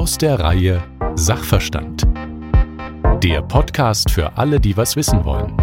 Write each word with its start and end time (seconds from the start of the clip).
Aus 0.00 0.16
der 0.16 0.40
Reihe 0.40 0.82
Sachverstand. 1.14 2.08
Der 3.22 3.42
Podcast 3.42 4.10
für 4.10 4.38
alle, 4.38 4.58
die 4.58 4.74
was 4.74 4.96
wissen 4.96 5.26
wollen. 5.26 5.54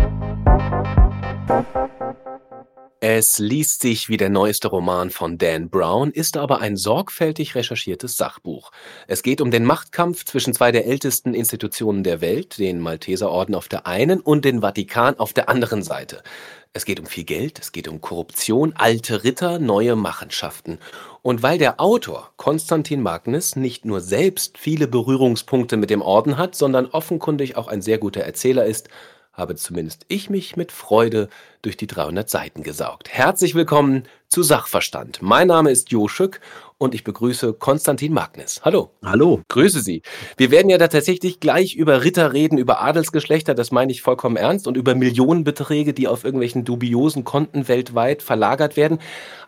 Es 2.99 3.39
liest 3.39 3.81
sich 3.81 4.09
wie 4.09 4.17
der 4.17 4.29
neueste 4.29 4.67
Roman 4.67 5.09
von 5.09 5.39
Dan 5.39 5.71
Brown, 5.71 6.11
ist 6.11 6.38
aber 6.38 6.61
ein 6.61 6.77
sorgfältig 6.77 7.55
recherchiertes 7.55 8.15
Sachbuch. 8.15 8.70
Es 9.07 9.23
geht 9.23 9.41
um 9.41 9.49
den 9.49 9.65
Machtkampf 9.65 10.23
zwischen 10.23 10.54
zwei 10.54 10.71
der 10.71 10.85
ältesten 10.85 11.33
Institutionen 11.33 12.04
der 12.04 12.21
Welt, 12.21 12.59
den 12.59 12.79
Malteserorden 12.79 13.55
auf 13.55 13.67
der 13.69 13.88
einen 13.88 14.19
und 14.19 14.45
den 14.45 14.61
Vatikan 14.61 15.17
auf 15.17 15.33
der 15.33 15.49
anderen 15.49 15.81
Seite. 15.81 16.21
Es 16.78 16.86
geht 16.86 17.00
um 17.00 17.07
viel 17.07 17.23
Geld, 17.23 17.58
es 17.58 17.72
geht 17.72 17.88
um 17.88 18.02
Korruption, 18.02 18.73
alte 18.76 19.23
Ritter, 19.23 19.58
neue 19.58 19.95
Machenschaften. 19.95 20.77
Und 21.23 21.41
weil 21.41 21.58
der 21.58 21.81
Autor, 21.81 22.30
Konstantin 22.38 23.02
Magnus, 23.02 23.55
nicht 23.55 23.84
nur 23.84 23.99
selbst 23.99 24.59
viele 24.59 24.88
Berührungspunkte 24.88 25.76
mit 25.76 25.90
dem 25.90 26.04
Orden 26.04 26.38
hat, 26.38 26.54
sondern 26.54 26.85
offenkundig 26.85 27.58
auch 27.58 27.68
ein 27.68 27.82
sehr 27.82 27.98
guter 27.98 28.21
Erzähler 28.21 28.66
ist, 28.66 28.90
habe 29.34 29.55
zumindest 29.55 30.05
ich 30.08 30.30
mich 30.30 30.55
mit 30.55 30.71
Freude 30.71 31.30
durch 31.63 31.77
die 31.77 31.88
300 31.88 32.30
Seiten 32.30 32.62
gesaugt. 32.62 33.09
Herzlich 33.09 33.55
willkommen 33.55 34.04
zu 34.30 34.44
Sachverstand. 34.44 35.20
Mein 35.23 35.48
Name 35.48 35.71
ist 35.71 35.91
Jo 35.91 36.07
Schück 36.07 36.41
und 36.77 36.94
ich 36.94 37.04
begrüße 37.04 37.54
Konstantin 37.54 38.13
Magnus. 38.13 38.62
Hallo. 38.63 38.91
Hallo. 39.04 39.41
Grüße 39.48 39.81
Sie. 39.81 40.02
Wir 40.38 40.52
werden 40.52 40.70
ja 40.70 40.77
da 40.77 40.88
tatsächlich 40.88 41.40
gleich 41.40 41.76
über 41.76 42.04
Ritter 42.04 42.34
reden, 42.34 42.58
über 42.58 42.81
Adelsgeschlechter, 42.81 43.55
das 43.55 43.72
meine 43.72 43.91
ich 43.91 44.02
vollkommen 44.02 44.35
ernst, 44.35 44.68
und 44.68 44.77
über 44.77 44.94
Millionenbeträge, 44.94 45.94
die 45.94 46.08
auf 46.08 46.23
irgendwelchen 46.23 46.66
dubiosen 46.66 47.23
Konten 47.23 47.68
weltweit 47.68 48.21
verlagert 48.21 48.77
werden. 48.77 48.99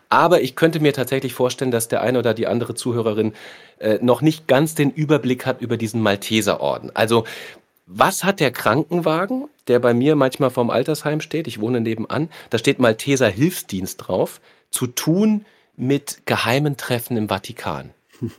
Aber 0.08 0.42
ich 0.42 0.56
könnte 0.56 0.80
mir 0.80 0.92
tatsächlich 0.92 1.34
vorstellen, 1.34 1.70
dass 1.70 1.86
der 1.86 2.02
eine 2.02 2.18
oder 2.18 2.34
die 2.34 2.48
andere 2.48 2.74
Zuhörerin 2.74 3.32
äh, 3.78 3.98
noch 4.02 4.22
nicht 4.22 4.48
ganz 4.48 4.74
den 4.74 4.90
Überblick 4.90 5.46
hat 5.46 5.60
über 5.60 5.76
diesen 5.76 6.02
Malteserorden. 6.02 6.90
Also 6.94 7.24
was 7.86 8.24
hat 8.24 8.40
der 8.40 8.50
Krankenwagen, 8.50 9.48
der 9.68 9.78
bei 9.78 9.94
mir 9.94 10.16
manchmal 10.16 10.50
vorm 10.50 10.70
Altersheim 10.70 11.20
steht, 11.20 11.46
ich 11.46 11.60
wohne 11.60 11.80
nebenan, 11.80 12.28
da 12.50 12.58
steht 12.58 12.80
Malteser 12.80 13.28
Hilfsdienst 13.28 14.08
drauf, 14.08 14.40
zu 14.70 14.88
tun 14.88 15.44
mit 15.80 16.22
geheimen 16.26 16.76
Treffen 16.76 17.16
im 17.16 17.28
Vatikan? 17.28 17.90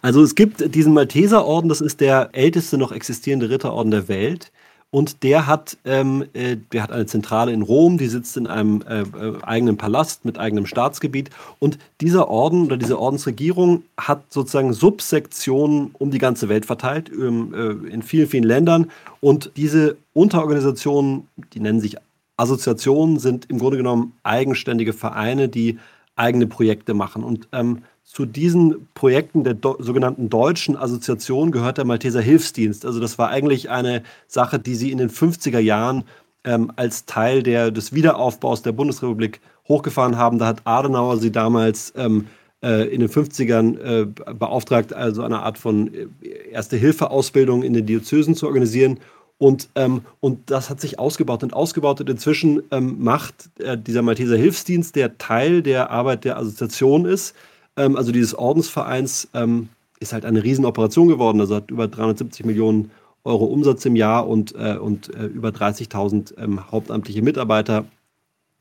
Also 0.00 0.22
es 0.22 0.36
gibt 0.36 0.74
diesen 0.74 0.94
Malteserorden, 0.94 1.68
das 1.68 1.80
ist 1.80 2.00
der 2.00 2.30
älteste 2.32 2.78
noch 2.78 2.92
existierende 2.92 3.50
Ritterorden 3.50 3.90
der 3.90 4.06
Welt. 4.06 4.52
Und 4.90 5.22
der 5.22 5.46
hat, 5.46 5.76
ähm, 5.84 6.24
äh, 6.32 6.56
der 6.72 6.82
hat 6.82 6.92
eine 6.92 7.04
Zentrale 7.04 7.52
in 7.52 7.60
Rom, 7.60 7.98
die 7.98 8.06
sitzt 8.06 8.38
in 8.38 8.46
einem 8.46 8.82
äh, 8.88 9.04
eigenen 9.42 9.76
Palast 9.76 10.24
mit 10.24 10.38
eigenem 10.38 10.64
Staatsgebiet. 10.64 11.28
Und 11.58 11.78
dieser 12.00 12.28
Orden 12.28 12.64
oder 12.64 12.78
diese 12.78 12.98
Ordensregierung 12.98 13.82
hat 13.98 14.32
sozusagen 14.32 14.72
Subsektionen 14.72 15.90
um 15.98 16.10
die 16.10 16.18
ganze 16.18 16.48
Welt 16.48 16.64
verteilt, 16.64 17.10
ähm, 17.12 17.52
äh, 17.52 17.92
in 17.92 18.02
vielen, 18.02 18.28
vielen 18.28 18.44
Ländern. 18.44 18.90
Und 19.20 19.50
diese 19.56 19.98
Unterorganisationen, 20.14 21.28
die 21.52 21.60
nennen 21.60 21.80
sich 21.80 21.96
Assoziationen, 22.38 23.18
sind 23.18 23.50
im 23.50 23.58
Grunde 23.58 23.76
genommen 23.76 24.14
eigenständige 24.22 24.94
Vereine, 24.94 25.50
die 25.50 25.78
eigene 26.18 26.46
Projekte 26.46 26.94
machen. 26.94 27.22
Und 27.22 27.48
ähm, 27.52 27.82
zu 28.04 28.24
diesen 28.24 28.88
Projekten 28.94 29.44
der 29.44 29.56
sogenannten 29.78 30.30
deutschen 30.30 30.76
Assoziation 30.76 31.52
gehört 31.52 31.78
der 31.78 31.84
Malteser 31.84 32.20
Hilfsdienst. 32.20 32.86
Also 32.86 33.00
das 33.00 33.18
war 33.18 33.28
eigentlich 33.28 33.70
eine 33.70 34.02
Sache, 34.26 34.58
die 34.58 34.74
sie 34.74 34.90
in 34.90 34.98
den 34.98 35.10
50er 35.10 35.58
Jahren 35.58 36.04
ähm, 36.44 36.72
als 36.76 37.04
Teil 37.04 37.42
der, 37.42 37.70
des 37.70 37.92
Wiederaufbaus 37.92 38.62
der 38.62 38.72
Bundesrepublik 38.72 39.40
hochgefahren 39.68 40.16
haben. 40.16 40.38
Da 40.38 40.46
hat 40.46 40.62
Adenauer 40.64 41.18
sie 41.18 41.30
damals 41.30 41.92
ähm, 41.96 42.26
äh, 42.62 42.88
in 42.92 43.00
den 43.00 43.08
50ern 43.08 43.78
äh, 43.78 44.06
beauftragt, 44.34 44.92
also 44.92 45.22
eine 45.22 45.40
Art 45.40 45.58
von 45.58 45.92
äh, 45.92 46.08
Erste-Hilfe-Ausbildung 46.50 47.62
in 47.62 47.74
den 47.74 47.86
Diözesen 47.86 48.34
zu 48.34 48.46
organisieren. 48.46 48.98
Und, 49.38 49.68
ähm, 49.76 50.02
und 50.20 50.50
das 50.50 50.68
hat 50.68 50.80
sich 50.80 50.98
ausgebaut 50.98 51.44
und 51.44 51.54
ausgebaut. 51.54 52.00
Und 52.00 52.10
inzwischen 52.10 52.62
ähm, 52.72 52.96
macht 53.02 53.50
äh, 53.60 53.78
dieser 53.78 54.02
Malteser 54.02 54.36
Hilfsdienst, 54.36 54.96
der 54.96 55.16
Teil 55.16 55.62
der 55.62 55.90
Arbeit 55.90 56.24
der 56.24 56.36
Assoziation 56.36 57.04
ist, 57.04 57.34
ähm, 57.76 57.96
also 57.96 58.12
dieses 58.12 58.34
Ordensvereins 58.34 59.28
ähm, 59.34 59.68
ist 60.00 60.12
halt 60.12 60.24
eine 60.24 60.42
Riesenoperation 60.42 61.08
geworden. 61.08 61.40
Also 61.40 61.54
hat 61.54 61.70
über 61.70 61.88
370 61.88 62.44
Millionen 62.44 62.90
Euro 63.24 63.44
Umsatz 63.44 63.84
im 63.84 63.96
Jahr 63.96 64.28
und, 64.28 64.54
äh, 64.56 64.76
und 64.76 65.14
äh, 65.14 65.26
über 65.26 65.50
30.000 65.50 66.36
ähm, 66.38 66.70
hauptamtliche 66.70 67.22
Mitarbeiter 67.22 67.84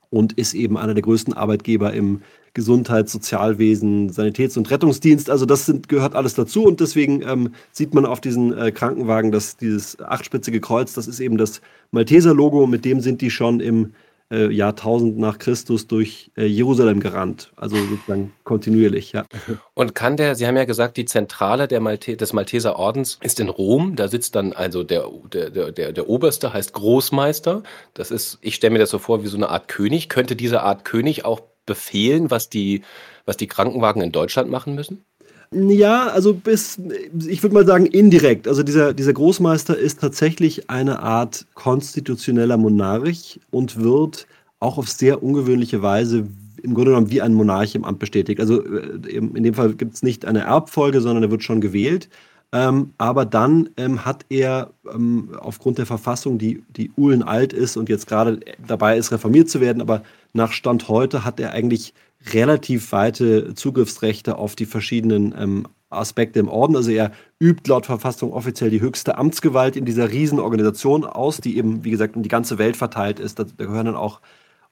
und 0.09 0.33
ist 0.33 0.53
eben 0.53 0.77
einer 0.77 0.93
der 0.93 1.03
größten 1.03 1.33
Arbeitgeber 1.33 1.93
im 1.93 2.21
Gesundheits-, 2.57 3.11
Sozialwesen, 3.11 4.09
Sanitäts- 4.09 4.57
und 4.57 4.71
Rettungsdienst. 4.71 5.29
Also 5.29 5.45
das 5.45 5.67
sind, 5.67 5.87
gehört 5.87 6.15
alles 6.15 6.33
dazu 6.33 6.65
und 6.65 6.79
deswegen 6.79 7.21
ähm, 7.21 7.53
sieht 7.71 7.93
man 7.93 8.05
auf 8.05 8.19
diesen 8.19 8.57
äh, 8.57 8.71
Krankenwagen, 8.71 9.31
dass 9.31 9.57
dieses 9.57 9.99
achtspitzige 10.01 10.59
Kreuz, 10.59 10.93
das 10.93 11.07
ist 11.07 11.19
eben 11.19 11.37
das 11.37 11.61
Malteser-Logo, 11.91 12.65
mit 12.65 12.83
dem 12.83 12.99
sind 12.99 13.21
die 13.21 13.29
schon 13.29 13.59
im 13.59 13.93
äh, 14.31 14.51
Jahr 14.51 14.71
1000 14.71 15.19
nach 15.19 15.37
Christus 15.37 15.85
durch 15.85 16.31
äh, 16.35 16.45
Jerusalem 16.45 16.99
gerannt. 16.99 17.51
Also 17.55 17.77
sozusagen 17.77 18.33
kontinuierlich, 18.43 19.11
ja. 19.11 19.23
Und 19.75 19.93
kann 19.93 20.17
der, 20.17 20.33
Sie 20.33 20.47
haben 20.47 20.57
ja 20.57 20.65
gesagt, 20.65 20.97
die 20.97 21.05
Zentrale 21.05 21.67
der 21.67 21.79
Malte, 21.79 22.17
des 22.17 22.33
Malteser 22.33 22.77
Ordens 22.77 23.19
ist 23.21 23.39
in 23.39 23.49
Rom. 23.49 23.95
Da 23.95 24.07
sitzt 24.07 24.35
dann 24.35 24.51
also 24.51 24.83
der, 24.83 25.07
der, 25.31 25.71
der, 25.71 25.91
der 25.91 26.09
Oberste, 26.09 26.53
heißt 26.53 26.73
Großmeister. 26.73 27.61
Das 27.93 28.09
ist, 28.09 28.39
ich 28.41 28.55
stelle 28.55 28.73
mir 28.73 28.79
das 28.79 28.89
so 28.89 28.97
vor 28.97 29.23
wie 29.23 29.27
so 29.27 29.37
eine 29.37 29.49
Art 29.49 29.67
König. 29.67 30.09
Könnte 30.09 30.35
diese 30.35 30.63
Art 30.63 30.85
König 30.85 31.23
auch 31.23 31.41
befehlen, 31.67 32.31
was 32.31 32.49
die, 32.49 32.81
was 33.25 33.37
die 33.37 33.47
Krankenwagen 33.47 34.01
in 34.01 34.11
Deutschland 34.11 34.49
machen 34.49 34.73
müssen? 34.73 35.05
Ja, 35.51 36.07
also 36.07 36.33
bis, 36.33 36.77
ich 37.25 37.41
würde 37.41 37.53
mal 37.53 37.65
sagen, 37.65 37.85
indirekt. 37.85 38.47
Also 38.47 38.63
dieser, 38.63 38.93
dieser 38.93 39.13
Großmeister 39.13 39.77
ist 39.77 40.01
tatsächlich 40.01 40.69
eine 40.69 40.99
Art 40.99 41.45
konstitutioneller 41.53 42.57
Monarch 42.57 43.39
und 43.51 43.79
wird 43.79 44.27
auch 44.59 44.77
auf 44.77 44.89
sehr 44.89 45.23
ungewöhnliche 45.23 45.81
Weise 45.81 46.27
im 46.63 46.73
Grunde 46.73 46.91
genommen 46.91 47.11
wie 47.11 47.21
ein 47.21 47.33
Monarch 47.33 47.75
im 47.75 47.85
Amt 47.85 47.99
bestätigt. 47.99 48.41
Also 48.41 48.61
äh, 48.63 49.09
in 49.09 49.43
dem 49.43 49.53
Fall 49.53 49.73
gibt 49.73 49.93
es 49.93 50.03
nicht 50.03 50.25
eine 50.25 50.41
Erbfolge, 50.41 50.99
sondern 51.01 51.23
er 51.23 51.31
wird 51.31 51.43
schon 51.43 51.61
gewählt. 51.61 52.09
Ähm, 52.53 52.93
aber 52.97 53.25
dann 53.25 53.69
ähm, 53.75 54.05
hat 54.05 54.25
er 54.29 54.71
ähm, 54.93 55.29
aufgrund 55.37 55.77
der 55.77 55.85
Verfassung, 55.85 56.37
die, 56.37 56.63
die 56.75 56.91
uhlenalt 56.97 57.51
ist 57.51 57.75
und 57.75 57.89
jetzt 57.89 58.07
gerade 58.07 58.39
dabei 58.65 58.97
ist, 58.97 59.11
reformiert 59.11 59.49
zu 59.49 59.59
werden, 59.59 59.81
aber 59.81 60.03
nach 60.37 60.53
Stand 60.53 60.87
heute 60.87 61.25
hat 61.25 61.39
er 61.41 61.51
eigentlich 61.51 61.93
relativ 62.33 62.93
weite 62.93 63.53
Zugriffsrechte 63.55 64.37
auf 64.37 64.55
die 64.55 64.65
verschiedenen 64.65 65.35
ähm, 65.37 65.67
Aspekte 65.89 66.39
im 66.39 66.47
Orden. 66.47 66.75
Also 66.75 66.91
er 66.91 67.11
übt 67.39 67.69
laut 67.69 67.85
Verfassung 67.85 68.31
offiziell 68.31 68.69
die 68.69 68.81
höchste 68.81 69.17
Amtsgewalt 69.17 69.75
in 69.75 69.85
dieser 69.85 70.11
Riesenorganisation 70.11 71.05
aus, 71.05 71.41
die 71.41 71.57
eben, 71.57 71.83
wie 71.83 71.91
gesagt, 71.91 72.15
in 72.15 72.23
die 72.23 72.29
ganze 72.29 72.57
Welt 72.57 72.77
verteilt 72.77 73.19
ist. 73.19 73.39
Da, 73.39 73.43
da 73.43 73.65
gehören 73.65 73.87
dann 73.87 73.95
auch 73.95 74.21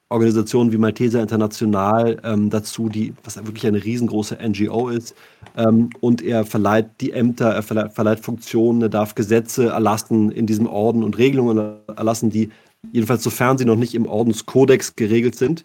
Organisationen 0.08 0.70
wie 0.70 0.78
Malteser 0.78 1.20
International 1.20 2.20
ähm, 2.22 2.48
dazu, 2.48 2.88
die, 2.88 3.14
was 3.24 3.36
wirklich 3.44 3.66
eine 3.66 3.82
riesengroße 3.82 4.38
NGO 4.40 4.88
ist. 4.88 5.16
Ähm, 5.56 5.90
und 6.00 6.22
er 6.22 6.44
verleiht 6.44 7.00
die 7.00 7.10
Ämter, 7.10 7.50
er 7.50 7.62
verleiht, 7.62 7.92
verleiht 7.92 8.20
Funktionen, 8.20 8.82
er 8.82 8.88
darf 8.88 9.16
Gesetze 9.16 9.70
erlassen 9.70 10.30
in 10.30 10.46
diesem 10.46 10.68
Orden 10.68 11.02
und 11.02 11.18
Regelungen 11.18 11.78
erlassen, 11.88 12.30
die 12.30 12.50
jedenfalls 12.92 13.22
sofern 13.22 13.58
sie 13.58 13.64
noch 13.64 13.76
nicht 13.76 13.94
im 13.94 14.06
Ordenskodex 14.06 14.96
geregelt 14.96 15.36
sind 15.36 15.64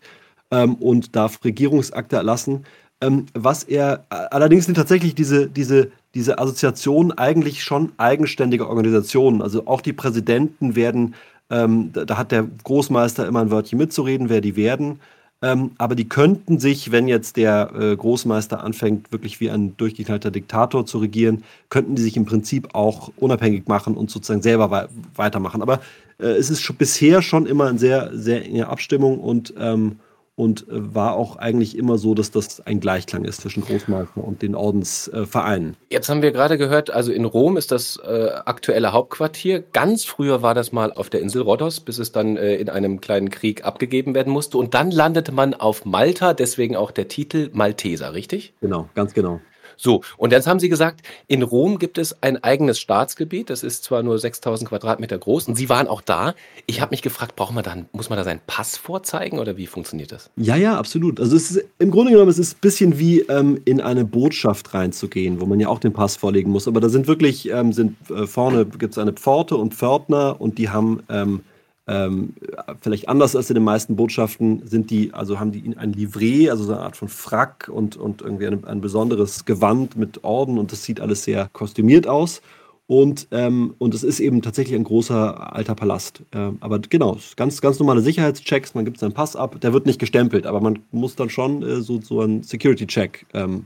ähm, 0.51 0.75
und 0.75 1.15
darf 1.15 1.43
Regierungsakte 1.43 2.15
erlassen. 2.15 2.65
Ähm, 3.01 3.25
was 3.33 3.63
er 3.63 4.05
allerdings 4.09 4.65
sind 4.65 4.75
tatsächlich 4.75 5.15
diese, 5.15 5.47
diese, 5.47 5.91
diese 6.13 6.37
Assoziationen 6.37 7.17
eigentlich 7.17 7.63
schon 7.63 7.91
eigenständige 7.97 8.67
Organisationen. 8.67 9.41
Also 9.41 9.65
auch 9.65 9.81
die 9.81 9.93
Präsidenten 9.93 10.75
werden, 10.75 11.15
ähm, 11.49 11.91
da, 11.93 12.05
da, 12.05 12.17
hat 12.17 12.31
der 12.31 12.47
Großmeister 12.63 13.27
immer 13.27 13.41
ein 13.41 13.51
Wörtchen 13.51 13.79
mitzureden, 13.79 14.29
wer 14.29 14.41
die 14.41 14.55
werden. 14.55 14.99
Ähm, 15.43 15.71
aber 15.77 15.95
die 15.95 16.07
könnten 16.07 16.59
sich, 16.59 16.91
wenn 16.91 17.07
jetzt 17.07 17.35
der 17.35 17.71
äh, 17.73 17.95
Großmeister 17.95 18.63
anfängt, 18.63 19.11
wirklich 19.11 19.39
wie 19.39 19.49
ein 19.49 19.75
durchgeknallter 19.75 20.29
Diktator 20.29 20.85
zu 20.85 20.99
regieren, 20.99 21.43
könnten 21.69 21.95
die 21.95 22.01
sich 22.03 22.15
im 22.15 22.25
Prinzip 22.25 22.75
auch 22.75 23.11
unabhängig 23.17 23.67
machen 23.67 23.95
und 23.95 24.11
sozusagen 24.11 24.43
selber 24.43 24.69
we 24.69 24.89
weitermachen. 25.15 25.63
Aber 25.63 25.81
äh, 26.19 26.27
es 26.27 26.51
ist 26.51 26.61
schon 26.61 26.75
bisher 26.75 27.23
schon 27.23 27.47
immer 27.47 27.67
eine 27.67 27.79
sehr, 27.79 28.11
sehr 28.13 28.45
enge 28.45 28.67
Abstimmung 28.67 29.19
und 29.19 29.53
ähm, 29.57 29.97
und 30.35 30.67
äh, 30.67 30.95
war 30.95 31.15
auch 31.15 31.35
eigentlich 31.35 31.77
immer 31.77 31.97
so, 31.97 32.15
dass 32.15 32.31
das 32.31 32.61
ein 32.61 32.79
Gleichklang 32.79 33.25
ist 33.25 33.41
zwischen 33.41 33.63
Großmeister 33.63 34.23
und 34.23 34.41
den 34.41 34.55
Ordensvereinen. 34.55 35.75
Jetzt 35.89 36.09
haben 36.09 36.21
wir 36.21 36.31
gerade 36.31 36.57
gehört, 36.57 36.89
also 36.89 37.11
in 37.11 37.25
Rom 37.25 37.57
ist 37.57 37.71
das 37.71 37.97
äh, 37.97 38.29
aktuelle 38.45 38.93
Hauptquartier. 38.93 39.61
Ganz 39.73 40.05
früher 40.05 40.41
war 40.41 40.53
das 40.53 40.71
mal 40.71 40.93
auf 40.93 41.09
der 41.09 41.21
Insel 41.21 41.41
Rhodos, 41.41 41.79
bis 41.79 41.99
es 41.99 42.11
dann 42.11 42.37
äh, 42.37 42.55
in 42.55 42.69
einem 42.69 43.01
kleinen 43.01 43.29
Krieg 43.29 43.65
abgegeben 43.65 44.15
werden 44.15 44.31
musste. 44.31 44.57
Und 44.57 44.73
dann 44.73 44.91
landete 44.91 45.31
man 45.31 45.53
auf 45.53 45.85
Malta, 45.85 46.33
deswegen 46.33 46.75
auch 46.75 46.91
der 46.91 47.07
Titel 47.07 47.49
Malteser, 47.53 48.13
richtig? 48.13 48.53
Genau, 48.61 48.89
ganz 48.95 49.13
genau. 49.13 49.41
So, 49.81 50.01
und 50.17 50.31
jetzt 50.31 50.45
haben 50.45 50.59
Sie 50.59 50.69
gesagt, 50.69 51.01
in 51.25 51.41
Rom 51.41 51.79
gibt 51.79 51.97
es 51.97 52.21
ein 52.21 52.43
eigenes 52.43 52.79
Staatsgebiet. 52.79 53.49
Das 53.49 53.63
ist 53.63 53.83
zwar 53.83 54.03
nur 54.03 54.19
6000 54.19 54.69
Quadratmeter 54.69 55.17
groß 55.17 55.47
und 55.47 55.55
Sie 55.55 55.69
waren 55.69 55.87
auch 55.87 56.01
da. 56.01 56.35
Ich 56.67 56.81
habe 56.81 56.91
mich 56.91 57.01
gefragt, 57.01 57.35
braucht 57.35 57.55
man 57.55 57.63
dann, 57.63 57.87
muss 57.91 58.07
man 58.07 58.17
da 58.17 58.23
seinen 58.23 58.41
Pass 58.45 58.77
vorzeigen 58.77 59.39
oder 59.39 59.57
wie 59.57 59.65
funktioniert 59.65 60.11
das? 60.11 60.29
Ja, 60.35 60.55
ja, 60.55 60.77
absolut. 60.77 61.19
Also 61.19 61.35
es 61.35 61.49
ist, 61.49 61.65
im 61.79 61.89
Grunde 61.89 62.11
genommen 62.11 62.29
es 62.29 62.37
ist 62.37 62.57
ein 62.57 62.61
bisschen 62.61 62.99
wie 62.99 63.21
ähm, 63.21 63.59
in 63.65 63.81
eine 63.81 64.05
Botschaft 64.05 64.71
reinzugehen, 64.75 65.41
wo 65.41 65.47
man 65.47 65.59
ja 65.59 65.67
auch 65.67 65.79
den 65.79 65.93
Pass 65.93 66.15
vorlegen 66.15 66.51
muss. 66.51 66.67
Aber 66.67 66.79
da 66.79 66.87
sind 66.87 67.07
wirklich, 67.07 67.49
ähm, 67.49 67.73
sind 67.73 67.97
äh, 68.11 68.27
vorne 68.27 68.67
gibt 68.67 68.91
es 68.91 68.99
eine 68.99 69.13
Pforte 69.13 69.57
und 69.57 69.73
Pförtner 69.73 70.39
und 70.39 70.59
die 70.59 70.69
haben 70.69 71.01
ähm, 71.09 71.41
ähm, 71.87 72.33
vielleicht 72.79 73.09
anders 73.09 73.35
als 73.35 73.49
in 73.49 73.55
den 73.55 73.63
meisten 73.63 73.95
Botschaften 73.95 74.67
sind 74.67 74.91
die, 74.91 75.13
also 75.13 75.39
haben 75.39 75.51
die 75.51 75.75
ein 75.77 75.93
Livret, 75.93 76.49
also 76.49 76.63
so 76.63 76.73
eine 76.73 76.81
Art 76.81 76.95
von 76.95 77.09
Frack 77.09 77.69
und, 77.73 77.97
und 77.97 78.21
irgendwie 78.21 78.47
ein, 78.47 78.63
ein 78.65 78.81
besonderes 78.81 79.45
Gewand 79.45 79.97
mit 79.97 80.23
Orden 80.23 80.57
und 80.57 80.71
das 80.71 80.83
sieht 80.83 80.99
alles 80.99 81.23
sehr 81.23 81.49
kostümiert 81.53 82.07
aus. 82.07 82.41
Und, 82.87 83.29
ähm, 83.31 83.73
und 83.77 83.93
es 83.93 84.03
ist 84.03 84.19
eben 84.19 84.41
tatsächlich 84.41 84.75
ein 84.75 84.83
großer 84.83 85.55
alter 85.55 85.75
Palast. 85.75 86.23
Ähm, 86.33 86.57
aber 86.59 86.79
genau, 86.79 87.17
ganz, 87.37 87.61
ganz 87.61 87.79
normale 87.79 88.01
Sicherheitschecks, 88.01 88.75
man 88.75 88.83
gibt 88.83 88.99
seinen 88.99 89.13
Pass 89.13 89.37
ab, 89.37 89.61
der 89.61 89.71
wird 89.71 89.85
nicht 89.85 89.97
gestempelt, 89.97 90.45
aber 90.45 90.59
man 90.59 90.79
muss 90.91 91.15
dann 91.15 91.29
schon 91.29 91.63
äh, 91.63 91.81
so, 91.81 92.01
so 92.01 92.19
einen 92.19 92.43
Security-Check 92.43 93.27
ähm, 93.33 93.65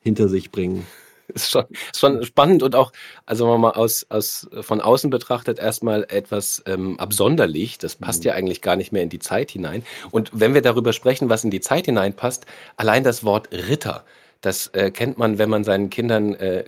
hinter 0.00 0.28
sich 0.28 0.50
bringen 0.50 0.86
ist 1.34 1.50
schon, 1.50 1.64
ist 1.70 2.00
schon 2.00 2.24
spannend 2.24 2.62
und 2.62 2.74
auch, 2.74 2.92
also 3.26 3.44
wenn 3.44 3.52
man 3.52 3.60
mal 3.60 3.70
aus, 3.72 4.06
aus, 4.08 4.48
von 4.60 4.80
außen 4.80 5.10
betrachtet, 5.10 5.58
erstmal 5.58 6.04
etwas 6.08 6.62
ähm, 6.66 6.98
absonderlich. 6.98 7.78
Das 7.78 7.96
passt 7.96 8.24
mhm. 8.24 8.28
ja 8.28 8.34
eigentlich 8.34 8.62
gar 8.62 8.76
nicht 8.76 8.92
mehr 8.92 9.02
in 9.02 9.08
die 9.08 9.18
Zeit 9.18 9.50
hinein. 9.50 9.84
Und 10.10 10.30
wenn 10.32 10.54
wir 10.54 10.62
darüber 10.62 10.92
sprechen, 10.92 11.28
was 11.28 11.44
in 11.44 11.50
die 11.50 11.60
Zeit 11.60 11.86
hineinpasst, 11.86 12.46
allein 12.76 13.04
das 13.04 13.24
Wort 13.24 13.48
Ritter. 13.52 14.04
Das 14.42 14.66
äh, 14.68 14.90
kennt 14.90 15.18
man, 15.18 15.38
wenn 15.38 15.48
man 15.48 15.62
seinen 15.62 15.88
Kindern 15.88 16.34
äh, 16.34 16.64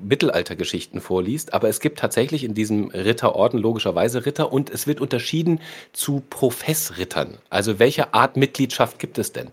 Mittelaltergeschichten 0.00 1.00
vorliest. 1.00 1.52
Aber 1.52 1.68
es 1.68 1.80
gibt 1.80 1.98
tatsächlich 1.98 2.44
in 2.44 2.54
diesem 2.54 2.90
Ritterorden 2.90 3.58
logischerweise 3.58 4.24
Ritter 4.26 4.52
und 4.52 4.70
es 4.70 4.86
wird 4.86 5.00
unterschieden 5.00 5.60
zu 5.92 6.22
Professrittern. 6.30 7.38
Also 7.50 7.80
welche 7.80 8.14
Art 8.14 8.36
Mitgliedschaft 8.36 9.00
gibt 9.00 9.18
es 9.18 9.32
denn? 9.32 9.50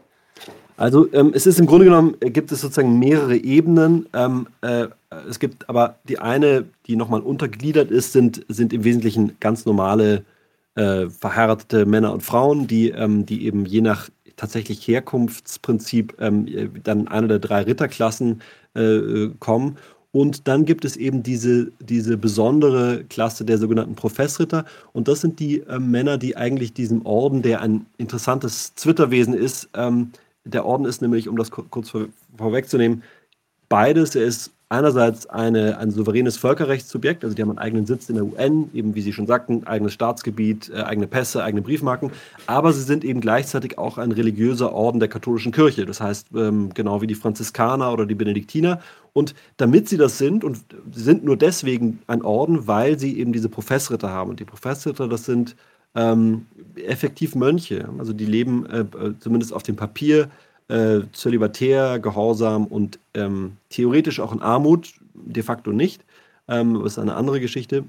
Also 0.77 1.11
ähm, 1.11 1.31
es 1.33 1.47
ist 1.47 1.59
im 1.59 1.65
Grunde 1.65 1.85
genommen, 1.85 2.15
äh, 2.19 2.29
gibt 2.29 2.51
es 2.51 2.61
sozusagen 2.61 2.99
mehrere 2.99 3.35
Ebenen. 3.35 4.05
Ähm, 4.13 4.47
äh, 4.61 4.87
es 5.27 5.39
gibt 5.39 5.67
aber 5.67 5.97
die 6.07 6.19
eine, 6.19 6.65
die 6.85 6.95
nochmal 6.95 7.21
untergliedert 7.21 7.89
ist, 7.89 8.13
sind, 8.13 8.45
sind 8.47 8.73
im 8.73 8.83
Wesentlichen 8.83 9.35
ganz 9.39 9.65
normale 9.65 10.23
äh, 10.75 11.09
verheiratete 11.09 11.85
Männer 11.87 12.13
und 12.13 12.21
Frauen, 12.21 12.67
die, 12.67 12.89
ähm, 12.91 13.25
die 13.25 13.45
eben 13.45 13.65
je 13.65 13.81
nach 13.81 14.09
tatsächlich 14.35 14.87
Herkunftsprinzip 14.87 16.15
ähm, 16.19 16.47
äh, 16.47 16.69
dann 16.83 17.07
einer 17.07 17.27
der 17.27 17.39
drei 17.39 17.63
Ritterklassen 17.63 18.41
äh, 18.75 19.29
kommen. 19.39 19.77
Und 20.11 20.47
dann 20.47 20.65
gibt 20.65 20.85
es 20.85 20.95
eben 20.95 21.23
diese, 21.23 21.71
diese 21.79 22.17
besondere 22.17 23.03
Klasse 23.09 23.45
der 23.45 23.57
sogenannten 23.57 23.95
Professritter. 23.95 24.65
Und 24.93 25.07
das 25.07 25.21
sind 25.21 25.39
die 25.39 25.61
äh, 25.61 25.79
Männer, 25.79 26.19
die 26.19 26.37
eigentlich 26.37 26.73
diesem 26.73 27.03
Orden, 27.05 27.41
der 27.41 27.61
ein 27.61 27.87
interessantes 27.97 28.75
Zwitterwesen 28.75 29.33
ist, 29.33 29.69
ähm, 29.73 30.11
der 30.47 30.65
Orden 30.65 30.85
ist 30.85 31.01
nämlich, 31.01 31.27
um 31.27 31.37
das 31.37 31.51
kurz 31.51 31.89
vor, 31.89 32.05
vorwegzunehmen, 32.37 33.03
beides. 33.69 34.15
Er 34.15 34.25
ist 34.25 34.51
einerseits 34.69 35.27
eine, 35.27 35.77
ein 35.77 35.91
souveränes 35.91 36.37
Völkerrechtssubjekt, 36.37 37.23
also 37.23 37.35
die 37.35 37.41
haben 37.41 37.51
einen 37.51 37.59
eigenen 37.59 37.85
Sitz 37.85 38.09
in 38.09 38.15
der 38.15 38.25
UN, 38.25 38.69
eben 38.73 38.95
wie 38.95 39.01
Sie 39.01 39.13
schon 39.13 39.27
sagten, 39.27 39.65
eigenes 39.65 39.93
Staatsgebiet, 39.93 40.69
äh, 40.69 40.81
eigene 40.81 41.07
Pässe, 41.07 41.43
eigene 41.43 41.61
Briefmarken, 41.61 42.11
aber 42.47 42.73
sie 42.73 42.81
sind 42.81 43.05
eben 43.05 43.21
gleichzeitig 43.21 43.77
auch 43.77 43.97
ein 43.97 44.11
religiöser 44.11 44.73
Orden 44.73 44.99
der 44.99 45.07
katholischen 45.07 45.53
Kirche, 45.53 45.85
das 45.85 46.01
heißt 46.01 46.27
ähm, 46.35 46.73
genau 46.73 47.01
wie 47.01 47.07
die 47.07 47.15
Franziskaner 47.15 47.93
oder 47.93 48.05
die 48.05 48.15
Benediktiner. 48.15 48.81
Und 49.13 49.33
damit 49.55 49.89
sie 49.89 49.97
das 49.97 50.17
sind, 50.17 50.43
und 50.43 50.59
sie 50.91 51.01
sind 51.01 51.23
nur 51.23 51.37
deswegen 51.37 51.99
ein 52.07 52.21
Orden, 52.21 52.67
weil 52.67 52.99
sie 52.99 53.17
eben 53.17 53.33
diese 53.33 53.49
Professritter 53.49 54.09
haben. 54.09 54.29
Und 54.29 54.39
die 54.39 54.45
Professritter, 54.45 55.07
das 55.07 55.25
sind 55.25 55.55
ähm, 55.97 56.45
effektiv 56.75 57.35
Mönche. 57.35 57.89
Also 57.97 58.13
die 58.13 58.25
leben 58.25 58.65
äh, 58.67 58.81
äh, 58.81 59.13
zumindest 59.19 59.51
auf 59.51 59.63
dem 59.63 59.75
Papier 59.75 60.29
äh, 60.69 60.99
zölibatär, 61.11 61.99
gehorsam 61.99 62.67
und 62.67 62.99
ähm, 63.13 63.57
theoretisch 63.69 64.19
auch 64.19 64.31
in 64.31 64.41
Armut, 64.41 64.93
de 65.13 65.43
facto 65.43 65.71
nicht. 65.71 66.05
Ähm, 66.47 66.85
ist 66.85 66.99
eine 66.99 67.15
andere 67.15 67.41
Geschichte. 67.41 67.83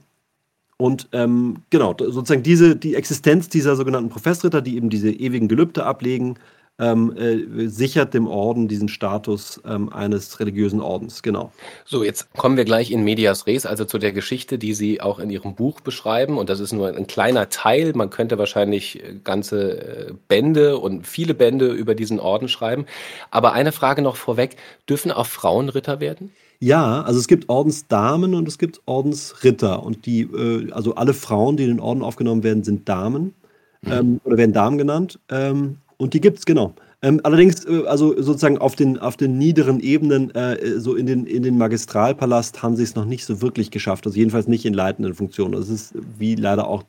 Und 0.79 1.09
ähm, 1.13 1.57
genau, 1.71 1.95
sozusagen 1.99 2.43
diese, 2.43 2.77
die 2.77 2.95
Existenz 2.95 3.49
dieser 3.49 3.77
sogenannten 3.77 4.11
Professritter, 4.11 4.63
die 4.63 4.77
eben 4.77 4.91
diese 4.91 5.11
ewigen 5.11 5.49
Gelübde 5.49 5.85
ablegen, 5.85 6.37
ähm, 6.79 7.17
äh, 7.17 7.67
sichert 7.69 8.15
dem 8.15 8.29
Orden 8.29 8.69
diesen 8.69 8.89
Status 8.89 9.61
ähm, 9.67 9.93
eines 9.93 10.39
religiösen 10.39 10.81
Ordens, 10.81 11.23
genau. 11.23 11.51
So, 11.85 12.05
jetzt 12.05 12.33
kommen 12.35 12.57
wir 12.57 12.65
gleich 12.65 12.91
in 12.93 13.03
Medias 13.03 13.47
Res, 13.47 13.67
also 13.67 13.85
zu 13.85 13.99
der 13.99 14.13
Geschichte, 14.13 14.59
die 14.59 14.75
Sie 14.75 15.01
auch 15.01 15.19
in 15.19 15.31
Ihrem 15.31 15.55
Buch 15.55 15.81
beschreiben. 15.81 16.39
Und 16.39 16.49
das 16.51 16.61
ist 16.61 16.73
nur 16.73 16.89
ein 16.89 17.07
kleiner 17.09 17.49
Teil. 17.49 17.93
Man 17.95 18.11
könnte 18.11 18.39
wahrscheinlich 18.39 19.03
äh, 19.03 19.15
ganze 19.25 20.09
äh, 20.09 20.13
Bände 20.29 20.79
und 20.79 21.07
viele 21.07 21.35
Bände 21.35 21.73
über 21.73 21.95
diesen 21.97 22.21
Orden 22.21 22.49
schreiben. 22.49 22.87
Aber 23.31 23.53
eine 23.53 23.73
Frage 23.73 24.03
noch 24.03 24.17
vorweg, 24.17 24.57
dürfen 24.89 25.11
auch 25.11 25.27
Frauen 25.27 25.69
Ritter 25.69 25.99
werden? 25.99 26.31
Ja, 26.61 27.03
also 27.03 27.19
es 27.19 27.29
gibt 27.29 27.49
Ordensdamen 27.49 28.35
und 28.35 28.47
es 28.47 28.59
gibt 28.59 28.81
Ordensritter. 28.87 29.83
Und 29.83 30.07
die, 30.07 30.23
äh, 30.23 30.71
also 30.73 30.95
alle 30.95 31.15
Frauen, 31.15 31.57
die 31.57 31.65
in 31.65 31.71
den 31.71 31.81
Orden 31.81 32.03
aufgenommen 32.03 32.45
werden, 32.45 32.63
sind 32.63 32.89
Damen 32.89 33.35
mhm. 33.83 33.93
ähm, 33.93 34.21
oder 34.23 34.37
werden 34.37 34.53
Damen 34.53 34.79
genannt. 34.79 35.19
Ähm, 35.29 35.79
und 35.99 36.15
die 36.15 36.21
gibt 36.21 36.39
es, 36.39 36.47
genau. 36.47 36.75
Ähm, 37.03 37.21
allerdings, 37.23 37.65
äh, 37.67 37.85
also 37.87 38.21
sozusagen 38.21 38.59
auf 38.59 38.75
den, 38.75 38.99
auf 38.99 39.17
den 39.17 39.37
niederen 39.39 39.81
Ebenen, 39.81 40.35
äh, 40.35 40.81
so 40.81 40.95
in 40.97 41.07
den, 41.07 41.27
in 41.27 41.43
den 41.43 41.59
Magistralpalast, 41.59 42.63
haben 42.63 42.77
sie 42.77 42.83
es 42.83 42.95
noch 42.95 43.05
nicht 43.05 43.25
so 43.25 43.43
wirklich 43.43 43.71
geschafft. 43.71 44.07
Also 44.07 44.19
jedenfalls 44.19 44.49
nicht 44.49 44.65
in 44.65 44.75
leitenden 44.75 45.15
Funktionen. 45.15 45.53
Das 45.53 45.69
ist 45.69 45.95
wie 46.19 46.35
leider 46.35 46.67
auch 46.67 46.85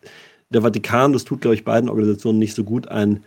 der 0.50 0.62
Vatikan, 0.62 1.14
das 1.14 1.26
tut, 1.26 1.42
glaube 1.42 1.56
ich, 1.56 1.64
beiden 1.64 1.90
Organisationen 1.90 2.40
nicht 2.40 2.56
so 2.56 2.64
gut, 2.64 2.88
ein 2.88 3.24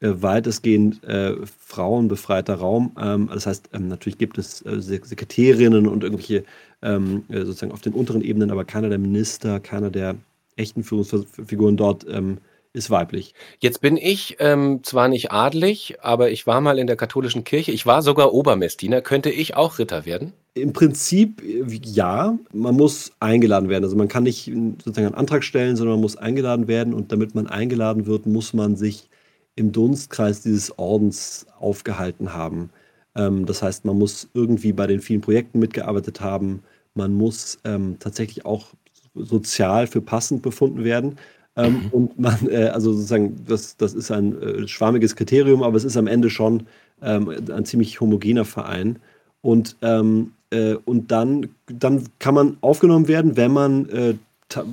äh, 0.00 0.10
weitestgehend 0.22 1.04
äh, 1.04 1.34
frauenbefreiter 1.46 2.54
Raum. 2.54 2.92
Ähm, 3.00 3.28
das 3.32 3.46
heißt, 3.46 3.70
ähm, 3.72 3.88
natürlich 3.88 4.18
gibt 4.18 4.38
es 4.38 4.64
äh, 4.66 4.80
Sekretärinnen 4.80 5.86
und 5.86 6.02
irgendwelche 6.02 6.44
ähm, 6.82 7.24
äh, 7.28 7.44
sozusagen 7.44 7.72
auf 7.72 7.80
den 7.80 7.92
unteren 7.92 8.22
Ebenen, 8.22 8.50
aber 8.50 8.64
keiner 8.64 8.88
der 8.88 8.98
Minister, 8.98 9.60
keiner 9.60 9.90
der 9.90 10.16
echten 10.56 10.82
Führungsfiguren 10.82 11.76
dort 11.76 12.06
ähm, 12.08 12.38
ist 12.74 12.90
weiblich. 12.90 13.34
Jetzt 13.60 13.80
bin 13.80 13.96
ich 13.96 14.36
ähm, 14.40 14.80
zwar 14.82 15.08
nicht 15.08 15.30
adlig, 15.30 15.96
aber 16.02 16.30
ich 16.30 16.46
war 16.46 16.60
mal 16.60 16.78
in 16.78 16.88
der 16.88 16.96
katholischen 16.96 17.44
Kirche. 17.44 17.70
Ich 17.70 17.86
war 17.86 18.02
sogar 18.02 18.34
Obermessdiener. 18.34 19.00
Könnte 19.00 19.30
ich 19.30 19.56
auch 19.56 19.78
Ritter 19.78 20.04
werden? 20.04 20.32
Im 20.54 20.72
Prinzip 20.72 21.40
ja. 21.84 22.36
Man 22.52 22.74
muss 22.74 23.12
eingeladen 23.20 23.68
werden. 23.68 23.84
Also 23.84 23.96
man 23.96 24.08
kann 24.08 24.24
nicht 24.24 24.46
sozusagen 24.46 25.06
einen 25.06 25.14
Antrag 25.14 25.44
stellen, 25.44 25.76
sondern 25.76 25.94
man 25.94 26.02
muss 26.02 26.16
eingeladen 26.16 26.66
werden. 26.66 26.94
Und 26.94 27.12
damit 27.12 27.36
man 27.36 27.46
eingeladen 27.46 28.06
wird, 28.06 28.26
muss 28.26 28.52
man 28.52 28.74
sich 28.74 29.08
im 29.54 29.70
Dunstkreis 29.70 30.42
dieses 30.42 30.76
Ordens 30.76 31.46
aufgehalten 31.58 32.34
haben. 32.34 32.70
Ähm, 33.14 33.46
das 33.46 33.62
heißt, 33.62 33.84
man 33.84 33.96
muss 33.96 34.28
irgendwie 34.34 34.72
bei 34.72 34.88
den 34.88 35.00
vielen 35.00 35.20
Projekten 35.20 35.60
mitgearbeitet 35.60 36.20
haben. 36.20 36.64
Man 36.94 37.14
muss 37.14 37.60
ähm, 37.64 37.98
tatsächlich 38.00 38.44
auch 38.44 38.66
sozial 39.14 39.86
für 39.86 40.00
passend 40.00 40.42
befunden 40.42 40.82
werden. 40.82 41.16
Ähm, 41.56 41.72
mhm. 41.72 41.88
Und 41.90 42.18
man, 42.18 42.48
äh, 42.48 42.66
also 42.66 42.92
sozusagen, 42.92 43.44
das, 43.46 43.76
das 43.76 43.94
ist 43.94 44.10
ein 44.10 44.40
äh, 44.40 44.68
schwammiges 44.68 45.16
Kriterium, 45.16 45.62
aber 45.62 45.76
es 45.76 45.84
ist 45.84 45.96
am 45.96 46.06
Ende 46.06 46.30
schon 46.30 46.64
ähm, 47.02 47.30
ein 47.50 47.64
ziemlich 47.64 48.00
homogener 48.00 48.44
Verein. 48.44 48.98
Und, 49.42 49.76
ähm, 49.82 50.32
äh, 50.50 50.74
und 50.84 51.12
dann, 51.12 51.48
dann 51.66 52.04
kann 52.18 52.34
man 52.34 52.56
aufgenommen 52.60 53.08
werden, 53.08 53.36
wenn 53.36 53.52
man 53.52 53.88
äh, 53.90 54.14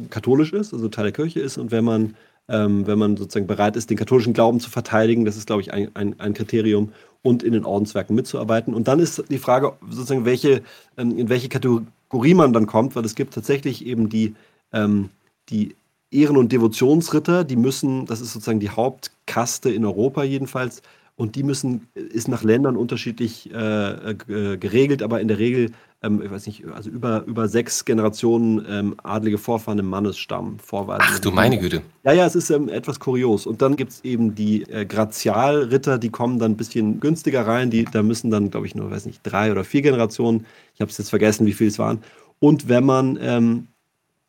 katholisch 0.10 0.54
ist, 0.54 0.74
also 0.74 0.88
Teil 0.88 1.06
der 1.06 1.14
Kirche 1.14 1.40
ist 1.40 1.58
und 1.58 1.72
wenn 1.72 1.84
man, 1.84 2.16
ähm, 2.48 2.86
wenn 2.88 3.00
man 3.00 3.18
sozusagen 3.18 3.48
bereit 3.48 3.76
ist, 3.76 3.90
den 3.90 3.98
katholischen 3.98 4.34
Glauben 4.34 4.60
zu 4.60 4.70
verteidigen. 4.70 5.26
Das 5.26 5.38
ist, 5.38 5.48
glaube 5.48 5.62
ich, 5.62 5.74
ein, 5.74 5.90
ein, 5.94 6.20
ein 6.20 6.34
Kriterium 6.34 6.92
und 7.22 7.44
in 7.44 7.54
den 7.54 7.66
Ordenswerken 7.66 8.16
mitzuarbeiten. 8.16 8.74
Und 8.74 8.88
dann 8.88 9.00
ist 9.00 9.24
die 9.30 9.38
Frage 9.38 9.74
sozusagen, 9.90 10.26
welche, 10.26 10.62
ähm, 10.98 11.18
in 11.18 11.30
welche 11.30 11.50
Kategorie 11.50 12.34
man 12.34 12.54
dann 12.54 12.68
kommt, 12.68 12.96
weil 12.96 13.06
es 13.06 13.16
gibt 13.16 13.34
tatsächlich 13.34 13.86
eben 13.86 14.10
die, 14.10 14.36
ähm, 14.74 15.10
die 15.50 15.76
Ehren- 16.12 16.38
und 16.38 16.52
Devotionsritter, 16.52 17.44
die 17.44 17.56
müssen, 17.56 18.06
das 18.06 18.22
ist 18.22 18.34
sozusagen 18.34 18.60
die 18.60 18.70
Hauptkaste 18.70 19.70
in 19.70 19.86
Europa 19.86 20.24
jedenfalls, 20.24 20.82
und 21.16 21.36
die 21.36 21.44
müssen, 21.44 21.88
ist 21.94 22.28
nach 22.28 22.44
Ländern 22.44 22.76
unterschiedlich 22.76 23.52
äh, 23.54 24.12
äh, 24.12 24.58
geregelt, 24.58 25.04
aber 25.04 25.22
in 25.22 25.28
der 25.28 25.38
Regel, 25.38 25.72
ähm, 26.02 26.22
ich 26.24 26.32
weiß 26.32 26.48
nicht, 26.48 26.66
also 26.74 26.90
über, 26.90 27.24
über 27.26 27.48
sechs 27.48 27.86
Generationen 27.86 28.66
ähm, 28.68 28.96
adlige 29.04 29.38
Vorfahren 29.38 29.78
im 29.78 29.86
Mannesstamm 29.86 30.58
vorweisen. 30.58 31.04
Ach 31.06 31.20
du 31.20 31.32
meine 31.32 31.60
Güte. 31.60 31.84
Ja, 32.04 32.14
ja, 32.14 32.26
es 32.26 32.36
ist 32.36 32.50
ähm, 32.50 32.70
etwas 32.70 33.00
kurios. 33.00 33.46
Und 33.46 33.62
dann 33.62 33.76
gibt 33.76 33.92
es 33.92 34.04
eben 34.04 34.34
die 34.34 34.64
äh, 34.64 34.86
Grazialritter, 34.86 36.00
die 36.00 36.10
kommen 36.10 36.40
dann 36.40 36.54
ein 36.54 36.58
bisschen 36.58 37.00
günstiger 37.00 37.46
rein, 37.46 37.70
die, 37.70 37.86
da 37.86 38.02
müssen 38.02 38.32
dann, 38.32 38.50
glaube 38.50 38.66
ich, 38.66 38.74
nur, 38.74 38.90
weiß 38.90 39.06
nicht, 39.06 39.20
drei 39.22 39.52
oder 39.52 39.64
vier 39.64 39.84
Generationen, 39.84 40.48
ich 40.74 40.82
habe 40.82 40.90
es 40.90 40.98
jetzt 40.98 41.10
vergessen, 41.10 41.46
wie 41.46 41.54
viele 41.54 41.70
es 41.70 41.78
waren. 41.78 42.00
Und 42.40 42.68
wenn 42.68 42.86
man 42.86 43.20
ähm, 43.22 43.68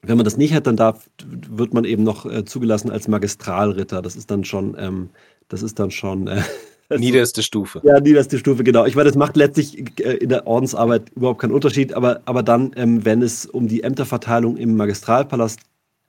wenn 0.03 0.17
man 0.17 0.25
das 0.25 0.37
nicht 0.37 0.53
hat, 0.53 0.67
dann 0.67 0.77
darf, 0.77 1.09
wird 1.25 1.75
man 1.75 1.85
eben 1.85 2.03
noch 2.03 2.27
äh, 2.27 2.45
zugelassen 2.45 2.91
als 2.91 3.09
Magistralritter. 3.09 4.03
Das 4.03 4.17
ist 4.17 4.31
dann 4.31 4.45
schon, 4.45 4.77
ähm, 4.79 5.11
das 5.49 5.63
ist 5.63 5.79
dann 5.79 5.91
schon, 5.91 6.27
äh, 6.27 6.43
Also, 6.93 7.03
niederste 7.03 7.43
Stufe. 7.43 7.81
Ja, 7.85 8.01
niederste 8.01 8.39
Stufe, 8.39 8.65
genau. 8.65 8.85
Ich 8.85 8.95
meine, 8.95 9.09
das 9.09 9.17
macht 9.17 9.37
letztlich 9.37 9.99
äh, 10.01 10.17
in 10.17 10.29
der 10.29 10.47
Ordensarbeit 10.47 11.09
überhaupt 11.17 11.41
keinen 11.41 11.53
Unterschied, 11.53 11.95
aber, 11.95 12.21
aber 12.27 12.43
dann, 12.43 12.73
ähm, 12.77 13.03
wenn 13.05 13.23
es 13.23 13.47
um 13.47 13.67
die 13.67 13.83
Ämterverteilung 13.83 14.59
im 14.59 14.77
Magistralpalast 14.77 15.61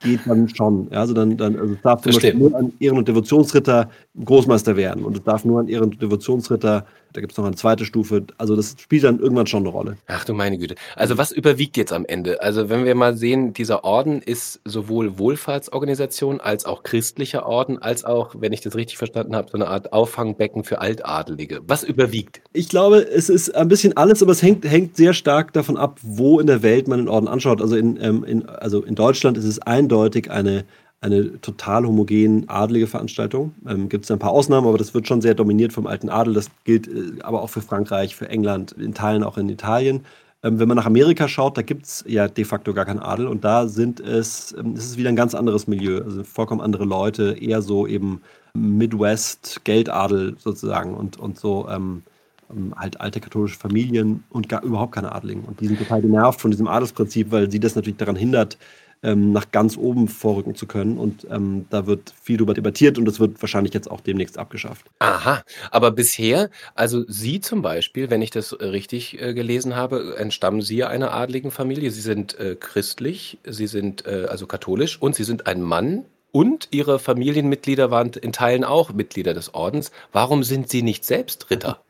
geht, 0.03 0.21
dann 0.25 0.49
schon. 0.49 0.87
Also 0.91 1.13
dann, 1.13 1.37
dann 1.37 1.57
also 1.57 1.73
es 1.73 1.81
darf 1.81 2.01
zum 2.01 2.11
Beispiel 2.11 2.35
nur 2.35 2.55
ein 2.55 2.73
Ehren- 2.79 2.97
und 2.97 3.07
Devotionsritter 3.07 3.89
Großmeister 4.23 4.75
werden 4.75 5.03
und 5.05 5.17
es 5.17 5.23
darf 5.23 5.45
nur 5.45 5.61
ein 5.61 5.67
Ehren- 5.67 5.85
und 5.85 6.01
Devotionsritter 6.01 6.85
da 7.13 7.21
gibt 7.21 7.31
es 7.31 7.37
noch 7.37 7.45
eine 7.45 7.55
zweite 7.55 7.85
Stufe. 7.85 8.25
Also 8.37 8.55
das 8.55 8.75
spielt 8.79 9.03
dann 9.03 9.19
irgendwann 9.19 9.47
schon 9.47 9.61
eine 9.61 9.69
Rolle. 9.69 9.97
Ach 10.07 10.25
du 10.25 10.33
meine 10.33 10.57
Güte. 10.57 10.75
Also 10.95 11.17
was 11.17 11.31
überwiegt 11.31 11.77
jetzt 11.77 11.93
am 11.93 12.05
Ende? 12.05 12.41
Also 12.41 12.69
wenn 12.69 12.85
wir 12.85 12.95
mal 12.95 13.15
sehen, 13.15 13.53
dieser 13.53 13.83
Orden 13.83 14.21
ist 14.21 14.59
sowohl 14.65 15.19
Wohlfahrtsorganisation 15.19 16.41
als 16.41 16.65
auch 16.65 16.81
christlicher 16.81 17.45
Orden, 17.45 17.77
als 17.77 18.03
auch, 18.03 18.35
wenn 18.39 18.51
ich 18.51 18.61
das 18.61 18.75
richtig 18.75 18.97
verstanden 18.97 19.35
habe, 19.35 19.49
so 19.51 19.57
eine 19.57 19.67
Art 19.67 19.93
Auffangbecken 19.93 20.63
für 20.63 20.81
Altadelige. 20.81 21.61
Was 21.67 21.83
überwiegt? 21.83 22.41
Ich 22.51 22.67
glaube, 22.67 22.97
es 22.97 23.29
ist 23.29 23.55
ein 23.55 23.67
bisschen 23.67 23.95
alles, 23.95 24.23
aber 24.23 24.31
es 24.31 24.41
hängt, 24.41 24.65
hängt 24.65 24.97
sehr 24.97 25.13
stark 25.13 25.53
davon 25.53 25.77
ab, 25.77 25.99
wo 26.01 26.39
in 26.39 26.47
der 26.47 26.63
Welt 26.63 26.87
man 26.87 26.97
den 26.97 27.09
Orden 27.09 27.27
anschaut. 27.27 27.61
Also 27.61 27.75
in, 27.75 28.01
ähm, 28.01 28.23
in, 28.23 28.49
also 28.49 28.81
in 28.81 28.95
Deutschland 28.95 29.37
ist 29.37 29.45
es 29.45 29.59
eindeutig 29.59 29.92
eine 30.29 30.65
eine 31.03 31.39
total 31.41 31.85
homogen 31.85 32.47
adelige 32.47 32.87
Veranstaltung. 32.87 33.53
Ähm, 33.67 33.89
Gibt 33.89 34.05
es 34.05 34.11
ein 34.11 34.19
paar 34.19 34.31
Ausnahmen, 34.31 34.67
aber 34.67 34.77
das 34.77 34.93
wird 34.93 35.05
schon 35.05 35.21
sehr 35.21 35.35
dominiert 35.35 35.73
vom 35.73 35.85
alten 35.85 36.09
Adel. 36.09 36.33
Das 36.33 36.49
gilt 36.63 36.87
äh, 36.87 37.21
aber 37.21 37.41
auch 37.41 37.49
für 37.49 37.61
Frankreich, 37.61 38.15
für 38.15 38.29
England, 38.29 38.71
in 38.71 38.93
Teilen 38.93 39.23
auch 39.23 39.37
in 39.37 39.49
Italien. 39.49 40.05
Ähm, 40.43 40.59
wenn 40.59 40.67
man 40.67 40.77
nach 40.77 40.85
Amerika 40.85 41.27
schaut, 41.27 41.57
da 41.57 41.61
gibt 41.61 41.85
es 41.85 42.05
ja 42.07 42.29
de 42.29 42.45
facto 42.45 42.73
gar 42.73 42.85
keinen 42.85 42.99
Adel 42.99 43.27
und 43.27 43.43
da 43.43 43.67
sind 43.67 43.99
es, 43.99 44.55
ähm, 44.57 44.73
es 44.77 44.85
ist 44.85 44.97
wieder 44.97 45.09
ein 45.09 45.17
ganz 45.17 45.35
anderes 45.35 45.67
Milieu, 45.67 46.01
also 46.01 46.23
vollkommen 46.23 46.61
andere 46.61 46.85
Leute, 46.85 47.35
eher 47.39 47.61
so 47.61 47.85
eben 47.85 48.21
Midwest, 48.53 49.61
Geldadel 49.65 50.35
sozusagen 50.39 50.93
und, 50.93 51.19
und 51.19 51.37
so 51.37 51.67
ähm, 51.69 52.03
ähm 52.49 52.73
halt 52.77 53.01
alte 53.01 53.19
katholische 53.19 53.59
Familien 53.59 54.23
und 54.29 54.47
gar 54.47 54.63
überhaupt 54.63 54.93
keine 54.93 55.13
Adligen. 55.13 55.43
Und 55.43 55.59
die 55.59 55.67
sind 55.67 55.79
total 55.79 56.01
genervt 56.01 56.39
von 56.39 56.51
diesem 56.51 56.67
Adelsprinzip, 56.67 57.31
weil 57.31 57.51
sie 57.51 57.59
das 57.59 57.75
natürlich 57.75 57.97
daran 57.97 58.15
hindert, 58.15 58.57
ähm, 59.03 59.31
nach 59.31 59.51
ganz 59.51 59.77
oben 59.77 60.07
vorrücken 60.07 60.55
zu 60.55 60.65
können. 60.65 60.97
Und 60.97 61.27
ähm, 61.29 61.65
da 61.69 61.85
wird 61.85 62.13
viel 62.21 62.37
darüber 62.37 62.53
debattiert 62.53 62.97
und 62.97 63.05
das 63.05 63.19
wird 63.19 63.41
wahrscheinlich 63.41 63.73
jetzt 63.73 63.91
auch 63.91 64.01
demnächst 64.01 64.37
abgeschafft. 64.37 64.85
Aha, 64.99 65.43
aber 65.71 65.91
bisher, 65.91 66.49
also 66.75 67.03
Sie 67.07 67.41
zum 67.41 67.61
Beispiel, 67.61 68.09
wenn 68.09 68.21
ich 68.21 68.31
das 68.31 68.59
richtig 68.59 69.21
äh, 69.21 69.33
gelesen 69.33 69.75
habe, 69.75 70.15
entstammen 70.17 70.61
Sie 70.61 70.83
einer 70.83 71.13
adligen 71.13 71.51
Familie. 71.51 71.91
Sie 71.91 72.01
sind 72.01 72.39
äh, 72.39 72.55
christlich, 72.59 73.39
Sie 73.45 73.67
sind 73.67 74.05
äh, 74.05 74.27
also 74.29 74.47
katholisch 74.47 75.01
und 75.01 75.15
Sie 75.15 75.23
sind 75.23 75.47
ein 75.47 75.61
Mann. 75.61 76.05
Und 76.31 76.69
Ihre 76.71 76.97
Familienmitglieder 76.97 77.91
waren 77.91 78.09
in 78.13 78.31
Teilen 78.31 78.63
auch 78.63 78.91
Mitglieder 78.91 79.35
des 79.35 79.53
Ordens. 79.53 79.91
Warum 80.11 80.43
sind 80.43 80.67
Sie 80.67 80.81
nicht 80.81 81.05
selbst 81.05 81.51
Ritter? 81.51 81.83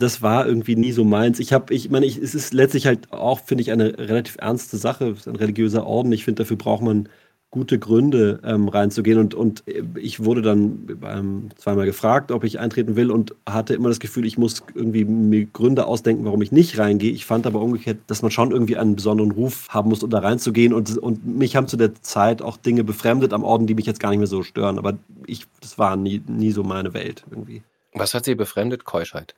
Das 0.00 0.22
war 0.22 0.46
irgendwie 0.46 0.76
nie 0.76 0.92
so 0.92 1.04
meins. 1.04 1.38
Ich 1.40 1.52
habe, 1.52 1.72
ich 1.74 1.90
meine, 1.90 2.06
ich, 2.06 2.16
es 2.18 2.34
ist 2.34 2.52
letztlich 2.52 2.86
halt 2.86 3.12
auch, 3.12 3.40
finde 3.40 3.62
ich, 3.62 3.72
eine 3.72 3.98
relativ 3.98 4.36
ernste 4.38 4.76
Sache. 4.76 5.14
Ein 5.26 5.36
religiöser 5.36 5.86
Orden. 5.86 6.12
Ich 6.12 6.24
finde, 6.24 6.42
dafür 6.42 6.56
braucht 6.56 6.82
man 6.82 7.08
gute 7.50 7.78
Gründe 7.78 8.40
ähm, 8.44 8.68
reinzugehen. 8.68 9.18
Und, 9.18 9.34
und 9.34 9.64
ich 9.96 10.22
wurde 10.22 10.42
dann 10.42 10.98
ähm, 11.02 11.48
zweimal 11.56 11.86
gefragt, 11.86 12.30
ob 12.30 12.44
ich 12.44 12.58
eintreten 12.58 12.94
will 12.96 13.10
und 13.10 13.34
hatte 13.48 13.74
immer 13.74 13.88
das 13.88 14.00
Gefühl, 14.00 14.26
ich 14.26 14.36
muss 14.36 14.62
irgendwie 14.74 15.04
mir 15.04 15.46
Gründe 15.46 15.86
ausdenken, 15.86 16.24
warum 16.24 16.42
ich 16.42 16.52
nicht 16.52 16.78
reingehe. 16.78 17.10
Ich 17.10 17.24
fand 17.24 17.46
aber 17.46 17.60
umgekehrt, 17.60 17.98
dass 18.06 18.20
man 18.20 18.30
schon 18.30 18.50
irgendwie 18.50 18.76
einen 18.76 18.96
besonderen 18.96 19.30
Ruf 19.30 19.68
haben 19.70 19.88
muss, 19.88 20.02
um 20.02 20.10
da 20.10 20.18
reinzugehen. 20.18 20.74
Und, 20.74 20.98
und 20.98 21.26
mich 21.26 21.56
haben 21.56 21.68
zu 21.68 21.78
der 21.78 21.94
Zeit 22.02 22.42
auch 22.42 22.58
Dinge 22.58 22.84
befremdet 22.84 23.32
am 23.32 23.44
Orden, 23.44 23.66
die 23.66 23.74
mich 23.74 23.86
jetzt 23.86 24.00
gar 24.00 24.10
nicht 24.10 24.18
mehr 24.18 24.26
so 24.26 24.42
stören. 24.42 24.78
Aber 24.78 24.98
ich, 25.26 25.46
das 25.62 25.78
war 25.78 25.96
nie, 25.96 26.22
nie 26.26 26.52
so 26.52 26.62
meine 26.62 26.92
Welt 26.92 27.24
irgendwie. 27.30 27.62
Was 27.94 28.12
hat 28.12 28.26
Sie 28.26 28.34
befremdet? 28.34 28.84
Keuschheit. 28.84 29.34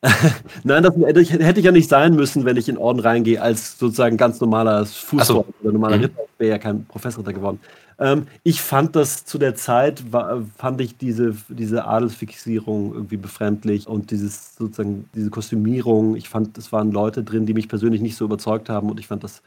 Nein, 0.64 0.84
das 0.84 0.94
hätte 0.96 1.58
ich 1.58 1.66
ja 1.66 1.72
nicht 1.72 1.88
sein 1.88 2.14
müssen, 2.14 2.44
wenn 2.44 2.56
ich 2.56 2.68
in 2.68 2.78
Orden 2.78 3.00
reingehe, 3.00 3.42
als 3.42 3.78
sozusagen 3.78 4.16
ganz 4.16 4.40
normaler 4.40 4.86
Fußballer 4.86 5.24
so. 5.24 5.54
oder 5.60 5.72
normaler 5.72 5.96
mhm. 5.96 6.02
Ritter. 6.04 6.22
wäre 6.38 6.50
ja 6.52 6.58
kein 6.58 6.84
Professorritter 6.84 7.32
geworden. 7.32 7.58
Ähm, 7.98 8.28
ich 8.44 8.60
fand 8.60 8.94
das 8.94 9.24
zu 9.24 9.38
der 9.38 9.56
Zeit, 9.56 10.12
war, 10.12 10.42
fand 10.56 10.80
ich 10.80 10.96
diese, 10.96 11.34
diese 11.48 11.84
Adelsfixierung 11.84 12.94
irgendwie 12.94 13.16
befremdlich 13.16 13.88
und 13.88 14.12
dieses 14.12 14.54
sozusagen 14.56 15.08
diese 15.14 15.30
Kostümierung. 15.30 16.14
Ich 16.14 16.28
fand, 16.28 16.56
es 16.58 16.70
waren 16.70 16.92
Leute 16.92 17.24
drin, 17.24 17.46
die 17.46 17.54
mich 17.54 17.68
persönlich 17.68 18.00
nicht 18.00 18.16
so 18.16 18.24
überzeugt 18.24 18.68
haben 18.68 18.90
und 18.90 19.00
ich 19.00 19.08
fand, 19.08 19.24
dass, 19.24 19.42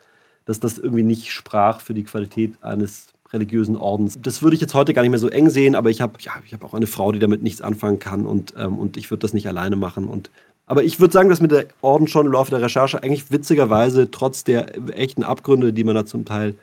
dass 0.45 0.59
das 0.59 0.77
irgendwie 0.77 1.03
nicht 1.03 1.31
sprach 1.31 1.79
für 1.79 1.93
die 1.93 2.03
Qualität 2.03 2.55
eines 2.61 3.07
religiösen 3.33 3.77
Ordens. 3.77 4.19
Das 4.21 4.41
würde 4.41 4.55
ich 4.55 4.61
jetzt 4.61 4.73
heute 4.73 4.93
gar 4.93 5.01
nicht 5.01 5.11
mehr 5.11 5.19
so 5.19 5.29
eng 5.29 5.49
sehen, 5.49 5.75
aber 5.75 5.89
ich 5.89 6.01
habe 6.01 6.13
ja, 6.19 6.33
hab 6.51 6.63
auch 6.63 6.73
eine 6.73 6.87
Frau, 6.87 7.11
die 7.11 7.19
damit 7.19 7.41
nichts 7.43 7.61
anfangen 7.61 7.99
kann 7.99 8.25
und, 8.25 8.53
ähm, 8.57 8.77
und 8.77 8.97
ich 8.97 9.09
würde 9.09 9.21
das 9.21 9.33
nicht 9.33 9.47
alleine 9.47 9.75
machen. 9.75 10.07
Und, 10.07 10.29
aber 10.65 10.83
ich 10.83 10.99
würde 10.99 11.13
sagen, 11.13 11.29
dass 11.29 11.41
mit 11.41 11.51
der 11.51 11.65
Orden 11.81 12.07
schon 12.07 12.25
im 12.25 12.31
Laufe 12.31 12.51
der 12.51 12.61
Recherche 12.61 13.01
eigentlich 13.01 13.31
witzigerweise 13.31 14.11
trotz 14.11 14.43
der 14.43 14.77
echten 14.97 15.23
Abgründe, 15.23 15.73
die 15.73 15.83
man 15.83 15.95
da 15.95 16.05
zum 16.05 16.25
Teil 16.25 16.55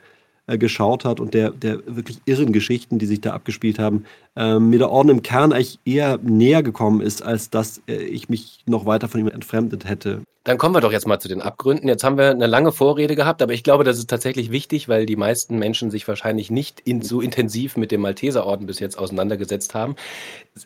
äh, 0.49 0.57
geschaut 0.57 1.05
hat 1.05 1.19
und 1.19 1.33
der, 1.33 1.51
der 1.51 1.79
wirklich 1.85 2.19
irren 2.25 2.51
Geschichten, 2.51 2.97
die 2.97 3.05
sich 3.05 3.21
da 3.21 3.33
abgespielt 3.33 3.77
haben, 3.77 4.05
äh, 4.35 4.57
mir 4.57 4.79
der 4.79 4.89
Orden 4.89 5.09
im 5.09 5.21
Kern 5.21 5.53
eigentlich 5.53 5.79
eher 5.85 6.17
näher 6.17 6.63
gekommen 6.63 7.01
ist, 7.01 7.21
als 7.21 7.49
dass 7.49 7.81
äh, 7.87 7.95
ich 7.95 8.29
mich 8.29 8.63
noch 8.65 8.85
weiter 8.85 9.07
von 9.07 9.21
ihm 9.21 9.27
entfremdet 9.27 9.85
hätte. 9.87 10.21
Dann 10.45 10.57
kommen 10.57 10.73
wir 10.73 10.81
doch 10.81 10.91
jetzt 10.91 11.05
mal 11.05 11.19
zu 11.19 11.27
den 11.27 11.41
Abgründen. 11.41 11.87
Jetzt 11.87 12.03
haben 12.03 12.17
wir 12.17 12.31
eine 12.31 12.47
lange 12.47 12.71
Vorrede 12.71 13.15
gehabt, 13.15 13.41
aber 13.43 13.53
ich 13.53 13.63
glaube, 13.63 13.83
das 13.83 13.99
ist 13.99 14.09
tatsächlich 14.09 14.49
wichtig, 14.49 14.89
weil 14.89 15.05
die 15.05 15.17
meisten 15.17 15.59
Menschen 15.59 15.91
sich 15.91 16.07
wahrscheinlich 16.07 16.49
nicht 16.49 16.79
in, 16.79 17.03
so 17.03 17.21
intensiv 17.21 17.77
mit 17.77 17.91
dem 17.91 18.01
Malteserorden 18.01 18.65
bis 18.65 18.79
jetzt 18.79 18.97
auseinandergesetzt 18.97 19.75
haben. 19.75 19.95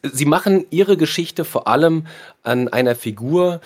Sie 0.01 0.25
machen 0.25 0.65
ihre 0.69 0.95
Geschichte 0.95 1.43
vor 1.43 1.67
allem 1.67 2.05
an 2.43 2.69
einer 2.69 2.95
Figur, 2.95 3.59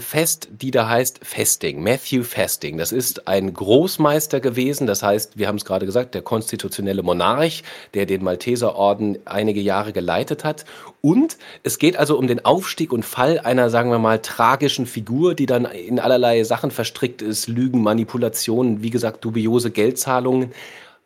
fest, 0.00 0.48
die 0.50 0.70
da 0.70 0.88
heißt 0.88 1.20
Festing, 1.22 1.82
Matthew 1.82 2.22
Festing. 2.22 2.78
Das 2.78 2.92
ist 2.92 3.26
ein 3.26 3.52
Großmeister 3.52 4.40
gewesen, 4.40 4.86
das 4.86 5.02
heißt, 5.02 5.38
wir 5.38 5.48
haben 5.48 5.56
es 5.56 5.64
gerade 5.64 5.86
gesagt, 5.86 6.14
der 6.14 6.22
konstitutionelle 6.22 7.02
Monarch, 7.02 7.62
der 7.94 8.06
den 8.06 8.22
Malteserorden 8.22 9.18
einige 9.24 9.60
Jahre 9.60 9.92
geleitet 9.92 10.44
hat. 10.44 10.64
Und 11.00 11.38
es 11.62 11.78
geht 11.78 11.96
also 11.96 12.18
um 12.18 12.26
den 12.26 12.44
Aufstieg 12.44 12.92
und 12.92 13.04
Fall 13.04 13.38
einer, 13.38 13.70
sagen 13.70 13.90
wir 13.90 13.98
mal, 13.98 14.20
tragischen 14.20 14.86
Figur, 14.86 15.34
die 15.34 15.46
dann 15.46 15.64
in 15.64 15.98
allerlei 15.98 16.44
Sachen 16.44 16.70
verstrickt 16.70 17.22
ist, 17.22 17.48
Lügen, 17.48 17.82
Manipulationen, 17.82 18.82
wie 18.82 18.90
gesagt, 18.90 19.24
dubiose 19.24 19.70
Geldzahlungen. 19.70 20.52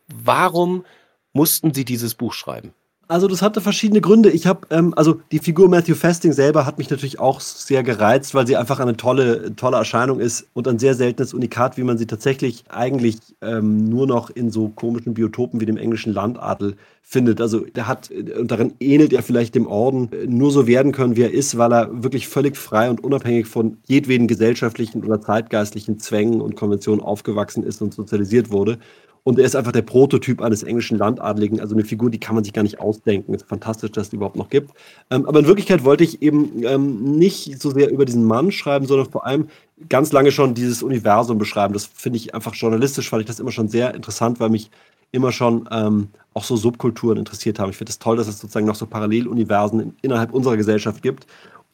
Warum 0.07 0.85
mussten 1.31 1.73
Sie 1.73 1.85
dieses 1.85 2.15
Buch 2.15 2.33
schreiben? 2.33 2.73
Also 3.09 3.27
das 3.27 3.41
hatte 3.41 3.59
verschiedene 3.59 3.99
Gründe. 3.99 4.29
Ich 4.31 4.47
habe, 4.47 4.65
ähm, 4.69 4.93
also 4.95 5.19
die 5.31 5.39
Figur 5.39 5.67
Matthew 5.67 5.95
Festing 5.95 6.31
selber 6.31 6.65
hat 6.65 6.77
mich 6.77 6.89
natürlich 6.89 7.19
auch 7.19 7.41
sehr 7.41 7.83
gereizt, 7.83 8.33
weil 8.33 8.47
sie 8.47 8.55
einfach 8.55 8.79
eine 8.79 8.95
tolle, 8.95 9.55
tolle 9.57 9.75
Erscheinung 9.75 10.21
ist 10.21 10.47
und 10.53 10.69
ein 10.69 10.79
sehr 10.79 10.95
seltenes 10.95 11.33
Unikat, 11.33 11.77
wie 11.77 11.83
man 11.83 11.97
sie 11.97 12.07
tatsächlich 12.07 12.63
eigentlich 12.69 13.17
ähm, 13.41 13.89
nur 13.89 14.07
noch 14.07 14.29
in 14.29 14.51
so 14.51 14.69
komischen 14.69 15.13
Biotopen 15.13 15.59
wie 15.59 15.65
dem 15.65 15.75
englischen 15.75 16.13
Landadel 16.13 16.77
findet. 17.01 17.41
Also 17.41 17.59
der 17.59 17.87
hat, 17.89 18.09
und 18.09 18.49
darin 18.49 18.73
ähnelt 18.79 19.11
er 19.11 19.21
vielleicht 19.21 19.55
dem 19.55 19.67
Orden, 19.67 20.09
nur 20.27 20.51
so 20.51 20.65
werden 20.65 20.93
können, 20.93 21.17
wie 21.17 21.23
er 21.23 21.33
ist, 21.33 21.57
weil 21.57 21.73
er 21.73 22.03
wirklich 22.03 22.29
völlig 22.29 22.55
frei 22.55 22.89
und 22.89 23.03
unabhängig 23.03 23.47
von 23.47 23.77
jedweden 23.85 24.27
gesellschaftlichen 24.27 25.03
oder 25.03 25.19
zeitgeistlichen 25.19 25.99
Zwängen 25.99 26.39
und 26.39 26.55
Konventionen 26.55 27.03
aufgewachsen 27.03 27.63
ist 27.63 27.81
und 27.81 27.93
sozialisiert 27.93 28.49
wurde. 28.49 28.79
Und 29.23 29.39
er 29.39 29.45
ist 29.45 29.55
einfach 29.55 29.71
der 29.71 29.83
Prototyp 29.83 30.41
eines 30.41 30.63
englischen 30.63 30.97
Landadligen, 30.97 31.61
also 31.61 31.75
eine 31.75 31.85
Figur, 31.85 32.09
die 32.09 32.19
kann 32.19 32.35
man 32.35 32.43
sich 32.43 32.51
gar 32.51 32.63
nicht 32.63 32.79
ausdenken. 32.79 33.33
Es 33.33 33.43
ist 33.43 33.47
fantastisch, 33.47 33.91
dass 33.91 34.07
es 34.07 34.09
die 34.09 34.17
überhaupt 34.17 34.35
noch 34.35 34.49
gibt. 34.49 34.71
Ähm, 35.09 35.25
aber 35.25 35.39
in 35.39 35.47
Wirklichkeit 35.47 35.85
wollte 35.85 36.03
ich 36.03 36.21
eben 36.21 36.63
ähm, 36.65 37.17
nicht 37.17 37.61
so 37.61 37.71
sehr 37.71 37.89
über 37.89 38.03
diesen 38.03 38.25
Mann 38.25 38.51
schreiben, 38.51 38.85
sondern 38.85 39.09
vor 39.09 39.25
allem 39.25 39.47
ganz 39.87 40.11
lange 40.11 40.31
schon 40.31 40.53
dieses 40.53 40.83
Universum 40.83 41.37
beschreiben. 41.37 41.73
Das 41.73 41.85
finde 41.85 42.17
ich 42.17 42.35
einfach 42.35 42.53
journalistisch, 42.53 43.09
fand 43.09 43.21
ich 43.21 43.27
das 43.27 43.39
immer 43.39 43.51
schon 43.51 43.69
sehr 43.69 43.95
interessant, 43.95 44.41
weil 44.41 44.49
mich 44.49 44.69
immer 45.13 45.31
schon 45.31 45.69
ähm, 45.71 46.09
auch 46.33 46.43
so 46.43 46.57
Subkulturen 46.57 47.17
interessiert 47.17 47.59
haben. 47.59 47.69
Ich 47.69 47.77
finde 47.77 47.91
es 47.91 47.99
das 47.99 48.03
toll, 48.03 48.17
dass 48.17 48.27
es 48.27 48.39
sozusagen 48.39 48.65
noch 48.65 48.75
so 48.75 48.87
Paralleluniversen 48.87 49.79
in, 49.79 49.95
innerhalb 50.01 50.33
unserer 50.33 50.57
Gesellschaft 50.57 51.01
gibt. 51.01 51.27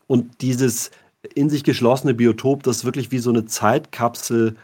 Und 0.05 0.41
dieses 0.41 0.91
in 1.35 1.49
sich 1.49 1.63
geschlossene 1.63 2.13
Biotop, 2.13 2.63
das 2.63 2.85
wirklich 2.85 3.11
wie 3.11 3.19
so 3.19 3.29
eine 3.29 3.45
Zeitkapsel 3.45 4.55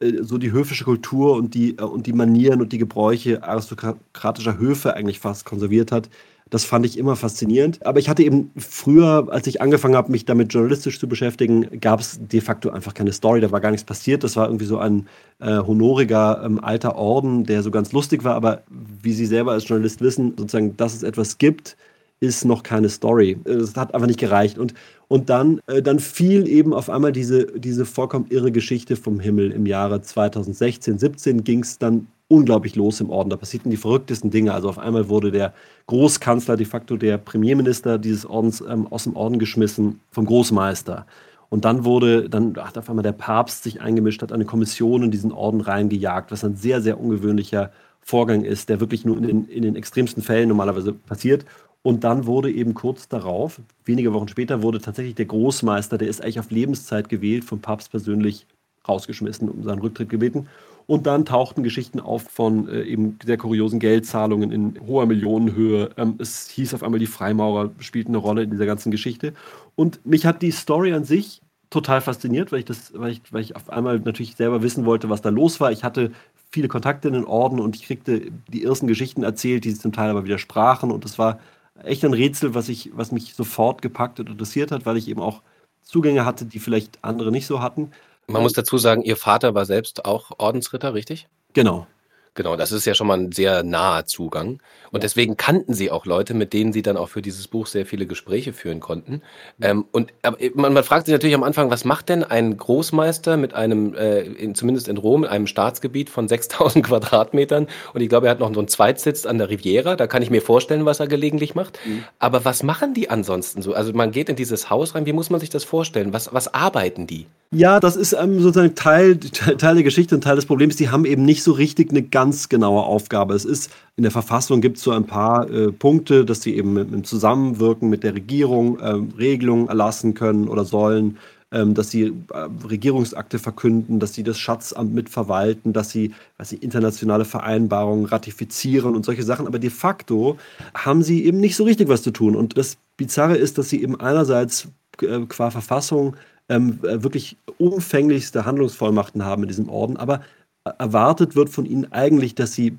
so 0.00 0.38
die 0.38 0.52
höfische 0.52 0.84
Kultur 0.84 1.34
und 1.36 1.54
die, 1.54 1.78
äh, 1.78 1.82
und 1.82 2.06
die 2.06 2.12
Manieren 2.12 2.60
und 2.60 2.72
die 2.72 2.78
Gebräuche 2.78 3.42
aristokratischer 3.42 4.58
Höfe 4.58 4.94
eigentlich 4.94 5.20
fast 5.20 5.44
konserviert 5.44 5.92
hat. 5.92 6.08
Das 6.50 6.64
fand 6.64 6.84
ich 6.84 6.98
immer 6.98 7.16
faszinierend. 7.16 7.84
Aber 7.86 7.98
ich 7.98 8.08
hatte 8.08 8.22
eben 8.22 8.50
früher, 8.56 9.28
als 9.30 9.46
ich 9.46 9.62
angefangen 9.62 9.96
habe, 9.96 10.12
mich 10.12 10.24
damit 10.24 10.52
journalistisch 10.52 11.00
zu 11.00 11.08
beschäftigen, 11.08 11.80
gab 11.80 12.00
es 12.00 12.20
de 12.20 12.40
facto 12.40 12.70
einfach 12.70 12.92
keine 12.92 13.12
Story. 13.12 13.40
Da 13.40 13.50
war 13.50 13.60
gar 13.60 13.70
nichts 13.70 13.86
passiert. 13.86 14.22
Das 14.24 14.36
war 14.36 14.46
irgendwie 14.46 14.66
so 14.66 14.78
ein 14.78 15.08
äh, 15.40 15.56
honoriger 15.58 16.42
ähm, 16.44 16.62
alter 16.62 16.96
Orden, 16.96 17.44
der 17.44 17.62
so 17.62 17.70
ganz 17.70 17.92
lustig 17.92 18.24
war. 18.24 18.34
Aber 18.34 18.62
wie 18.68 19.14
Sie 19.14 19.26
selber 19.26 19.52
als 19.52 19.66
Journalist 19.66 20.00
wissen, 20.00 20.34
sozusagen, 20.36 20.76
dass 20.76 20.94
es 20.94 21.02
etwas 21.02 21.38
gibt, 21.38 21.76
ist 22.20 22.44
noch 22.44 22.62
keine 22.62 22.88
Story. 22.88 23.38
Es 23.44 23.76
hat 23.76 23.94
einfach 23.94 24.06
nicht 24.06 24.20
gereicht. 24.20 24.58
Und, 24.58 24.74
und 25.08 25.28
dann, 25.28 25.60
äh, 25.66 25.82
dann 25.82 25.98
fiel 25.98 26.48
eben 26.48 26.72
auf 26.72 26.88
einmal 26.88 27.12
diese, 27.12 27.46
diese 27.58 27.84
vollkommen 27.84 28.26
irre 28.30 28.52
Geschichte 28.52 28.96
vom 28.96 29.20
Himmel. 29.20 29.50
Im 29.50 29.66
Jahre 29.66 30.00
2016, 30.00 30.98
17 30.98 31.44
ging 31.44 31.60
es 31.60 31.78
dann 31.78 32.06
unglaublich 32.28 32.76
los 32.76 33.00
im 33.00 33.10
Orden. 33.10 33.30
Da 33.30 33.36
passierten 33.36 33.70
die 33.70 33.76
verrücktesten 33.76 34.30
Dinge. 34.30 34.54
Also 34.54 34.68
auf 34.68 34.78
einmal 34.78 35.08
wurde 35.08 35.30
der 35.30 35.52
Großkanzler, 35.86 36.56
de 36.56 36.66
facto 36.66 36.96
der 36.96 37.18
Premierminister 37.18 37.98
dieses 37.98 38.26
Ordens 38.26 38.62
ähm, 38.66 38.86
aus 38.86 39.04
dem 39.04 39.16
Orden 39.16 39.38
geschmissen 39.38 40.00
vom 40.10 40.24
Großmeister. 40.24 41.06
Und 41.50 41.64
dann 41.64 41.84
wurde, 41.84 42.28
dann 42.28 42.56
hat 42.56 42.76
auf 42.78 42.88
einmal 42.88 43.02
der 43.02 43.12
Papst 43.12 43.62
sich 43.62 43.80
eingemischt, 43.80 44.22
hat 44.22 44.32
eine 44.32 44.44
Kommission 44.44 45.04
in 45.04 45.10
diesen 45.10 45.30
Orden 45.30 45.60
reingejagt, 45.60 46.32
was 46.32 46.44
ein 46.44 46.56
sehr, 46.56 46.80
sehr 46.80 46.98
ungewöhnlicher 46.98 47.70
Vorgang 48.00 48.44
ist, 48.44 48.68
der 48.68 48.80
wirklich 48.80 49.04
nur 49.04 49.16
in 49.16 49.46
in 49.46 49.62
den 49.62 49.76
extremsten 49.76 50.22
Fällen 50.22 50.48
normalerweise 50.48 50.92
passiert. 50.92 51.44
Und 51.86 52.02
dann 52.02 52.24
wurde 52.24 52.50
eben 52.50 52.72
kurz 52.72 53.08
darauf, 53.08 53.60
wenige 53.84 54.14
Wochen 54.14 54.28
später, 54.28 54.62
wurde 54.62 54.80
tatsächlich 54.80 55.16
der 55.16 55.26
Großmeister, 55.26 55.98
der 55.98 56.08
ist 56.08 56.22
eigentlich 56.22 56.40
auf 56.40 56.50
Lebenszeit 56.50 57.10
gewählt, 57.10 57.44
vom 57.44 57.60
Papst 57.60 57.90
persönlich 57.90 58.46
rausgeschmissen, 58.88 59.50
um 59.50 59.62
seinen 59.62 59.80
Rücktritt 59.80 60.08
gebeten. 60.08 60.48
Und 60.86 61.06
dann 61.06 61.26
tauchten 61.26 61.62
Geschichten 61.62 62.00
auf 62.00 62.22
von 62.22 62.68
äh, 62.68 62.84
eben 62.84 63.18
sehr 63.22 63.36
kuriosen 63.36 63.80
Geldzahlungen 63.80 64.50
in 64.50 64.80
hoher 64.86 65.04
Millionenhöhe. 65.04 65.90
Ähm, 65.98 66.14
es 66.18 66.48
hieß 66.48 66.72
auf 66.72 66.82
einmal, 66.82 67.00
die 67.00 67.06
Freimaurer 67.06 67.70
spielten 67.80 68.12
eine 68.12 68.18
Rolle 68.18 68.44
in 68.44 68.50
dieser 68.50 68.66
ganzen 68.66 68.90
Geschichte. 68.90 69.34
Und 69.74 70.04
mich 70.06 70.24
hat 70.24 70.40
die 70.40 70.52
Story 70.52 70.94
an 70.94 71.04
sich 71.04 71.42
total 71.68 72.00
fasziniert, 72.00 72.50
weil 72.50 72.60
ich 72.60 72.64
das, 72.64 72.92
weil 72.94 73.12
ich, 73.12 73.20
weil 73.30 73.42
ich 73.42 73.56
auf 73.56 73.68
einmal 73.68 73.98
natürlich 73.98 74.36
selber 74.36 74.62
wissen 74.62 74.86
wollte, 74.86 75.10
was 75.10 75.20
da 75.20 75.28
los 75.28 75.60
war. 75.60 75.70
Ich 75.70 75.84
hatte 75.84 76.12
viele 76.50 76.68
Kontakte 76.68 77.08
in 77.08 77.14
den 77.14 77.24
Orden 77.24 77.60
und 77.60 77.76
ich 77.76 77.82
kriegte 77.82 78.30
die 78.48 78.64
ersten 78.64 78.86
Geschichten 78.86 79.22
erzählt, 79.22 79.64
die 79.64 79.74
zum 79.74 79.92
Teil 79.92 80.08
aber 80.08 80.24
widersprachen. 80.24 80.90
Und 80.90 81.04
es 81.04 81.18
war 81.18 81.40
echt 81.82 82.04
ein 82.04 82.14
Rätsel, 82.14 82.54
was, 82.54 82.68
ich, 82.68 82.90
was 82.94 83.12
mich 83.12 83.34
sofort 83.34 83.82
gepackt 83.82 84.20
und 84.20 84.28
interessiert 84.28 84.70
hat, 84.70 84.86
weil 84.86 84.96
ich 84.96 85.08
eben 85.08 85.20
auch 85.20 85.42
Zugänge 85.82 86.24
hatte, 86.24 86.46
die 86.46 86.58
vielleicht 86.58 86.98
andere 87.02 87.30
nicht 87.30 87.46
so 87.46 87.60
hatten. 87.60 87.90
Man 88.26 88.42
muss 88.42 88.54
dazu 88.54 88.78
sagen, 88.78 89.02
Ihr 89.02 89.16
Vater 89.16 89.54
war 89.54 89.66
selbst 89.66 90.04
auch 90.04 90.30
Ordensritter, 90.38 90.94
richtig? 90.94 91.28
Genau. 91.52 91.86
Genau, 92.34 92.56
das 92.56 92.72
ist 92.72 92.84
ja 92.84 92.94
schon 92.94 93.06
mal 93.06 93.18
ein 93.18 93.32
sehr 93.32 93.62
naher 93.62 94.06
Zugang. 94.06 94.60
Und 94.90 95.02
deswegen 95.02 95.36
kannten 95.36 95.74
sie 95.74 95.90
auch 95.90 96.06
Leute, 96.06 96.34
mit 96.34 96.52
denen 96.52 96.72
sie 96.72 96.82
dann 96.82 96.96
auch 96.96 97.08
für 97.08 97.22
dieses 97.22 97.48
Buch 97.48 97.66
sehr 97.66 97.86
viele 97.86 98.06
Gespräche 98.06 98.52
führen 98.52 98.80
konnten. 98.80 99.22
Ähm, 99.60 99.86
und 99.92 100.12
aber 100.22 100.38
man, 100.54 100.72
man, 100.72 100.84
fragt 100.84 101.06
sich 101.06 101.12
natürlich 101.12 101.34
am 101.34 101.42
Anfang, 101.42 101.70
was 101.70 101.84
macht 101.84 102.08
denn 102.08 102.22
ein 102.22 102.56
Großmeister 102.56 103.36
mit 103.36 103.54
einem, 103.54 103.94
äh, 103.94 104.20
in, 104.20 104.54
zumindest 104.54 104.88
in 104.88 104.96
Rom, 104.96 105.24
einem 105.24 105.46
Staatsgebiet 105.46 106.10
von 106.10 106.28
6000 106.34 106.84
Quadratmetern? 106.84 107.68
Und 107.92 108.00
ich 108.00 108.08
glaube, 108.08 108.26
er 108.26 108.30
hat 108.30 108.40
noch 108.40 108.52
so 108.52 108.60
einen 108.60 108.68
Zweitsitz 108.68 109.26
an 109.26 109.38
der 109.38 109.48
Riviera. 109.48 109.94
Da 109.94 110.06
kann 110.08 110.22
ich 110.22 110.30
mir 110.30 110.42
vorstellen, 110.42 110.84
was 110.84 111.00
er 111.00 111.06
gelegentlich 111.06 111.54
macht. 111.54 111.78
Mhm. 111.84 112.04
Aber 112.18 112.44
was 112.44 112.62
machen 112.62 112.94
die 112.94 113.10
ansonsten 113.10 113.62
so? 113.62 113.74
Also 113.74 113.92
man 113.92 114.10
geht 114.10 114.28
in 114.28 114.36
dieses 114.36 114.70
Haus 114.70 114.94
rein. 114.94 115.06
Wie 115.06 115.12
muss 115.12 115.30
man 115.30 115.40
sich 115.40 115.50
das 115.50 115.64
vorstellen? 115.64 116.12
Was, 116.12 116.32
was 116.32 116.52
arbeiten 116.52 117.06
die? 117.06 117.26
Ja, 117.54 117.78
das 117.78 117.94
ist 117.94 118.12
ähm, 118.14 118.40
sozusagen 118.40 118.74
Teil, 118.74 119.18
Teil 119.18 119.74
der 119.74 119.84
Geschichte 119.84 120.16
und 120.16 120.22
Teil 120.22 120.34
des 120.36 120.46
Problems. 120.46 120.74
Die 120.76 120.90
haben 120.90 121.04
eben 121.04 121.24
nicht 121.24 121.44
so 121.44 121.52
richtig 121.52 121.90
eine 121.90 122.02
ganz 122.02 122.23
genaue 122.48 122.82
Aufgabe. 122.82 123.34
Es 123.34 123.44
ist 123.44 123.70
in 123.96 124.02
der 124.02 124.12
Verfassung 124.12 124.60
gibt 124.60 124.76
es 124.78 124.82
so 124.82 124.90
ein 124.90 125.06
paar 125.06 125.48
äh, 125.50 125.70
Punkte, 125.70 126.24
dass 126.24 126.42
sie 126.42 126.56
eben 126.56 126.76
im 126.76 127.04
Zusammenwirken 127.04 127.88
mit 127.88 128.02
der 128.02 128.14
Regierung 128.14 128.78
äh, 128.80 128.94
Regelungen 129.18 129.68
erlassen 129.68 130.14
können 130.14 130.48
oder 130.48 130.64
sollen, 130.64 131.18
ähm, 131.52 131.74
dass 131.74 131.90
sie 131.90 132.12
äh, 132.32 132.48
Regierungsakte 132.68 133.38
verkünden, 133.38 134.00
dass 134.00 134.14
sie 134.14 134.24
das 134.24 134.38
Schatzamt 134.38 134.92
mitverwalten, 134.92 135.72
dass 135.72 135.90
sie, 135.90 136.12
dass 136.36 136.48
sie 136.48 136.56
internationale 136.56 137.24
Vereinbarungen 137.24 138.06
ratifizieren 138.06 138.96
und 138.96 139.04
solche 139.04 139.22
Sachen. 139.22 139.46
Aber 139.46 139.60
de 139.60 139.70
facto 139.70 140.36
haben 140.74 141.02
sie 141.04 141.24
eben 141.24 141.38
nicht 141.38 141.54
so 141.54 141.62
richtig 141.62 141.88
was 141.88 142.02
zu 142.02 142.10
tun. 142.10 142.34
Und 142.34 142.58
das 142.58 142.76
Bizarre 142.96 143.36
ist, 143.36 143.58
dass 143.58 143.68
sie 143.68 143.82
eben 143.82 144.00
einerseits 144.00 144.68
äh, 145.02 145.20
qua 145.28 145.52
Verfassung 145.52 146.16
ähm, 146.48 146.80
äh, 146.82 147.02
wirklich 147.02 147.36
umfänglichste 147.58 148.44
Handlungsvollmachten 148.44 149.24
haben 149.24 149.42
in 149.42 149.48
diesem 149.48 149.68
Orden, 149.68 149.96
aber 149.96 150.22
erwartet 150.64 151.36
wird 151.36 151.50
von 151.50 151.66
ihnen 151.66 151.92
eigentlich, 151.92 152.34
dass 152.34 152.54
sie 152.54 152.78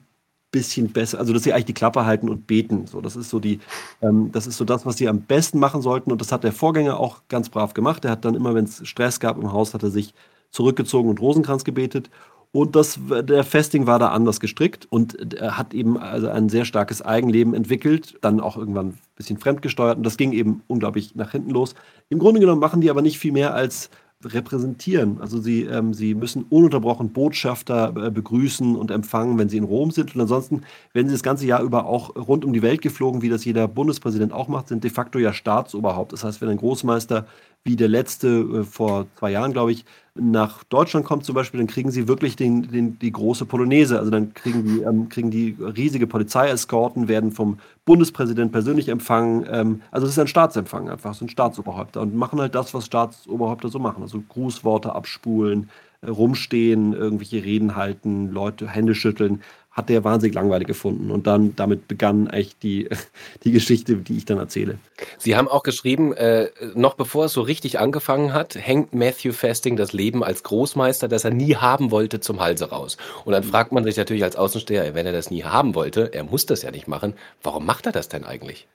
bisschen 0.56 0.94
besser, 0.94 1.20
also 1.20 1.34
dass 1.34 1.44
sie 1.44 1.52
eigentlich 1.52 1.66
die 1.66 1.74
Klappe 1.74 2.06
halten 2.06 2.30
und 2.30 2.48
beten. 2.48 2.88
So, 2.88 3.02
das 3.02 3.18
ist 3.18 3.30
so 3.30 3.40
die, 3.40 3.60
ähm, 4.02 4.32
das 4.32 4.48
ist 4.48 4.56
so 4.56 4.64
das, 4.64 4.86
was 4.86 4.96
sie 4.96 5.10
am 5.10 5.22
besten 5.22 5.60
machen 5.60 5.82
sollten. 5.82 6.12
Und 6.12 6.22
das 6.22 6.32
hat 6.32 6.46
der 6.46 6.54
Vorgänger 6.54 6.98
auch 6.98 7.24
ganz 7.28 7.50
brav 7.50 7.74
gemacht. 7.74 8.06
Er 8.06 8.12
hat 8.12 8.24
dann 8.24 8.36
immer, 8.36 8.56
wenn 8.56 8.64
es 8.64 8.88
Stress 8.88 9.20
gab 9.20 9.38
im 9.38 9.52
Haus, 9.52 9.74
hat 9.74 9.84
er 9.84 9.90
sich 9.90 10.14
zurückgezogen 10.52 11.10
und 11.10 11.20
Rosenkranz 11.20 11.66
gebetet. 11.66 12.10
Und 12.54 12.78
das, 12.78 12.98
der 13.24 13.44
Festing 13.44 13.86
war 13.86 14.00
da 14.00 14.10
anders 14.10 14.40
gestrickt 14.40 14.88
und 14.90 15.34
er 15.34 15.58
hat 15.58 15.74
eben 15.74 15.98
also 15.98 16.30
ein 16.30 16.48
sehr 16.48 16.64
starkes 16.64 17.02
Eigenleben 17.02 17.54
entwickelt, 17.54 18.18
dann 18.22 18.40
auch 18.40 18.56
irgendwann 18.56 18.88
ein 18.88 19.00
bisschen 19.18 19.38
fremdgesteuert 19.38 19.98
und 19.98 20.06
das 20.06 20.16
ging 20.16 20.32
eben 20.32 20.62
unglaublich 20.68 21.16
nach 21.16 21.32
hinten 21.32 21.50
los. 21.52 21.76
Im 22.08 22.18
Grunde 22.18 22.40
genommen 22.40 22.62
machen 22.62 22.80
die 22.80 22.90
aber 22.90 23.02
nicht 23.02 23.20
viel 23.20 23.34
mehr 23.34 23.54
als 23.54 23.90
repräsentieren. 24.26 25.20
Also 25.22 25.40
sie, 25.40 25.64
ähm, 25.64 25.94
sie 25.94 26.16
müssen 26.16 26.44
ununterbrochen 26.50 27.14
Botschafter 27.14 27.94
äh, 27.96 28.12
begrüßen 28.12 28.76
und 28.76 28.92
empfangen, 28.92 29.38
wenn 29.38 29.50
sie 29.50 29.58
in 29.58 29.64
Rom 29.64 29.92
sind. 29.92 30.16
Und 30.16 30.22
ansonsten 30.22 30.64
werden 30.94 31.08
sie 31.08 31.14
das 31.14 31.24
ganze 31.24 31.46
Jahr 31.46 31.62
über 31.62 31.86
auch 31.86 32.16
rund 32.16 32.44
um 32.44 32.54
die 32.54 32.62
Welt 32.62 32.82
geflogen, 32.82 33.22
wie 33.22 33.30
das 33.30 33.46
jeder 33.46 33.68
Bundespräsident 33.68 34.34
auch 34.34 34.48
macht, 34.48 34.68
sind 34.68 34.84
de 34.84 34.92
facto 34.92 35.20
ja 35.20 35.34
Staatsoberhaupt. 35.34 36.14
Das 36.14 36.24
heißt, 36.24 36.42
wenn 36.42 36.50
ein 36.50 36.58
Großmeister 36.58 37.28
wie 37.66 37.76
der 37.76 37.90
letzte 37.90 38.28
äh, 38.28 38.64
vor 38.64 39.08
zwei 39.18 39.32
Jahren, 39.32 39.52
glaube 39.52 39.72
ich, 39.72 39.86
nach 40.14 40.64
Deutschland 40.66 41.06
kommt 41.06 41.26
zum 41.26 41.36
Beispiel, 41.36 41.58
dann 41.58 41.68
kriegen 41.68 41.92
sie 41.92 42.08
wirklich 42.08 42.38
den, 42.38 42.72
den, 42.72 42.98
die 43.00 43.12
große 43.12 43.46
Polonaise. 43.46 44.00
Also 44.00 44.12
dann 44.12 44.34
kriegen 44.34 44.64
die, 44.64 44.82
ähm, 44.82 45.10
kriegen 45.10 45.30
die 45.30 45.58
riesige 45.60 46.08
Polizeieskorten, 46.08 47.10
werden 47.10 47.32
vom 47.32 47.58
Bundespräsident 47.84 48.54
persönlich 48.54 48.88
empfangen. 48.88 49.46
Ähm, 49.52 49.82
also 49.92 50.06
es 50.06 50.14
ist 50.14 50.20
ein 50.20 50.28
Staatsempfang 50.28 50.90
einfach, 50.90 51.14
so 51.16 51.26
ein 51.26 51.30
Staatsoberhäupter 51.30 52.02
und 52.02 52.16
machen 52.16 52.40
halt 52.40 52.56
das, 52.56 52.74
was 52.74 52.86
Staatsoberhäupter 52.86 53.68
so 53.68 53.80
machen. 53.80 54.04
Also 54.04 54.24
Grußworte 54.30 54.96
abspulen, 54.96 55.70
äh, 56.02 56.10
rumstehen, 56.10 56.94
irgendwelche 56.94 57.44
Reden 57.44 57.76
halten, 57.76 58.32
Leute 58.32 58.70
Hände 58.70 58.96
schütteln 58.96 59.42
hat 59.76 59.90
der 59.90 60.06
wahnsinnig 60.06 60.34
langweilig 60.34 60.68
gefunden. 60.68 61.12
Und 61.12 61.28
dann 61.28 61.56
damit 61.56 61.88
begann 61.88 62.28
echt 62.28 62.64
die, 62.64 62.88
die 63.44 63.52
Geschichte, 63.52 63.98
die 63.98 64.18
ich 64.18 64.26
dann 64.26 64.38
erzähle. 64.38 64.80
Sie 65.18 65.36
haben 65.36 65.50
auch 65.50 65.64
geschrieben, 65.64 66.14
äh, 66.14 66.50
noch 66.74 66.94
bevor 66.96 67.26
es 67.26 67.34
so 67.34 67.42
richtig 67.42 67.78
angefangen 67.78 68.34
hat, 68.34 68.56
hängt 68.56 68.96
Matthew 68.96 69.34
Fasting 69.34 69.76
das 69.76 69.92
Leben 69.92 70.24
als 70.24 70.44
Großmeister, 70.44 71.10
das 71.10 71.26
er 71.26 71.32
nie 71.32 71.56
haben 71.56 71.92
wollte, 71.92 72.22
zum 72.22 72.40
Halse 72.40 72.70
raus. 72.70 72.96
Und 73.26 73.34
dann 73.34 73.44
fragt 73.44 73.74
man 73.74 73.84
sich 73.84 73.98
natürlich 73.98 74.24
als 74.24 74.38
Außensteher, 74.38 74.96
wenn 74.96 75.06
er 75.06 75.12
das 75.12 75.30
nie 75.30 75.44
haben 75.44 75.76
wollte, 75.76 76.14
er 76.14 76.24
muss 76.24 76.46
das 76.46 76.62
ja 76.62 76.72
nicht 76.72 76.88
machen, 76.88 77.14
warum 77.44 77.66
macht 77.66 77.86
er 77.86 77.92
das 77.92 78.08
denn 78.08 78.24
eigentlich? 78.24 78.68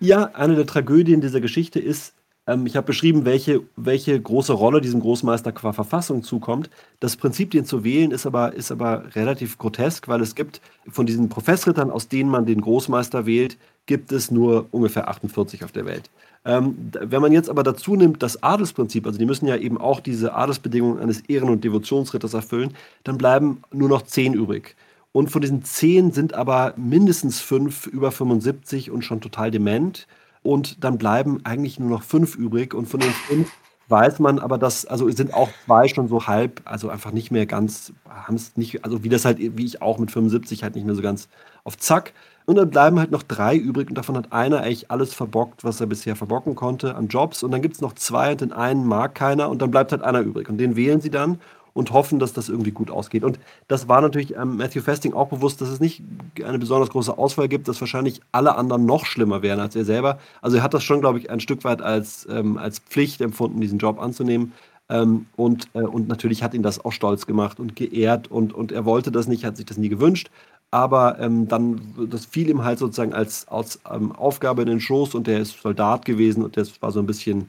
Ja, 0.00 0.30
eine 0.34 0.56
der 0.56 0.66
Tragödien 0.66 1.20
dieser 1.20 1.40
Geschichte 1.40 1.78
ist, 1.78 2.14
ähm, 2.48 2.66
ich 2.66 2.76
habe 2.76 2.86
beschrieben, 2.86 3.24
welche, 3.24 3.60
welche 3.76 4.20
große 4.20 4.52
Rolle 4.52 4.80
diesem 4.80 5.00
Großmeister 5.00 5.52
qua 5.52 5.72
Verfassung 5.72 6.22
zukommt. 6.22 6.70
Das 6.98 7.16
Prinzip, 7.16 7.50
den 7.52 7.64
zu 7.64 7.84
wählen, 7.84 8.10
ist 8.10 8.26
aber, 8.26 8.54
ist 8.54 8.72
aber 8.72 9.14
relativ 9.14 9.58
grotesk, 9.58 10.08
weil 10.08 10.22
es 10.22 10.34
gibt 10.34 10.60
von 10.90 11.06
diesen 11.06 11.28
Professrittern, 11.28 11.90
aus 11.90 12.08
denen 12.08 12.30
man 12.30 12.46
den 12.46 12.62
Großmeister 12.62 13.26
wählt, 13.26 13.58
gibt 13.86 14.10
es 14.12 14.30
nur 14.30 14.66
ungefähr 14.70 15.08
48 15.08 15.62
auf 15.62 15.72
der 15.72 15.86
Welt. 15.86 16.10
Ähm, 16.44 16.90
wenn 16.92 17.20
man 17.20 17.32
jetzt 17.32 17.50
aber 17.50 17.62
dazu 17.62 17.96
nimmt, 17.96 18.22
das 18.22 18.42
Adelsprinzip, 18.42 19.06
also 19.06 19.18
die 19.18 19.26
müssen 19.26 19.46
ja 19.46 19.56
eben 19.56 19.78
auch 19.78 20.00
diese 20.00 20.34
Adelsbedingungen 20.34 21.00
eines 21.00 21.20
Ehren- 21.28 21.50
und 21.50 21.64
Devotionsritters 21.64 22.32
erfüllen, 22.32 22.74
dann 23.04 23.18
bleiben 23.18 23.62
nur 23.72 23.88
noch 23.88 24.02
zehn 24.02 24.32
übrig. 24.32 24.74
Und 25.12 25.30
von 25.30 25.42
diesen 25.42 25.64
zehn 25.64 26.12
sind 26.12 26.34
aber 26.34 26.74
mindestens 26.76 27.40
fünf 27.40 27.86
über 27.86 28.12
75 28.12 28.90
und 28.90 29.02
schon 29.02 29.20
total 29.20 29.50
dement 29.50 30.06
und 30.42 30.84
dann 30.84 30.98
bleiben 30.98 31.40
eigentlich 31.44 31.78
nur 31.78 31.90
noch 31.90 32.02
fünf 32.02 32.36
übrig 32.36 32.74
und 32.74 32.86
von 32.86 33.00
den 33.00 33.10
fünf 33.10 33.50
weiß 33.88 34.18
man 34.18 34.38
aber, 34.38 34.58
dass, 34.58 34.84
also 34.84 35.10
sind 35.10 35.32
auch 35.32 35.48
zwei 35.64 35.88
schon 35.88 36.08
so 36.08 36.26
halb, 36.26 36.60
also 36.64 36.90
einfach 36.90 37.10
nicht 37.10 37.30
mehr 37.30 37.46
ganz, 37.46 37.92
haben 38.08 38.36
es 38.36 38.56
nicht, 38.56 38.84
also 38.84 39.02
wie 39.02 39.08
das 39.08 39.24
halt, 39.24 39.38
wie 39.38 39.64
ich 39.64 39.82
auch 39.82 39.98
mit 39.98 40.10
75 40.10 40.62
halt 40.62 40.74
nicht 40.74 40.84
mehr 40.84 40.94
so 40.94 41.02
ganz 41.02 41.28
auf 41.64 41.78
Zack. 41.78 42.12
Und 42.44 42.56
dann 42.56 42.70
bleiben 42.70 42.98
halt 42.98 43.10
noch 43.10 43.22
drei 43.22 43.56
übrig 43.56 43.90
und 43.90 43.98
davon 43.98 44.16
hat 44.16 44.32
einer 44.32 44.60
eigentlich 44.60 44.90
alles 44.90 45.12
verbockt, 45.12 45.64
was 45.64 45.80
er 45.80 45.86
bisher 45.86 46.16
verbocken 46.16 46.54
konnte 46.54 46.94
an 46.94 47.08
Jobs. 47.08 47.42
Und 47.42 47.50
dann 47.50 47.60
gibt 47.60 47.74
es 47.74 47.82
noch 47.82 47.92
zwei 47.92 48.32
und 48.32 48.40
den 48.40 48.52
einen 48.52 48.86
mag 48.86 49.14
keiner 49.14 49.50
und 49.50 49.60
dann 49.60 49.70
bleibt 49.70 49.92
halt 49.92 50.02
einer 50.02 50.20
übrig. 50.20 50.48
Und 50.48 50.56
den 50.56 50.74
wählen 50.74 51.02
sie 51.02 51.10
dann 51.10 51.40
und 51.78 51.92
hoffen, 51.92 52.18
dass 52.18 52.32
das 52.32 52.48
irgendwie 52.48 52.72
gut 52.72 52.90
ausgeht. 52.90 53.22
Und 53.22 53.38
das 53.68 53.86
war 53.86 54.00
natürlich 54.00 54.34
ähm, 54.34 54.56
Matthew 54.56 54.82
Festing 54.82 55.12
auch 55.14 55.28
bewusst, 55.28 55.60
dass 55.60 55.68
es 55.68 55.78
nicht 55.78 56.02
eine 56.44 56.58
besonders 56.58 56.90
große 56.90 57.16
Auswahl 57.16 57.46
gibt, 57.46 57.68
dass 57.68 57.80
wahrscheinlich 57.80 58.20
alle 58.32 58.56
anderen 58.56 58.84
noch 58.84 59.06
schlimmer 59.06 59.42
wären 59.42 59.60
als 59.60 59.76
er 59.76 59.84
selber. 59.84 60.18
Also 60.42 60.56
er 60.56 60.64
hat 60.64 60.74
das 60.74 60.82
schon, 60.82 61.00
glaube 61.00 61.20
ich, 61.20 61.30
ein 61.30 61.38
Stück 61.38 61.62
weit 61.62 61.80
als, 61.80 62.26
ähm, 62.28 62.58
als 62.58 62.80
Pflicht 62.80 63.20
empfunden, 63.20 63.60
diesen 63.60 63.78
Job 63.78 64.00
anzunehmen. 64.00 64.54
Ähm, 64.88 65.26
und, 65.36 65.68
äh, 65.74 65.82
und 65.82 66.08
natürlich 66.08 66.42
hat 66.42 66.52
ihn 66.52 66.64
das 66.64 66.84
auch 66.84 66.90
stolz 66.90 67.26
gemacht 67.26 67.60
und 67.60 67.76
geehrt 67.76 68.28
und, 68.28 68.52
und 68.52 68.72
er 68.72 68.84
wollte 68.84 69.12
das 69.12 69.28
nicht, 69.28 69.44
hat 69.44 69.56
sich 69.56 69.66
das 69.66 69.76
nie 69.76 69.88
gewünscht. 69.88 70.30
Aber 70.72 71.20
ähm, 71.20 71.46
dann, 71.46 71.94
das 72.10 72.26
fiel 72.26 72.50
ihm 72.50 72.64
halt 72.64 72.80
sozusagen 72.80 73.14
als, 73.14 73.46
als 73.46 73.78
ähm, 73.88 74.10
Aufgabe 74.16 74.62
in 74.62 74.68
den 74.68 74.80
Schoß 74.80 75.14
und 75.14 75.28
der 75.28 75.38
ist 75.38 75.62
Soldat 75.62 76.04
gewesen 76.04 76.42
und 76.44 76.56
das 76.56 76.82
war 76.82 76.90
so 76.90 76.98
ein 76.98 77.06
bisschen 77.06 77.48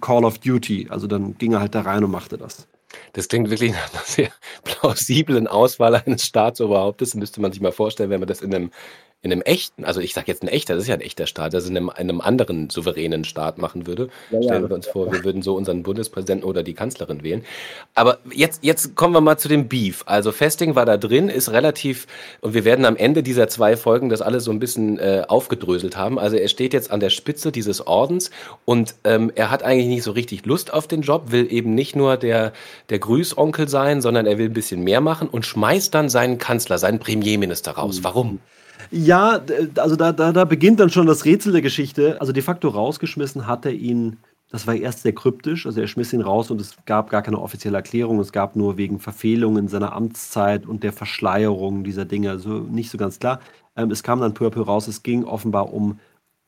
Call 0.00 0.24
of 0.24 0.38
Duty. 0.38 0.88
Also 0.90 1.06
dann 1.06 1.38
ging 1.38 1.52
er 1.52 1.60
halt 1.60 1.76
da 1.76 1.82
rein 1.82 2.02
und 2.02 2.10
machte 2.10 2.36
das. 2.36 2.66
Das 3.12 3.28
klingt 3.28 3.50
wirklich 3.50 3.72
nach 3.72 3.92
einer 3.92 4.02
sehr 4.04 4.30
plausiblen 4.64 5.46
Auswahl 5.46 5.94
eines 5.94 6.24
Staatsoberhauptes. 6.24 7.14
Müsste 7.14 7.40
man 7.40 7.52
sich 7.52 7.60
mal 7.60 7.72
vorstellen, 7.72 8.10
wenn 8.10 8.20
man 8.20 8.28
das 8.28 8.42
in 8.42 8.54
einem 8.54 8.70
in 9.22 9.32
einem 9.32 9.42
echten, 9.42 9.84
also 9.84 10.00
ich 10.00 10.14
sage 10.14 10.28
jetzt 10.28 10.42
ein 10.42 10.48
echter, 10.48 10.74
das 10.74 10.84
ist 10.84 10.88
ja 10.88 10.94
ein 10.94 11.02
echter 11.02 11.26
Staat, 11.26 11.52
das 11.52 11.68
in 11.68 11.76
einem, 11.76 11.90
in 11.90 12.08
einem 12.08 12.22
anderen 12.22 12.70
souveränen 12.70 13.24
Staat 13.24 13.58
machen 13.58 13.86
würde. 13.86 14.08
Ja, 14.30 14.42
Stellen 14.42 14.66
wir 14.66 14.74
uns 14.74 14.86
vor, 14.86 15.12
wir 15.12 15.22
würden 15.24 15.42
so 15.42 15.56
unseren 15.56 15.82
Bundespräsidenten 15.82 16.42
oder 16.42 16.62
die 16.62 16.72
Kanzlerin 16.72 17.22
wählen. 17.22 17.44
Aber 17.94 18.18
jetzt, 18.32 18.64
jetzt 18.64 18.94
kommen 18.94 19.12
wir 19.12 19.20
mal 19.20 19.36
zu 19.36 19.48
dem 19.48 19.68
Beef. 19.68 20.04
Also 20.06 20.32
Festing 20.32 20.74
war 20.74 20.86
da 20.86 20.96
drin, 20.96 21.28
ist 21.28 21.52
relativ, 21.52 22.06
und 22.40 22.54
wir 22.54 22.64
werden 22.64 22.86
am 22.86 22.96
Ende 22.96 23.22
dieser 23.22 23.48
zwei 23.48 23.76
Folgen 23.76 24.08
das 24.08 24.22
alles 24.22 24.44
so 24.44 24.52
ein 24.52 24.58
bisschen 24.58 24.98
äh, 24.98 25.24
aufgedröselt 25.28 25.98
haben. 25.98 26.18
Also 26.18 26.36
er 26.36 26.48
steht 26.48 26.72
jetzt 26.72 26.90
an 26.90 27.00
der 27.00 27.10
Spitze 27.10 27.52
dieses 27.52 27.86
Ordens 27.86 28.30
und 28.64 28.94
ähm, 29.04 29.30
er 29.34 29.50
hat 29.50 29.62
eigentlich 29.62 29.88
nicht 29.88 30.02
so 30.02 30.12
richtig 30.12 30.46
Lust 30.46 30.72
auf 30.72 30.88
den 30.88 31.02
Job, 31.02 31.30
will 31.30 31.52
eben 31.52 31.74
nicht 31.74 31.94
nur 31.94 32.16
der, 32.16 32.54
der 32.88 32.98
Grüßonkel 32.98 33.68
sein, 33.68 34.00
sondern 34.00 34.24
er 34.24 34.38
will 34.38 34.46
ein 34.46 34.54
bisschen 34.54 34.82
mehr 34.82 35.02
machen 35.02 35.28
und 35.28 35.44
schmeißt 35.44 35.94
dann 35.94 36.08
seinen 36.08 36.38
Kanzler, 36.38 36.78
seinen 36.78 37.00
Premierminister 37.00 37.72
raus. 37.72 37.98
Mhm. 37.98 38.04
Warum? 38.04 38.40
Ja, 38.90 39.40
also 39.76 39.94
da, 39.94 40.12
da, 40.12 40.32
da 40.32 40.44
beginnt 40.44 40.80
dann 40.80 40.90
schon 40.90 41.06
das 41.06 41.24
Rätsel 41.24 41.52
der 41.52 41.62
Geschichte. 41.62 42.20
Also 42.20 42.32
de 42.32 42.42
facto 42.42 42.68
rausgeschmissen 42.68 43.46
hat 43.46 43.64
er 43.64 43.72
ihn, 43.72 44.16
das 44.50 44.66
war 44.66 44.74
erst 44.74 45.02
sehr 45.02 45.12
kryptisch, 45.12 45.64
also 45.64 45.80
er 45.80 45.86
schmiss 45.86 46.12
ihn 46.12 46.22
raus 46.22 46.50
und 46.50 46.60
es 46.60 46.74
gab 46.86 47.08
gar 47.08 47.22
keine 47.22 47.38
offizielle 47.38 47.76
Erklärung. 47.76 48.18
Es 48.18 48.32
gab 48.32 48.56
nur 48.56 48.76
wegen 48.76 48.98
Verfehlungen 48.98 49.68
seiner 49.68 49.92
Amtszeit 49.92 50.66
und 50.66 50.82
der 50.82 50.92
Verschleierung 50.92 51.84
dieser 51.84 52.04
Dinge, 52.04 52.30
also 52.30 52.50
nicht 52.50 52.90
so 52.90 52.98
ganz 52.98 53.20
klar. 53.20 53.40
Ähm, 53.76 53.92
es 53.92 54.02
kam 54.02 54.20
dann 54.20 54.34
peu 54.34 54.46
à 54.46 54.50
peu 54.50 54.62
raus, 54.62 54.88
es 54.88 55.04
ging 55.04 55.24
offenbar 55.24 55.72
um 55.72 56.00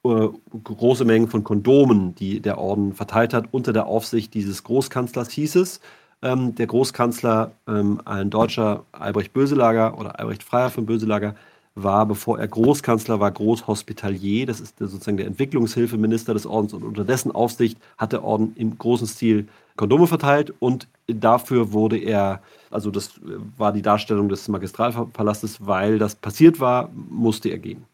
äh, 0.04 0.28
große 0.64 1.04
Mengen 1.04 1.28
von 1.28 1.44
Kondomen, 1.44 2.16
die 2.16 2.40
der 2.40 2.58
Orden 2.58 2.92
verteilt 2.92 3.34
hat, 3.34 3.46
unter 3.52 3.72
der 3.72 3.86
Aufsicht 3.86 4.34
dieses 4.34 4.64
Großkanzlers 4.64 5.30
hieß 5.30 5.56
es. 5.56 5.80
Ähm, 6.22 6.56
der 6.56 6.66
Großkanzler, 6.66 7.52
ähm, 7.68 8.00
ein 8.04 8.30
Deutscher, 8.30 8.84
Albrecht 8.90 9.32
Böselager 9.32 9.96
oder 9.98 10.18
Albrecht 10.18 10.42
Freier 10.42 10.70
von 10.70 10.86
Böselager, 10.86 11.36
war, 11.74 12.06
bevor 12.06 12.38
er 12.38 12.48
Großkanzler 12.48 13.20
war, 13.20 13.30
Großhospitalier. 13.30 14.46
Das 14.46 14.60
ist 14.60 14.78
sozusagen 14.78 15.16
der 15.16 15.26
Entwicklungshilfeminister 15.26 16.34
des 16.34 16.46
Ordens. 16.46 16.74
Und 16.74 16.84
unter 16.84 17.04
dessen 17.04 17.32
Aufsicht 17.32 17.78
hat 17.96 18.12
der 18.12 18.24
Orden 18.24 18.52
im 18.56 18.76
großen 18.78 19.06
Stil 19.06 19.48
Kondome 19.76 20.06
verteilt. 20.06 20.52
Und 20.58 20.86
dafür 21.06 21.72
wurde 21.72 21.98
er, 21.98 22.42
also 22.70 22.90
das 22.90 23.12
war 23.56 23.72
die 23.72 23.82
Darstellung 23.82 24.28
des 24.28 24.48
Magistralpalastes, 24.48 25.66
weil 25.66 25.98
das 25.98 26.14
passiert 26.14 26.60
war, 26.60 26.90
musste 26.92 27.48
er 27.48 27.58
gehen. 27.58 27.84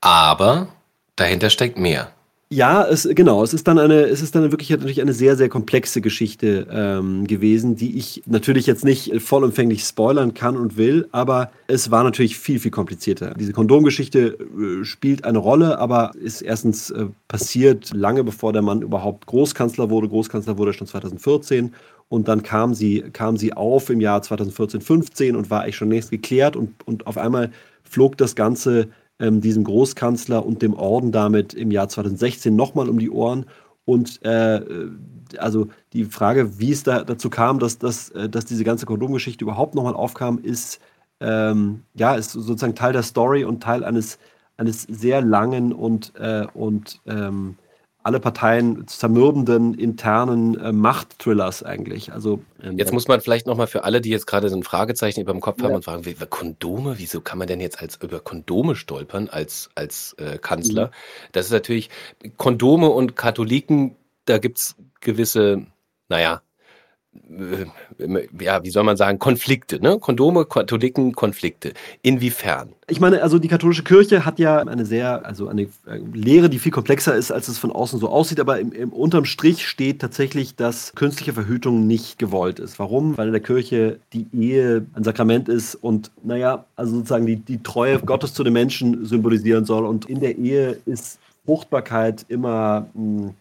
Aber 0.00 0.68
dahinter 1.16 1.50
steckt 1.50 1.78
mehr. 1.78 2.12
Ja, 2.52 2.84
es, 2.86 3.08
genau. 3.10 3.42
Es 3.42 3.54
ist 3.54 3.66
dann 3.66 3.78
eine, 3.78 4.02
es 4.02 4.20
ist 4.20 4.34
dann 4.34 4.50
wirklich 4.50 4.68
natürlich 4.68 5.00
eine 5.00 5.14
sehr, 5.14 5.36
sehr 5.36 5.48
komplexe 5.48 6.02
Geschichte 6.02 6.66
ähm, 6.70 7.26
gewesen, 7.26 7.76
die 7.76 7.96
ich 7.96 8.24
natürlich 8.26 8.66
jetzt 8.66 8.84
nicht 8.84 9.22
vollumfänglich 9.22 9.82
spoilern 9.84 10.34
kann 10.34 10.58
und 10.58 10.76
will, 10.76 11.08
aber 11.12 11.50
es 11.66 11.90
war 11.90 12.04
natürlich 12.04 12.36
viel, 12.36 12.60
viel 12.60 12.70
komplizierter. 12.70 13.32
Diese 13.40 13.54
Kondomgeschichte 13.54 14.36
äh, 14.36 14.84
spielt 14.84 15.24
eine 15.24 15.38
Rolle, 15.38 15.78
aber 15.78 16.10
ist 16.14 16.42
erstens 16.42 16.90
äh, 16.90 17.06
passiert 17.26 17.90
lange 17.94 18.22
bevor 18.22 18.52
der 18.52 18.60
Mann 18.60 18.82
überhaupt 18.82 19.24
Großkanzler 19.24 19.88
wurde. 19.88 20.08
Großkanzler 20.08 20.58
wurde 20.58 20.74
schon 20.74 20.86
2014 20.86 21.72
und 22.10 22.28
dann 22.28 22.42
kam 22.42 22.74
sie, 22.74 23.02
kam 23.14 23.38
sie 23.38 23.54
auf 23.54 23.88
im 23.88 24.02
Jahr 24.02 24.20
2014, 24.20 24.82
15 24.82 25.36
und 25.36 25.48
war 25.48 25.62
eigentlich 25.62 25.76
schon 25.76 25.90
längst 25.90 26.10
geklärt 26.10 26.56
und, 26.56 26.86
und 26.86 27.06
auf 27.06 27.16
einmal 27.16 27.50
flog 27.82 28.18
das 28.18 28.36
Ganze 28.36 28.88
ähm, 29.22 29.40
diesem 29.40 29.62
Großkanzler 29.64 30.44
und 30.44 30.60
dem 30.62 30.74
Orden 30.74 31.12
damit 31.12 31.54
im 31.54 31.70
Jahr 31.70 31.88
2016 31.88 32.54
nochmal 32.54 32.88
um 32.88 32.98
die 32.98 33.10
Ohren. 33.10 33.46
Und 33.84 34.22
äh, 34.24 34.60
also 35.38 35.68
die 35.92 36.04
Frage, 36.04 36.58
wie 36.58 36.72
es 36.72 36.82
da 36.82 37.04
dazu 37.04 37.30
kam, 37.30 37.60
dass, 37.60 37.78
dass, 37.78 38.10
äh, 38.10 38.28
dass 38.28 38.44
diese 38.44 38.64
ganze 38.64 38.84
Kondomgeschichte 38.84 39.44
überhaupt 39.44 39.76
nochmal 39.76 39.94
aufkam, 39.94 40.38
ist, 40.38 40.80
ähm, 41.20 41.84
ja, 41.94 42.16
ist 42.16 42.32
sozusagen 42.32 42.74
Teil 42.74 42.92
der 42.92 43.04
Story 43.04 43.44
und 43.44 43.62
Teil 43.62 43.84
eines, 43.84 44.18
eines 44.56 44.82
sehr 44.82 45.22
langen 45.22 45.72
und, 45.72 46.12
äh, 46.16 46.46
und 46.52 47.00
ähm, 47.06 47.56
alle 48.02 48.20
Parteien 48.20 48.86
zermürbenden 48.86 49.74
internen 49.74 50.58
äh, 50.58 50.72
Machtthrillers 50.72 51.62
eigentlich. 51.62 52.12
Also 52.12 52.42
ähm, 52.62 52.78
jetzt 52.78 52.92
muss 52.92 53.08
man 53.08 53.20
vielleicht 53.20 53.46
noch 53.46 53.56
mal 53.56 53.66
für 53.66 53.84
alle, 53.84 54.00
die 54.00 54.10
jetzt 54.10 54.26
gerade 54.26 54.48
so 54.48 54.56
ein 54.56 54.62
Fragezeichen 54.62 55.20
über 55.20 55.32
dem 55.32 55.40
Kopf 55.40 55.60
ja. 55.60 55.66
haben 55.66 55.74
und 55.74 55.84
fragen, 55.84 56.04
wie, 56.04 56.14
Kondome, 56.14 56.98
wieso 56.98 57.20
kann 57.20 57.38
man 57.38 57.46
denn 57.46 57.60
jetzt 57.60 57.80
als 57.80 57.98
über 58.02 58.20
Kondome 58.20 58.74
stolpern 58.74 59.28
als 59.28 59.70
als 59.74 60.14
äh, 60.18 60.38
Kanzler? 60.38 60.86
Mhm. 60.86 60.90
Das 61.32 61.46
ist 61.46 61.52
natürlich 61.52 61.90
Kondome 62.36 62.88
und 62.88 63.16
Katholiken, 63.16 63.96
da 64.24 64.38
gibt's 64.38 64.76
gewisse, 65.00 65.66
naja, 66.08 66.42
ja, 68.40 68.64
wie 68.64 68.70
soll 68.70 68.84
man 68.84 68.96
sagen, 68.96 69.18
Konflikte, 69.18 69.80
ne? 69.80 69.98
Kondome, 69.98 70.46
Katholiken, 70.46 71.12
Konflikte. 71.12 71.72
Inwiefern? 72.02 72.70
Ich 72.88 73.00
meine, 73.00 73.22
also 73.22 73.38
die 73.38 73.48
katholische 73.48 73.84
Kirche 73.84 74.24
hat 74.24 74.38
ja 74.38 74.58
eine 74.58 74.86
sehr, 74.86 75.24
also 75.24 75.48
eine 75.48 75.62
äh, 75.62 75.98
Lehre, 76.12 76.48
die 76.48 76.58
viel 76.58 76.72
komplexer 76.72 77.14
ist, 77.14 77.30
als 77.30 77.48
es 77.48 77.58
von 77.58 77.70
außen 77.70 77.98
so 77.98 78.08
aussieht, 78.08 78.40
aber 78.40 78.60
im, 78.60 78.72
im 78.72 78.92
unterm 78.92 79.24
Strich 79.24 79.66
steht 79.66 80.00
tatsächlich, 80.00 80.56
dass 80.56 80.94
künstliche 80.94 81.32
Verhütung 81.32 81.86
nicht 81.86 82.18
gewollt 82.18 82.58
ist. 82.58 82.78
Warum? 82.78 83.16
Weil 83.16 83.26
in 83.26 83.32
der 83.32 83.42
Kirche 83.42 83.98
die 84.12 84.26
Ehe 84.32 84.86
ein 84.94 85.04
Sakrament 85.04 85.48
ist 85.48 85.74
und, 85.74 86.10
naja, 86.22 86.64
also 86.76 86.96
sozusagen 86.96 87.26
die, 87.26 87.36
die 87.36 87.62
Treue 87.62 87.98
Gottes 87.98 88.34
zu 88.34 88.42
den 88.42 88.54
Menschen 88.54 89.04
symbolisieren 89.04 89.64
soll. 89.64 89.84
Und 89.84 90.06
in 90.06 90.20
der 90.20 90.38
Ehe 90.38 90.78
ist 90.86 91.18
Fruchtbarkeit 91.44 92.24
immer. 92.28 92.86
Mh, 92.94 93.22
hm, 93.22 93.34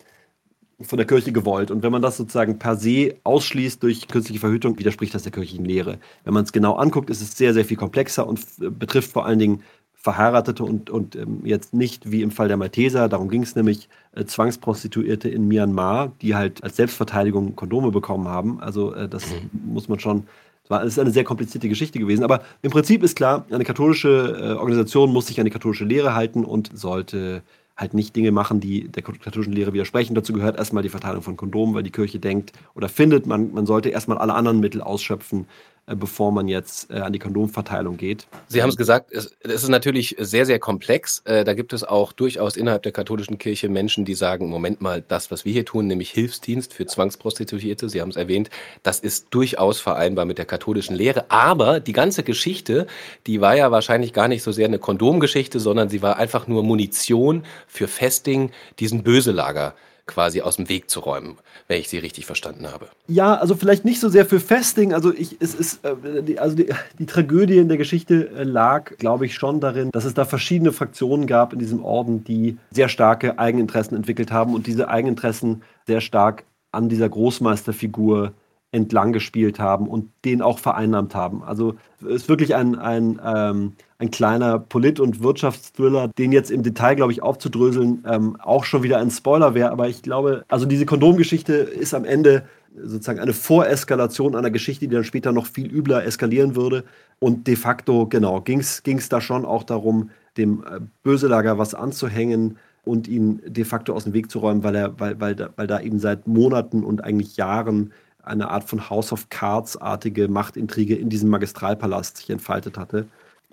von 0.84 0.98
der 0.98 1.08
Kirche 1.08 1.32
gewollt. 1.32 1.72
Und 1.72 1.84
wenn 1.84 1.92
man 1.92 2.02
das 2.02 2.18
sozusagen 2.18 2.60
per 2.60 2.76
se 2.76 3.16
ausschließt 3.24 3.82
durch 3.82 4.08
künstliche 4.08 4.40
Verhütung, 4.40 4.78
widerspricht 4.80 5.14
das 5.14 5.24
der 5.24 5.32
kirchlichen 5.32 5.66
Lehre. 5.66 6.00
Wenn 6.24 6.34
man 6.34 6.44
es 6.44 6.52
genau 6.52 6.76
anguckt, 6.76 7.10
ist 7.10 7.22
es 7.22 7.38
sehr, 7.38 7.54
sehr 7.54 7.66
viel 7.66 7.78
komplexer 7.78 8.28
und 8.28 8.42
betrifft 8.58 9.12
vor 9.12 9.26
allen 9.26 9.40
Dingen 9.40 9.64
Verheiratete 10.02 10.64
und, 10.64 10.90
und 10.90 11.16
ähm, 11.16 11.42
jetzt 11.44 11.76
nicht 11.76 12.12
wie 12.12 12.24
im 12.24 12.32
Fall 12.32 12.48
der 12.48 12.58
Malteser, 12.58 13.08
darum 13.08 13.30
ging 13.30 13.44
es 13.44 13.56
nämlich, 13.56 13.88
äh, 14.16 14.26
Zwangsprostituierte 14.26 15.30
in 15.30 15.48
Myanmar, 15.48 16.12
die 16.24 16.34
halt 16.34 16.64
als 16.64 16.76
Selbstverteidigung 16.76 17.56
Kondome 17.56 17.92
bekommen 17.92 18.28
haben. 18.28 18.60
Also 18.62 18.96
äh, 18.96 19.08
das 19.08 19.28
mhm. 19.28 19.74
muss 19.74 19.90
man 19.90 20.00
schon, 20.00 20.24
es 20.70 20.94
ist 20.94 21.00
eine 21.00 21.12
sehr 21.12 21.24
komplizierte 21.24 21.70
Geschichte 21.70 22.00
gewesen. 22.00 22.24
Aber 22.24 22.42
im 22.64 22.72
Prinzip 22.72 23.04
ist 23.04 23.16
klar, 23.16 23.46
eine 23.52 23.64
katholische 23.64 24.10
äh, 24.42 24.54
Organisation 24.54 25.14
muss 25.14 25.28
sich 25.28 25.40
an 25.40 25.46
die 25.46 25.52
katholische 25.52 25.86
Lehre 25.86 26.16
halten 26.16 26.46
und 26.46 26.72
sollte 26.74 27.44
halt 27.78 27.94
nicht 27.94 28.16
Dinge 28.16 28.32
machen, 28.32 28.60
die 28.60 28.88
der 28.88 29.04
katholischen 29.04 29.54
Lehre 29.54 29.74
widersprechen. 29.74 30.16
Dazu 30.16 30.34
gehört 30.34 30.58
erstmal 30.58 30.84
die 30.84 30.90
Verteilung 30.90 31.22
von 31.22 31.38
Kondomen, 31.38 31.74
weil 31.74 31.84
die 31.84 31.92
Kirche 31.92 32.20
denkt 32.20 32.54
oder 32.76 32.90
findet, 32.90 33.26
man, 33.26 33.54
man 33.54 33.66
sollte 33.66 33.90
erstmal 33.90 34.18
alle 34.18 34.34
anderen 34.34 34.60
Mittel 34.60 34.82
ausschöpfen, 34.82 35.48
bevor 35.88 36.32
man 36.32 36.48
jetzt 36.48 36.92
äh, 36.92 37.00
an 37.00 37.14
die 37.14 37.20
Kondomverteilung 37.20 37.98
geht. 37.98 38.28
Sie 38.48 38.62
haben 38.62 38.70
es 38.70 38.78
gesagt, 38.78 39.12
es, 39.12 39.36
es, 39.42 39.64
ist 39.64 39.70
natürlich 39.70 40.16
sehr, 40.20 40.46
sehr 40.46 40.60
komplex. 40.60 41.22
Äh, 41.26 41.44
da 41.44 41.54
gibt 41.54 41.74
es 41.74 41.84
auch 41.84 42.14
durchaus 42.14 42.56
innerhalb 42.56 42.84
der 42.84 42.92
katholischen 42.92 43.38
Kirche 43.38 43.68
Menschen, 43.68 44.06
die 44.06 44.14
sagen, 44.14 44.50
Moment 44.50 44.82
mal, 44.82 45.04
das, 45.06 45.32
was 45.32 45.46
wir 45.46 45.52
hier 45.52 45.66
tun, 45.66 45.88
nämlich 45.88 46.12
Hilfsdienst 46.12 46.74
für 46.74 46.86
Zwangsprostituierte, 46.86 47.90
Sie 47.90 48.02
haben 48.02 48.10
es 48.10 48.16
erwähnt, 48.16 48.50
das 48.84 49.00
ist 49.00 49.28
durchaus 49.32 49.80
vereinbar 49.80 50.26
mit 50.26 50.38
der 50.38 50.46
katholischen 50.46 50.96
Lehre. 50.96 51.26
Aber 51.30 51.80
die 51.80 51.94
ganze 51.94 52.24
Geschichte, 52.24 52.88
die 53.28 53.42
war 53.42 53.56
ja 53.56 53.72
wahrscheinlich 53.72 54.14
gar 54.14 54.28
nicht 54.28 54.44
so 54.44 54.52
sehr 54.52 54.68
eine 54.68 54.80
Kondomgeschichte, 54.80 55.60
sondern 55.60 55.90
sie 55.90 56.02
war 56.02 56.18
einfach 56.18 56.48
nur 56.48 56.64
Munition 56.64 57.44
für 57.68 57.88
Festing, 57.88 58.52
diesen 58.80 59.04
Böselager 59.04 59.74
quasi 60.12 60.42
aus 60.42 60.58
dem 60.58 60.70
Weg 60.70 60.90
zu 60.90 61.00
räumen, 61.00 61.38
wenn 61.68 61.80
ich 61.80 61.90
sie 61.90 61.98
richtig 61.98 62.26
verstanden 62.26 62.68
habe. 62.72 62.88
Ja, 63.08 63.36
also 63.36 63.56
vielleicht 63.56 63.86
nicht 63.86 64.00
so 64.00 64.10
sehr 64.10 64.26
für 64.26 64.40
Festing. 64.40 64.94
Also 64.94 65.14
ich, 65.14 65.38
es 65.40 65.56
ist, 65.56 65.86
äh, 65.86 66.24
die, 66.24 66.40
also 66.40 66.56
die, 66.56 66.70
die 67.00 67.06
Tragödie 67.06 67.58
in 67.58 67.68
der 67.68 67.78
Geschichte 67.78 68.30
äh, 68.30 68.44
lag, 68.44 68.98
glaube 68.98 69.26
ich, 69.26 69.36
schon 69.36 69.60
darin, 69.60 69.90
dass 69.92 70.06
es 70.06 70.14
da 70.14 70.26
verschiedene 70.26 70.72
Fraktionen 70.72 71.28
gab 71.28 71.54
in 71.54 71.60
diesem 71.60 71.84
Orden, 71.84 72.24
die 72.24 72.58
sehr 72.72 72.90
starke 72.90 73.40
Eigeninteressen 73.40 73.96
entwickelt 73.96 74.32
haben 74.32 74.54
und 74.54 74.68
diese 74.68 74.90
Eigeninteressen 74.90 75.64
sehr 75.88 76.02
stark 76.02 76.44
an 76.72 76.90
dieser 76.90 77.10
Großmeisterfigur 77.10 78.34
entlang 78.72 79.12
gespielt 79.12 79.60
haben 79.60 79.88
und 79.88 80.10
den 80.24 80.42
auch 80.42 80.60
vereinnahmt 80.60 81.14
haben. 81.14 81.44
Also 81.44 81.76
ist 82.08 82.30
wirklich 82.30 82.56
ein, 82.56 82.78
ein, 82.78 83.20
ähm, 83.24 83.74
ein 83.98 84.12
kleiner 84.12 84.60
Polit- 84.60 85.00
und 85.00 85.22
Wirtschaftsthriller, 85.22 86.08
den 86.18 86.32
jetzt 86.32 86.52
im 86.52 86.64
Detail, 86.64 86.96
glaube 86.96 87.12
ich, 87.12 87.22
aufzudröseln, 87.22 88.04
ähm, 88.08 88.38
auch 88.40 88.64
schon 88.64 88.84
wieder 88.84 89.00
ein 89.00 89.12
Spoiler 89.12 89.54
wäre. 89.54 89.72
Aber 89.72 89.90
ich 89.90 90.02
glaube, 90.02 90.46
also 90.48 90.66
diese 90.66 90.86
Kondomgeschichte 90.86 91.54
ist 91.54 91.94
am 91.94 92.06
Ende 92.06 92.46
sozusagen 92.82 93.20
eine 93.20 93.34
Voreskalation 93.34 94.36
einer 94.36 94.52
Geschichte, 94.52 94.88
die 94.88 94.96
dann 94.96 95.04
später 95.04 95.34
noch 95.34 95.46
viel 95.46 95.70
übler 95.70 96.06
eskalieren 96.06 96.56
würde. 96.56 96.86
Und 97.20 97.48
de 97.48 97.58
facto, 97.58 98.08
genau, 98.08 98.40
ging 98.42 98.60
es 98.60 99.10
da 99.10 99.20
schon 99.20 99.46
auch 99.46 99.64
darum, 99.64 100.10
dem 100.38 100.64
äh, 100.64 100.80
Böselager 101.04 101.58
was 101.58 101.76
anzuhängen 101.76 102.58
und 102.84 103.08
ihn 103.08 103.42
de 103.46 103.64
facto 103.64 103.94
aus 103.94 104.06
dem 104.06 104.14
Weg 104.14 104.32
zu 104.32 104.40
räumen, 104.40 104.64
weil, 104.64 104.76
er, 104.76 105.00
weil, 105.00 105.20
weil, 105.20 105.36
da, 105.36 105.50
weil 105.56 105.68
da 105.68 105.80
eben 105.82 106.00
seit 106.00 106.28
Monaten 106.28 106.84
und 106.84 107.04
eigentlich 107.04 107.38
Jahren 107.38 107.92
eine 108.24 108.50
Art 108.50 108.64
von 108.70 108.90
House 108.90 109.12
of 109.12 109.30
Cards-artige 109.30 110.28
Machtintrige 110.28 110.96
in 110.96 111.10
diesem 111.10 111.30
Magistralpalast 111.30 112.18
sich 112.18 112.30
entfaltet 112.30 112.78
hatte. 112.78 113.10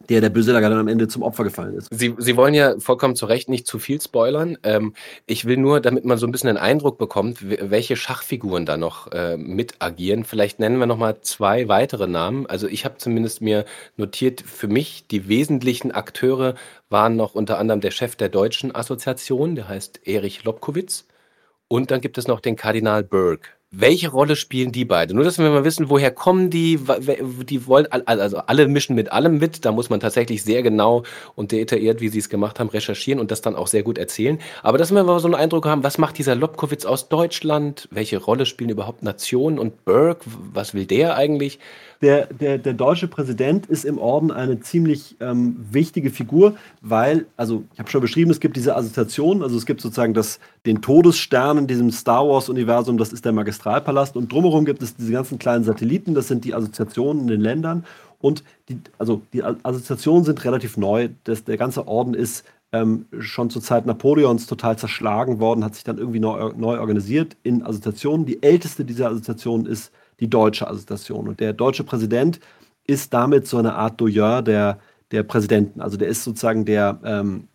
der 0.09 0.21
der 0.21 0.31
Böselager 0.31 0.71
dann 0.71 0.79
am 0.79 0.89
Ende 0.89 1.09
zum 1.09 1.23
Opfer 1.25 1.45
gefallen 1.45 1.75
ist. 1.75 1.89
Sie, 1.91 2.15
Sie 2.19 2.37
wollen 2.37 2.55
ja 2.55 2.79
vollkommen 2.79 3.17
zu 3.17 3.27
Recht 3.27 3.49
nicht 3.49 3.67
zu 3.67 3.79
viel 3.81 4.01
spoilern. 4.01 4.57
Ähm, 4.63 4.95
ich 5.27 5.45
will 5.45 5.57
nur, 5.57 5.81
damit 5.81 6.05
man 6.05 6.19
so 6.19 6.27
ein 6.27 6.31
bisschen 6.33 6.51
einen 6.51 6.59
Eindruck 6.59 6.99
bekommt, 6.99 7.39
welche 7.43 7.97
Schachfiguren 7.97 8.65
da 8.65 8.77
noch 8.77 9.09
äh, 9.13 9.37
mit 9.37 9.77
agieren. 9.81 10.25
Vielleicht 10.25 10.61
nennen 10.61 10.79
wir 10.79 10.87
noch 10.87 10.99
mal 10.99 11.21
zwei 11.23 11.69
weitere 11.69 12.07
Namen. 12.07 12.47
Also 12.47 12.69
ich 12.69 12.85
habe 12.85 12.99
zumindest 12.99 13.43
mir 13.43 13.65
notiert, 13.97 14.41
für 14.43 14.69
mich 14.69 15.07
die 15.09 15.29
wesentlichen 15.29 15.91
Akteure 15.93 16.55
waren 16.91 17.17
noch 17.17 17.35
unter 17.35 17.59
anderem 17.59 17.81
der 17.81 17.91
Chef 17.91 18.15
der 18.17 18.29
Deutschen 18.29 18.75
Assoziation, 18.75 19.57
der 19.57 19.69
heißt 19.69 20.07
Erich 20.07 20.45
Lobkowitz. 20.45 21.07
Und 21.69 21.91
dann 21.91 22.01
gibt 22.01 22.19
es 22.19 22.29
noch 22.29 22.41
den 22.41 22.57
Kardinal 22.57 23.03
Berg. 23.05 23.58
Welche 23.71 24.09
Rolle 24.09 24.35
spielen 24.35 24.73
die 24.73 24.87
beide? 24.87 25.13
Nur, 25.13 25.25
dass 25.25 25.39
wir 25.39 25.51
mal 25.51 25.63
wissen, 25.63 25.91
woher 25.91 26.11
kommen 26.11 26.49
die? 26.49 26.81
Die 27.45 27.67
wollen, 27.67 27.87
also 27.93 28.39
alle 28.39 28.67
mischen 28.67 28.95
mit 28.95 29.13
allem 29.13 29.37
mit. 29.37 29.67
Da 29.67 29.73
muss 29.73 29.91
man 29.91 30.01
tatsächlich 30.01 30.43
sehr 30.43 30.63
genau 30.63 31.03
und 31.35 31.53
detailliert, 31.53 32.01
wie 32.01 32.09
sie 32.09 32.21
es 32.21 32.31
gemacht 32.31 32.61
haben, 32.61 32.71
recherchieren 32.71 33.21
und 33.21 33.31
das 33.31 33.43
dann 33.43 33.57
auch 33.57 33.67
sehr 33.67 33.83
gut 33.83 33.99
erzählen. 33.99 34.41
Aber 34.63 34.79
dass 34.79 34.91
wir 34.91 35.05
mal 35.05 35.21
so 35.21 35.29
einen 35.29 35.35
Eindruck 35.35 35.67
haben, 35.67 35.85
was 35.85 35.99
macht 35.99 36.17
dieser 36.17 36.35
Lobkowitz 36.35 36.87
aus 36.87 37.11
Deutschland? 37.11 37.89
Welche 37.91 38.17
Rolle 38.17 38.47
spielen 38.47 38.71
überhaupt 38.71 39.03
Nationen 39.03 39.59
und 39.59 39.85
Burke? 39.85 40.25
Was 40.55 40.73
will 40.73 40.87
der 40.87 41.17
eigentlich? 41.17 41.59
Der, 42.01 42.27
der, 42.27 42.59
der 42.59 42.75
deutsche 42.75 43.09
Präsident 43.09 43.67
ist 43.67 43.85
im 43.85 43.99
Orden 43.99 44.31
eine 44.31 44.61
ziemlich 44.61 45.17
ähm, 45.21 45.57
wichtige 45.71 46.11
Figur, 46.11 46.57
weil, 46.81 47.27
also 47.37 47.65
ich 47.73 47.79
habe 47.79 47.91
schon 47.91 48.01
beschrieben, 48.01 48.31
es 48.31 48.41
gibt 48.41 48.57
diese 48.57 48.77
Assoziation, 48.77 49.43
also 49.43 49.57
es 49.57 49.67
gibt 49.67 49.81
sozusagen 49.81 50.15
das, 50.15 50.39
den 50.65 50.81
Todesstern 50.81 51.59
in 51.59 51.67
diesem 51.67 51.91
Star 51.91 52.29
Wars-Universum, 52.29 52.99
das 52.99 53.13
ist 53.13 53.25
der 53.25 53.33
Magistralpalast 53.33 54.17
und 54.17 54.31
drumherum 54.31 54.65
gibt 54.65 54.83
es 54.83 54.95
diese 54.95 55.13
ganzen 55.13 55.39
kleinen 55.39 55.65
Satelliten, 55.65 56.15
das 56.15 56.29
sind 56.29 56.45
die 56.45 56.55
Assoziationen 56.55 57.23
in 57.23 57.29
den 57.29 57.41
Ländern 57.41 57.85
und 58.21 58.45
die, 58.69 58.79
also 58.99 59.23
die 59.33 59.43
Assoziationen 59.43 60.25
sind 60.25 60.45
relativ 60.45 60.77
neu, 60.77 61.09
das, 61.25 61.45
der 61.45 61.57
ganze 61.57 61.89
Orden 61.89 62.15
ist 62.15 62.45
ähm, 62.73 63.07
schon 63.19 63.51
zur 63.51 63.63
Zeit 63.63 63.87
Napoleons 63.87 64.47
total 64.47 64.77
zerschlagen 64.77 65.41
worden, 65.41 65.65
hat 65.65 65.75
sich 65.75 65.85
dann 65.85 65.99
irgendwie 65.99 66.21
neu, 66.21 66.53
neu 66.55 66.79
organisiert 66.79 67.37
in 67.43 67.65
Assoziationen. 67.65 68.27
Die 68.27 68.43
älteste 68.43 68.85
dieser 68.85 69.09
Assoziationen 69.09 69.67
ist 69.67 69.91
die 70.21 70.29
deutsche 70.29 70.69
Assoziation. 70.69 71.29
Und 71.29 71.41
der 71.41 71.53
deutsche 71.53 71.85
Präsident 71.85 72.41
ist 72.87 73.13
damit 73.15 73.47
so 73.47 73.59
eine 73.59 73.75
Art 73.75 74.01
Doyen 74.01 74.45
der, 74.45 74.79
der 75.11 75.23
Präsidenten. 75.23 75.81
Also 75.81 75.97
der 75.97 76.09
ist 76.09 76.25
sozusagen 76.25 76.65
der, 76.65 77.01
ähm, 77.05 77.49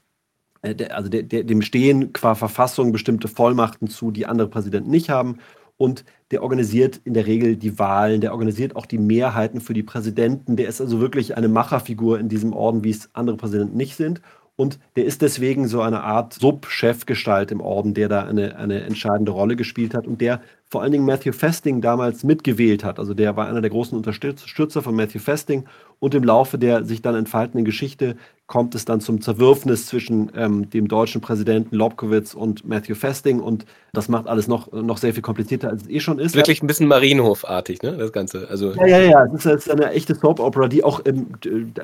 äh, 0.62 0.76
der 0.76 0.95
also 0.95 1.10
der, 1.10 1.23
der, 1.23 1.43
dem 1.43 1.62
stehen 1.62 2.13
qua 2.13 2.36
Verfassung 2.36 2.91
bestimmte 2.91 3.28
Vollmachten 3.28 3.88
zu, 3.88 4.12
die 4.12 4.26
andere 4.26 4.47
Präsidenten 4.47 4.91
nicht 4.91 5.10
haben. 5.10 5.39
Und 5.78 6.06
der 6.32 6.43
organisiert 6.43 7.02
in 7.04 7.13
der 7.13 7.26
Regel 7.26 7.58
die 7.58 7.78
Wahlen, 7.80 8.21
der 8.21 8.32
organisiert 8.32 8.76
auch 8.76 8.86
die 8.86 8.99
Mehrheiten 8.99 9.60
für 9.60 9.73
die 9.73 9.84
Präsidenten. 9.84 10.56
Der 10.56 10.67
ist 10.67 10.80
also 10.80 10.99
wirklich 10.99 11.36
eine 11.36 11.47
Macherfigur 11.47 12.19
in 12.19 12.30
diesem 12.30 12.54
Orden, 12.54 12.84
wie 12.84 12.91
es 12.91 13.10
andere 13.13 13.38
Präsidenten 13.38 13.76
nicht 13.76 13.95
sind. 13.95 14.21
Und 14.56 14.80
der 14.95 15.06
ist 15.06 15.23
deswegen 15.23 15.67
so 15.67 15.82
eine 15.82 16.04
Art 16.04 16.36
Sub-Chefgestalt 16.36 17.52
im 17.52 17.60
Orden, 17.60 17.95
der 17.95 18.08
da 18.08 18.23
eine, 18.23 18.56
eine 18.56 18.82
entscheidende 18.82 19.32
Rolle 19.32 19.56
gespielt 19.56 19.95
hat 19.95 20.06
und 20.06 20.21
der 20.21 20.41
vor 20.74 20.82
allen 20.82 20.92
Dingen 20.92 21.06
Matthew 21.06 21.34
Festing 21.34 21.82
damals 21.82 22.24
mitgewählt 22.24 22.84
hat. 22.84 22.98
Also 22.98 23.14
der 23.14 23.36
war 23.38 23.48
einer 23.48 23.62
der 23.62 23.70
großen 23.70 23.96
Unterstützer 23.96 24.82
von 24.82 24.96
Matthew 24.96 25.20
Festing 25.20 25.66
und 26.04 26.13
im 26.13 26.26
Laufe 26.26 26.58
der 26.58 26.84
sich 26.84 27.02
dann 27.02 27.16
entfaltenden 27.16 27.63
Geschichte 27.63 28.18
kommt 28.46 28.76
es 28.76 28.84
dann 28.84 29.00
zum 29.00 29.22
Zerwürfnis 29.22 29.88
zwischen 29.88 30.32
ähm, 30.36 30.70
dem 30.70 30.89
deutschen 30.89 31.22
Präsidenten 31.22 31.76
Lobkowitz 31.78 32.34
und 32.34 32.68
Matthew 32.68 32.96
Festing 32.96 33.39
und 33.39 33.66
das 33.94 34.10
macht 34.10 34.28
alles 34.28 34.48
noch, 34.48 34.72
noch 34.72 34.98
sehr 34.98 35.13
viel 35.13 35.22
komplizierter, 35.22 35.70
als 35.70 35.84
es 35.84 35.89
eh 35.89 36.00
schon 36.00 36.20
ist. 36.20 36.36
Wirklich 36.36 36.62
ein 36.62 36.68
bisschen 36.68 36.88
Marienhofartig, 36.88 37.82
ne, 37.84 37.96
das 37.96 38.12
Ganze. 38.12 38.48
Also 38.50 38.74
ja, 38.74 38.86
ja, 38.86 39.00
ja, 39.00 39.26
es 39.26 39.34
ist, 39.34 39.46
es 39.46 39.68
ist 39.68 39.72
eine 39.72 39.92
echte 39.92 40.16
Soap-Opera, 40.16 40.68
die 40.68 40.84
auch 40.84 41.02
ähm, 41.06 41.28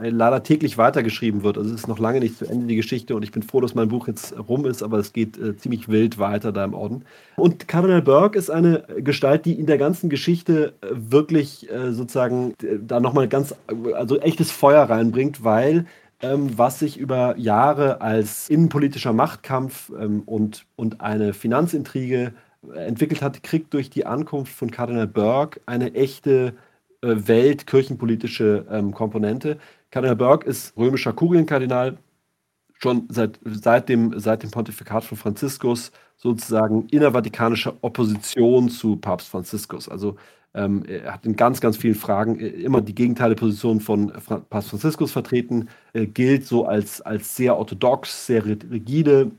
leider 0.01 0.43
täglich 0.43 0.77
weitergeschrieben 0.77 1.43
wird. 1.43 1.57
Also 1.57 1.69
es 1.69 1.81
ist 1.81 1.87
noch 1.87 1.99
lange 1.99 2.19
nicht 2.19 2.37
zu 2.37 2.45
Ende 2.45 2.67
die 2.67 2.75
Geschichte 2.75 3.15
und 3.15 3.23
ich 3.23 3.31
bin 3.31 3.41
froh, 3.41 3.61
dass 3.61 3.73
mein 3.73 3.87
Buch 3.87 4.07
jetzt 4.07 4.35
rum 4.49 4.65
ist, 4.65 4.83
aber 4.83 4.97
es 4.97 5.13
geht 5.13 5.37
äh, 5.37 5.55
ziemlich 5.55 5.87
wild 5.87 6.19
weiter 6.19 6.51
da 6.51 6.65
im 6.65 6.73
Orden. 6.73 7.05
Und 7.37 7.67
Cardinal 7.67 8.01
Burke 8.01 8.37
ist 8.37 8.49
eine 8.49 8.83
Gestalt, 8.97 9.45
die 9.45 9.53
in 9.53 9.65
der 9.65 9.77
ganzen 9.77 10.09
Geschichte 10.09 10.73
äh, 10.81 10.87
wirklich 10.91 11.71
äh, 11.71 11.93
sozusagen 11.93 12.53
äh, 12.61 12.77
da 12.85 12.99
nochmal 12.99 13.27
ganz, 13.27 13.55
also 13.93 14.08
echtes 14.17 14.51
Feuer 14.51 14.83
reinbringt, 14.89 15.43
weil 15.43 15.85
ähm, 16.21 16.57
was 16.57 16.79
sich 16.79 16.97
über 16.97 17.37
Jahre 17.37 18.01
als 18.01 18.49
innenpolitischer 18.49 19.13
Machtkampf 19.13 19.91
ähm, 19.99 20.23
und, 20.25 20.65
und 20.75 21.01
eine 21.01 21.33
Finanzintrige 21.33 22.33
entwickelt 22.75 23.21
hat, 23.21 23.41
kriegt 23.43 23.73
durch 23.73 23.89
die 23.89 24.05
Ankunft 24.05 24.53
von 24.53 24.71
Kardinal 24.71 25.07
Burke 25.07 25.61
eine 25.65 25.93
echte 25.95 26.53
äh, 27.01 27.15
weltkirchenpolitische 27.15 28.65
ähm, 28.69 28.93
Komponente. 28.93 29.57
Kardinal 29.91 30.17
Burke 30.17 30.47
ist 30.49 30.75
römischer 30.77 31.13
Kurienkardinal, 31.13 31.97
schon 32.79 33.07
seit, 33.09 33.39
seit, 33.43 33.89
dem, 33.89 34.17
seit 34.19 34.43
dem 34.43 34.51
Pontifikat 34.51 35.03
von 35.03 35.17
Franziskus 35.17 35.91
sozusagen 36.17 36.87
innervatikanische 36.87 37.73
Opposition 37.81 38.69
zu 38.69 38.95
Papst 38.97 39.29
Franziskus. 39.29 39.87
Also 39.87 40.15
ähm, 40.53 40.83
er 40.85 41.13
hat 41.13 41.25
in 41.25 41.35
ganz, 41.35 41.61
ganz 41.61 41.77
vielen 41.77 41.95
Fragen 41.95 42.39
äh, 42.39 42.47
immer 42.47 42.81
die 42.81 42.95
gegenteilige 42.95 43.39
Position 43.39 43.81
von 43.81 44.11
Fra 44.19 44.39
Papst 44.49 44.69
Franziskus 44.69 45.11
vertreten, 45.11 45.69
äh, 45.93 46.07
gilt 46.07 46.45
so 46.45 46.65
als, 46.65 47.01
als 47.01 47.35
sehr 47.35 47.57
orthodox, 47.57 48.25
sehr 48.25 48.45
rigide, 48.45 49.31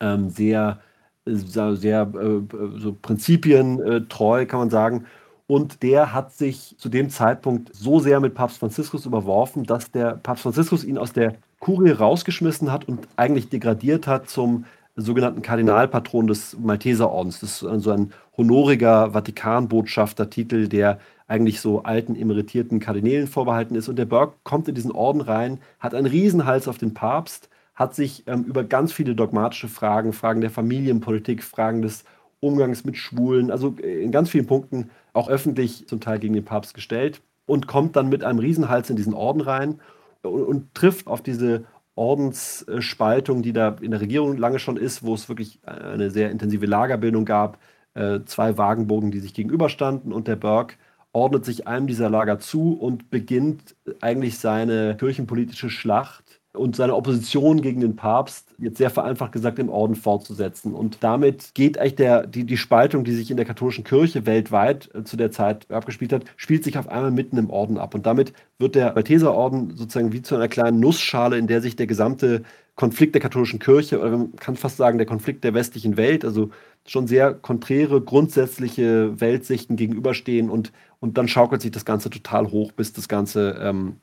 ähm, 0.00 0.30
sehr, 0.30 0.80
äh, 1.26 1.34
sehr 1.34 2.10
äh, 2.14 2.78
so 2.78 2.96
prinzipientreu, 3.00 4.46
kann 4.46 4.60
man 4.60 4.70
sagen. 4.70 5.06
Und 5.46 5.82
der 5.82 6.12
hat 6.12 6.32
sich 6.32 6.76
zu 6.78 6.88
dem 6.88 7.10
Zeitpunkt 7.10 7.74
so 7.74 8.00
sehr 8.00 8.20
mit 8.20 8.34
Papst 8.34 8.58
Franziskus 8.58 9.06
überworfen, 9.06 9.64
dass 9.64 9.90
der 9.90 10.12
Papst 10.16 10.42
Franziskus 10.42 10.84
ihn 10.84 10.98
aus 10.98 11.12
der 11.12 11.36
Kurie 11.60 11.90
rausgeschmissen 11.90 12.70
hat 12.70 12.86
und 12.86 13.08
eigentlich 13.16 13.48
degradiert 13.48 14.06
hat 14.06 14.28
zum 14.28 14.64
sogenannten 14.96 15.42
Kardinalpatron 15.42 16.26
des 16.26 16.56
Malteserordens. 16.58 17.40
Das 17.40 17.62
ist 17.62 17.82
so 17.82 17.90
ein 17.90 18.12
honoriger 18.36 19.12
Vatikanbotschaftertitel, 19.12 20.68
der 20.68 20.98
eigentlich 21.26 21.60
so 21.60 21.82
alten 21.82 22.16
emeritierten 22.16 22.80
Kardinälen 22.80 23.26
vorbehalten 23.26 23.74
ist. 23.74 23.88
Und 23.88 23.96
der 23.96 24.06
Burke 24.06 24.34
kommt 24.44 24.66
in 24.68 24.74
diesen 24.74 24.90
Orden 24.90 25.20
rein, 25.20 25.58
hat 25.78 25.94
einen 25.94 26.06
Riesenhals 26.06 26.68
auf 26.68 26.78
den 26.78 26.94
Papst, 26.94 27.48
hat 27.74 27.94
sich 27.94 28.24
ähm, 28.26 28.44
über 28.44 28.64
ganz 28.64 28.92
viele 28.92 29.14
dogmatische 29.14 29.68
Fragen, 29.68 30.12
Fragen 30.12 30.40
der 30.40 30.50
Familienpolitik, 30.50 31.44
Fragen 31.44 31.82
des 31.82 32.04
Umgangs 32.40 32.84
mit 32.84 32.96
Schwulen, 32.96 33.50
also 33.50 33.76
in 33.82 34.10
ganz 34.10 34.30
vielen 34.30 34.46
Punkten 34.46 34.90
auch 35.12 35.28
öffentlich 35.28 35.86
zum 35.86 36.00
Teil 36.00 36.18
gegen 36.18 36.34
den 36.34 36.44
Papst 36.44 36.74
gestellt 36.74 37.20
und 37.46 37.66
kommt 37.66 37.96
dann 37.96 38.08
mit 38.08 38.24
einem 38.24 38.38
Riesenhals 38.38 38.90
in 38.90 38.96
diesen 38.96 39.14
Orden 39.14 39.40
rein 39.40 39.80
und, 40.22 40.44
und 40.44 40.74
trifft 40.74 41.06
auf 41.06 41.22
diese 41.22 41.64
Ordensspaltung, 41.94 43.42
die 43.42 43.52
da 43.52 43.76
in 43.80 43.90
der 43.90 44.00
Regierung 44.00 44.36
lange 44.36 44.58
schon 44.58 44.76
ist, 44.76 45.02
wo 45.02 45.14
es 45.14 45.28
wirklich 45.28 45.60
eine 45.64 46.10
sehr 46.10 46.30
intensive 46.30 46.66
Lagerbildung 46.66 47.24
gab, 47.24 47.58
äh, 47.94 48.20
zwei 48.24 48.56
Wagenbogen, 48.56 49.10
die 49.10 49.18
sich 49.18 49.34
gegenüberstanden 49.34 50.12
und 50.12 50.28
der 50.28 50.36
Burke 50.36 50.76
ordnet 51.12 51.44
sich 51.44 51.66
einem 51.66 51.86
dieser 51.86 52.10
Lager 52.10 52.38
zu 52.38 52.74
und 52.74 53.10
beginnt 53.10 53.74
eigentlich 54.00 54.38
seine 54.38 54.96
kirchenpolitische 54.96 55.70
Schlacht 55.70 56.37
und 56.58 56.76
seine 56.76 56.94
Opposition 56.94 57.62
gegen 57.62 57.80
den 57.80 57.96
Papst, 57.96 58.54
jetzt 58.58 58.78
sehr 58.78 58.90
vereinfacht 58.90 59.32
gesagt, 59.32 59.58
im 59.58 59.68
Orden 59.68 59.94
fortzusetzen. 59.94 60.74
Und 60.74 60.98
damit 61.00 61.54
geht 61.54 61.78
eigentlich 61.78 61.96
der, 61.96 62.26
die, 62.26 62.44
die 62.44 62.56
Spaltung, 62.56 63.04
die 63.04 63.14
sich 63.14 63.30
in 63.30 63.36
der 63.36 63.46
katholischen 63.46 63.84
Kirche 63.84 64.26
weltweit 64.26 64.90
äh, 64.94 65.04
zu 65.04 65.16
der 65.16 65.30
Zeit 65.30 65.70
abgespielt 65.70 66.12
hat, 66.12 66.24
spielt 66.36 66.64
sich 66.64 66.78
auf 66.78 66.88
einmal 66.88 67.10
mitten 67.10 67.38
im 67.38 67.50
Orden 67.50 67.78
ab. 67.78 67.94
Und 67.94 68.06
damit 68.06 68.32
wird 68.58 68.74
der 68.74 68.94
Malteserorden 68.94 69.76
sozusagen 69.76 70.12
wie 70.12 70.22
zu 70.22 70.34
einer 70.34 70.48
kleinen 70.48 70.80
Nussschale, 70.80 71.38
in 71.38 71.46
der 71.46 71.60
sich 71.60 71.76
der 71.76 71.86
gesamte 71.86 72.42
Konflikt 72.74 73.14
der 73.14 73.22
katholischen 73.22 73.58
Kirche, 73.58 73.98
oder 73.98 74.10
man 74.10 74.36
kann 74.36 74.54
fast 74.56 74.76
sagen, 74.76 74.98
der 74.98 75.06
Konflikt 75.06 75.42
der 75.42 75.52
westlichen 75.52 75.96
Welt, 75.96 76.24
also 76.24 76.50
schon 76.86 77.08
sehr 77.08 77.34
konträre, 77.34 78.00
grundsätzliche 78.00 79.20
Weltsichten 79.20 79.74
gegenüberstehen 79.74 80.48
und, 80.48 80.72
und 81.00 81.18
dann 81.18 81.26
schaukelt 81.26 81.60
sich 81.60 81.72
das 81.72 81.84
Ganze 81.84 82.08
total 82.08 82.50
hoch, 82.50 82.70
bis 82.72 82.92
das 82.92 83.08
Ganze 83.08 83.58
ähm, 83.60 83.96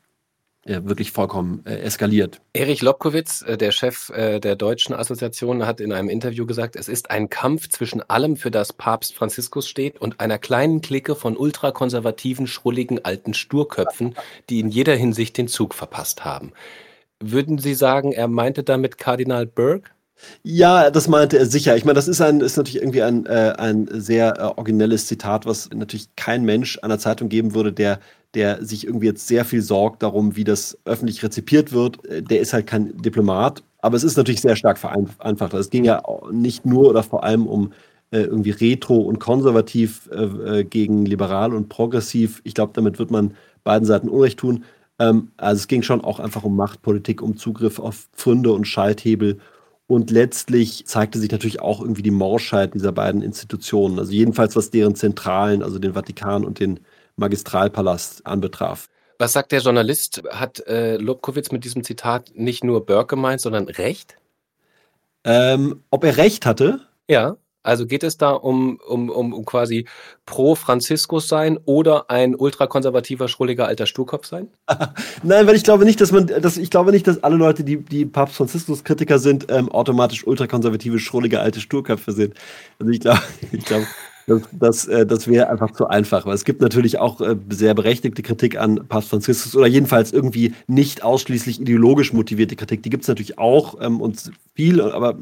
wirklich 0.66 1.12
vollkommen 1.12 1.62
äh, 1.66 1.78
eskaliert. 1.78 2.42
Erich 2.54 2.82
Lobkowitz, 2.82 3.44
äh, 3.44 3.56
der 3.56 3.72
Chef 3.72 4.10
äh, 4.10 4.40
der 4.40 4.56
deutschen 4.56 4.96
Assoziation, 4.96 5.66
hat 5.66 5.80
in 5.80 5.94
einem 5.94 6.10
Interview 6.10 6.46
gesagt, 6.46 6.76
es 6.76 6.88
ist 6.88 7.12
ein 7.12 7.30
Kampf 7.30 7.70
zwischen 7.70 8.02
allem, 8.10 8.36
für 8.36 8.50
das 8.50 8.74
Papst 8.74 9.14
Franziskus 9.14 9.68
steht, 9.68 10.02
und 10.02 10.20
einer 10.20 10.40
kleinen 10.40 10.82
Clique 10.82 11.16
von 11.16 11.38
ultrakonservativen, 11.38 12.48
schrulligen 12.48 13.06
alten 13.06 13.36
Sturköpfen, 13.36 14.16
die 14.50 14.60
in 14.60 14.70
jeder 14.70 14.96
Hinsicht 14.96 15.38
den 15.38 15.48
Zug 15.48 15.76
verpasst 15.76 16.26
haben. 16.26 16.52
Würden 17.20 17.60
Sie 17.60 17.76
sagen, 17.76 18.12
er 18.12 18.28
meinte 18.28 18.64
damit 18.64 18.98
Kardinal 18.98 19.46
Burke? 19.46 19.92
Ja, 20.44 20.90
das 20.92 21.08
meinte 21.08 21.38
er 21.38 21.46
sicher. 21.46 21.76
Ich 21.76 21.86
meine, 21.86 21.96
das 21.96 22.08
ist 22.08 22.22
ein 22.22 22.40
ist 22.40 22.58
natürlich 22.58 22.82
irgendwie 22.82 23.04
ein, 23.04 23.26
äh, 23.26 23.54
ein 23.58 23.88
sehr 23.92 24.40
äh, 24.40 24.42
originelles 24.44 25.08
Zitat, 25.08 25.46
was 25.46 25.70
natürlich 25.74 26.16
kein 26.16 26.44
Mensch 26.44 26.80
einer 26.82 27.00
Zeitung 27.00 27.30
geben 27.30 27.54
würde, 27.54 27.74
der 27.74 28.00
der 28.36 28.64
sich 28.64 28.86
irgendwie 28.86 29.08
jetzt 29.08 29.28
sehr 29.28 29.46
viel 29.46 29.62
sorgt 29.62 30.04
darum, 30.04 30.36
wie 30.36 30.44
das 30.44 30.78
öffentlich 30.86 31.24
rezipiert 31.24 31.72
wird. 31.72 32.06
Äh, 32.06 32.22
der 32.22 32.42
ist 32.42 32.54
halt 32.54 32.68
kein 32.68 32.98
Diplomat, 32.98 33.64
aber 33.80 33.96
es 33.96 34.04
ist 34.04 34.18
natürlich 34.18 34.42
sehr 34.42 34.56
stark 34.56 34.78
vereinfacht. 34.78 35.54
Es 35.54 35.70
ging 35.70 35.86
ja 35.86 36.04
nicht 36.32 36.66
nur 36.66 36.90
oder 36.90 37.04
vor 37.04 37.24
allem 37.24 37.48
um 37.48 37.72
äh, 38.12 38.22
irgendwie 38.22 38.52
retro 38.52 38.98
und 38.98 39.20
konservativ 39.20 40.10
äh, 40.12 40.60
äh 40.60 40.64
gegen 40.64 41.06
liberal 41.06 41.54
und 41.54 41.70
progressiv. 41.70 42.42
Ich 42.44 42.54
glaube, 42.54 42.74
damit 42.74 43.00
wird 43.00 43.12
man 43.12 43.34
beiden 43.64 43.86
Seiten 43.86 44.10
Unrecht 44.10 44.40
tun. 44.40 44.64
Ähm, 45.00 45.32
also 45.38 45.60
es 45.60 45.68
ging 45.68 45.82
schon 45.84 46.02
auch 46.02 46.20
einfach 46.20 46.44
um 46.44 46.56
Machtpolitik, 46.56 47.22
um 47.22 47.38
Zugriff 47.38 47.80
auf 47.80 48.08
Pfründe 48.16 48.52
und 48.54 48.66
Schalthebel. 48.66 49.40
Und 49.88 50.10
letztlich 50.10 50.86
zeigte 50.88 51.20
sich 51.20 51.32
natürlich 51.32 51.62
auch 51.62 51.82
irgendwie 51.82 52.02
die 52.02 52.12
Morschheit 52.12 52.74
dieser 52.74 52.92
beiden 52.92 53.22
Institutionen. 53.22 54.00
Also 54.00 54.14
jedenfalls 54.14 54.56
was 54.56 54.72
deren 54.72 54.96
Zentralen, 54.96 55.62
also 55.62 55.78
den 55.78 55.94
Vatikan 55.94 56.44
und 56.44 56.60
den 56.60 56.80
Magistralpalast 57.18 58.26
anbetraf. 58.26 58.90
Was 59.18 59.34
sagt 59.34 59.52
der 59.52 59.62
Journalist? 59.62 60.24
Hat 60.30 60.60
äh, 60.68 60.98
Lobkowitz 60.98 61.52
mit 61.52 61.64
diesem 61.64 61.84
Zitat 61.84 62.32
nicht 62.36 62.64
nur 62.64 62.86
Burke 62.86 63.16
gemeint, 63.16 63.40
sondern 63.40 63.68
Recht? 63.70 64.18
Ähm, 65.24 65.84
ob 65.90 66.04
er 66.04 66.18
Recht 66.18 66.46
hatte? 66.46 66.82
Ja. 67.08 67.38
Also 67.64 67.88
geht 67.88 68.04
es 68.04 68.18
da 68.18 68.30
um, 68.30 68.80
um, 68.88 69.10
um, 69.10 69.34
um 69.34 69.44
quasi 69.44 69.88
pro 70.28 70.54
Franziskus 70.54 71.28
sein 71.28 71.58
oder 71.66 72.12
ein 72.12 72.36
ultrakonservativer, 72.36 73.28
schrulliger 73.28 73.66
alter 73.66 73.88
Sturkopf 73.88 74.28
sein? 74.28 74.50
Nein, 75.24 75.48
weil 75.48 75.56
ich 75.56 75.64
glaube 75.64 75.84
nicht, 75.84 76.00
dass 76.00 76.12
man, 76.12 76.28
dass, 76.28 76.58
ich 76.58 76.70
glaube 76.70 76.92
nicht, 76.92 77.08
dass 77.08 77.24
alle 77.24 77.38
Leute, 77.38 77.64
die, 77.64 77.78
die 77.78 78.06
Papst 78.06 78.36
Franziskus-Kritiker 78.36 79.18
sind, 79.18 79.48
ähm, 79.50 79.72
automatisch 79.72 80.28
ultrakonservative, 80.28 81.00
schrullige 81.00 81.40
alte 81.40 81.60
Sturköpfe 81.60 82.12
sind. 82.12 82.36
Also 82.78 82.92
ich 82.92 83.00
glaube, 83.00 83.22
ich 83.52 83.66
glaube, 83.66 83.88
das, 84.28 84.42
das, 84.52 84.88
äh, 84.88 85.06
das 85.06 85.28
wäre 85.28 85.50
einfach 85.50 85.72
zu 85.72 85.88
einfach. 85.88 86.26
Weil 86.26 86.34
es 86.34 86.46
gibt 86.46 86.62
natürlich 86.62 87.00
auch 87.00 87.22
äh, 87.22 87.36
sehr 87.50 87.74
berechtigte 87.74 88.24
Kritik 88.24 88.58
an 88.58 88.88
Papst 88.88 89.10
Franziskus 89.10 89.56
oder 89.56 89.68
jedenfalls 89.68 90.12
irgendwie 90.12 90.54
nicht 90.68 91.04
ausschließlich 91.04 91.62
ideologisch 91.62 92.14
motivierte 92.14 92.56
Kritik. 92.56 92.84
Die 92.84 92.90
gibt 92.90 93.04
es 93.04 93.08
natürlich 93.08 93.38
auch 93.38 93.80
ähm, 93.82 94.02
und 94.02 94.32
viel, 94.56 94.82
aber 94.82 95.18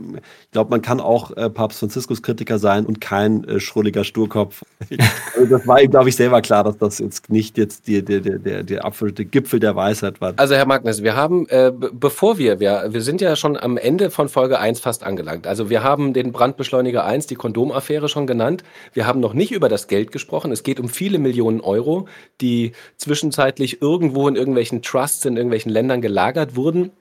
ich 0.45 0.51
glaube, 0.51 0.69
man 0.69 0.81
kann 0.81 0.99
auch 0.99 1.35
äh, 1.35 1.49
Papst 1.49 1.79
Franziskus 1.79 2.21
Kritiker 2.21 2.59
sein 2.59 2.85
und 2.85 3.01
kein 3.01 3.43
äh, 3.45 3.59
schrulliger 3.59 4.03
Sturkopf. 4.03 4.63
also 5.35 5.57
das 5.57 5.67
war 5.67 5.81
ihm, 5.81 5.89
glaube 5.89 6.09
ich, 6.09 6.15
selber 6.15 6.41
klar, 6.41 6.63
dass 6.63 6.77
das 6.77 6.99
jetzt 6.99 7.29
nicht 7.29 7.57
jetzt 7.57 7.87
die, 7.87 8.03
der, 8.03 8.19
der, 8.19 8.37
der, 8.37 8.63
der 8.63 8.85
absolute 8.85 9.25
Gipfel 9.25 9.59
der 9.59 9.75
Weisheit 9.75 10.21
war. 10.21 10.33
Also 10.37 10.55
Herr 10.55 10.67
Magnus, 10.67 11.01
wir 11.01 11.15
haben, 11.15 11.47
äh, 11.49 11.71
bevor 11.71 12.37
wir, 12.37 12.59
wir, 12.59 12.89
wir 12.91 13.01
sind 13.01 13.21
ja 13.21 13.35
schon 13.35 13.57
am 13.57 13.77
Ende 13.77 14.11
von 14.11 14.29
Folge 14.29 14.59
1 14.59 14.79
fast 14.79 15.03
angelangt. 15.03 15.47
Also 15.47 15.69
wir 15.69 15.83
haben 15.83 16.13
den 16.13 16.31
Brandbeschleuniger 16.31 17.03
1, 17.03 17.25
die 17.27 17.35
Kondomaffäre 17.35 18.09
schon 18.09 18.27
genannt. 18.27 18.63
Wir 18.93 19.06
haben 19.06 19.19
noch 19.19 19.34
nicht 19.34 19.51
über 19.51 19.69
das 19.69 19.88
Geld 19.88 20.12
gesprochen. 20.12 20.51
Es 20.51 20.63
geht 20.63 20.79
um 20.79 20.89
viele 20.89 21.19
Millionen 21.19 21.62
Euro, 21.62 22.08
die 22.41 22.73
zwischenzeitlich 22.97 23.82
irgendwo 23.82 24.27
in 24.27 24.36
irgendwelchen 24.36 24.82
Trusts 24.82 25.25
in 25.25 25.36
irgendwelchen 25.36 25.71
Ländern 25.71 26.01
gelagert 26.01 26.56
wurden 26.56 26.91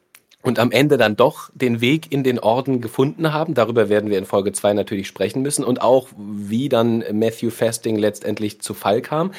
und 0.42 0.58
am 0.58 0.72
Ende 0.72 0.96
dann 0.96 1.16
doch 1.16 1.50
den 1.54 1.80
Weg 1.80 2.12
in 2.12 2.24
den 2.24 2.38
Orden 2.38 2.80
gefunden 2.80 3.32
haben. 3.32 3.54
Darüber 3.54 3.88
werden 3.88 4.10
wir 4.10 4.18
in 4.18 4.26
Folge 4.26 4.52
2 4.52 4.74
natürlich 4.74 5.06
sprechen 5.06 5.42
müssen 5.42 5.64
und 5.64 5.80
auch, 5.80 6.08
wie 6.16 6.68
dann 6.68 7.04
Matthew 7.12 7.50
Fasting 7.50 7.96
letztendlich 7.96 8.60
zu 8.60 8.74
Fall 8.74 9.00
kam. 9.00 9.32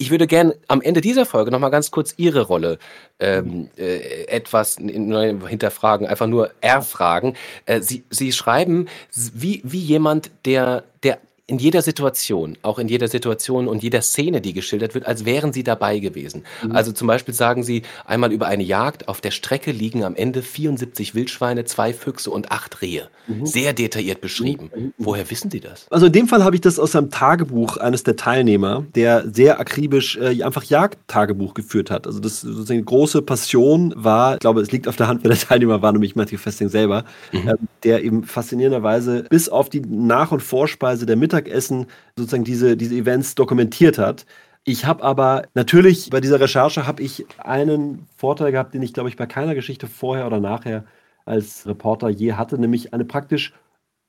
Ich 0.00 0.12
würde 0.12 0.28
gern 0.28 0.52
am 0.68 0.80
Ende 0.80 1.00
dieser 1.00 1.26
Folge 1.26 1.50
nochmal 1.50 1.72
ganz 1.72 1.90
kurz 1.90 2.14
Ihre 2.18 2.42
Rolle 2.42 2.78
ähm, 3.18 3.68
äh, 3.76 4.26
etwas 4.28 4.76
hinterfragen, 4.76 6.06
einfach 6.06 6.28
nur 6.28 6.52
erfragen. 6.60 7.34
Äh, 7.66 7.80
Sie, 7.80 8.04
Sie 8.08 8.30
schreiben, 8.30 8.86
wie, 9.34 9.60
wie 9.64 9.80
jemand, 9.80 10.30
der, 10.44 10.84
der 11.02 11.18
in 11.50 11.58
jeder 11.58 11.80
Situation, 11.80 12.58
auch 12.60 12.78
in 12.78 12.88
jeder 12.88 13.08
Situation 13.08 13.68
und 13.68 13.82
jeder 13.82 14.02
Szene, 14.02 14.42
die 14.42 14.52
geschildert 14.52 14.94
wird, 14.94 15.06
als 15.06 15.24
wären 15.24 15.54
sie 15.54 15.64
dabei 15.64 15.98
gewesen. 15.98 16.44
Mhm. 16.62 16.72
Also 16.72 16.92
zum 16.92 17.08
Beispiel 17.08 17.32
sagen 17.32 17.62
sie 17.62 17.82
einmal 18.04 18.32
über 18.32 18.46
eine 18.48 18.62
Jagd, 18.62 19.08
auf 19.08 19.22
der 19.22 19.30
Strecke 19.30 19.72
liegen 19.72 20.04
am 20.04 20.14
Ende 20.14 20.42
74 20.42 21.14
Wildschweine, 21.14 21.64
zwei 21.64 21.94
Füchse 21.94 22.30
und 22.30 22.52
acht 22.52 22.82
Rehe. 22.82 23.08
Mhm. 23.28 23.46
Sehr 23.46 23.72
detailliert 23.72 24.20
beschrieben. 24.20 24.70
Mhm. 24.74 24.82
mhm. 24.82 24.92
Woher 24.98 25.30
wissen 25.30 25.50
Sie 25.50 25.60
das? 25.60 25.86
Also 25.88 26.06
in 26.06 26.12
dem 26.12 26.28
Fall 26.28 26.44
habe 26.44 26.54
ich 26.54 26.60
das 26.60 26.78
aus 26.78 26.94
einem 26.94 27.10
Tagebuch 27.10 27.78
eines 27.78 28.02
der 28.02 28.16
Teilnehmer, 28.16 28.84
der 28.94 29.24
sehr 29.32 29.58
akribisch 29.58 30.18
äh, 30.18 30.42
einfach 30.42 30.64
Jagdtagebuch 30.64 31.54
geführt 31.54 31.90
hat. 31.90 32.06
Also 32.06 32.20
das 32.20 32.42
sozusagen 32.42 32.78
eine 32.80 32.84
große 32.84 33.22
Passion 33.22 33.94
war, 33.96 34.34
ich 34.34 34.40
glaube, 34.40 34.60
es 34.60 34.70
liegt 34.70 34.86
auf 34.86 34.96
der 34.96 35.08
Hand, 35.08 35.24
wer 35.24 35.30
der 35.30 35.40
Teilnehmer 35.40 35.80
war, 35.80 35.92
nämlich 35.92 36.14
Matthew 36.14 36.36
Festing 36.36 36.68
selber, 36.68 37.04
äh, 37.32 37.54
der 37.84 38.04
eben 38.04 38.24
faszinierenderweise 38.24 39.24
bis 39.30 39.48
auf 39.48 39.70
die 39.70 39.80
Nach- 39.80 40.30
und 40.30 40.42
Vorspeise 40.42 41.06
der 41.06 41.16
Mittag 41.16 41.37
Mittagessen 41.38 41.86
sozusagen 42.16 42.44
diese, 42.44 42.76
diese 42.76 42.94
Events 42.94 43.34
dokumentiert 43.34 43.98
hat. 43.98 44.26
Ich 44.64 44.84
habe 44.84 45.02
aber 45.02 45.44
natürlich 45.54 46.10
bei 46.10 46.20
dieser 46.20 46.40
Recherche 46.40 46.86
habe 46.86 47.02
ich 47.02 47.26
einen 47.38 48.06
Vorteil 48.16 48.52
gehabt, 48.52 48.74
den 48.74 48.82
ich 48.82 48.92
glaube 48.92 49.08
ich 49.08 49.16
bei 49.16 49.26
keiner 49.26 49.54
Geschichte 49.54 49.86
vorher 49.86 50.26
oder 50.26 50.40
nachher 50.40 50.84
als 51.24 51.66
Reporter 51.66 52.08
je 52.08 52.34
hatte, 52.34 52.58
nämlich 52.58 52.92
eine 52.92 53.04
praktisch 53.04 53.52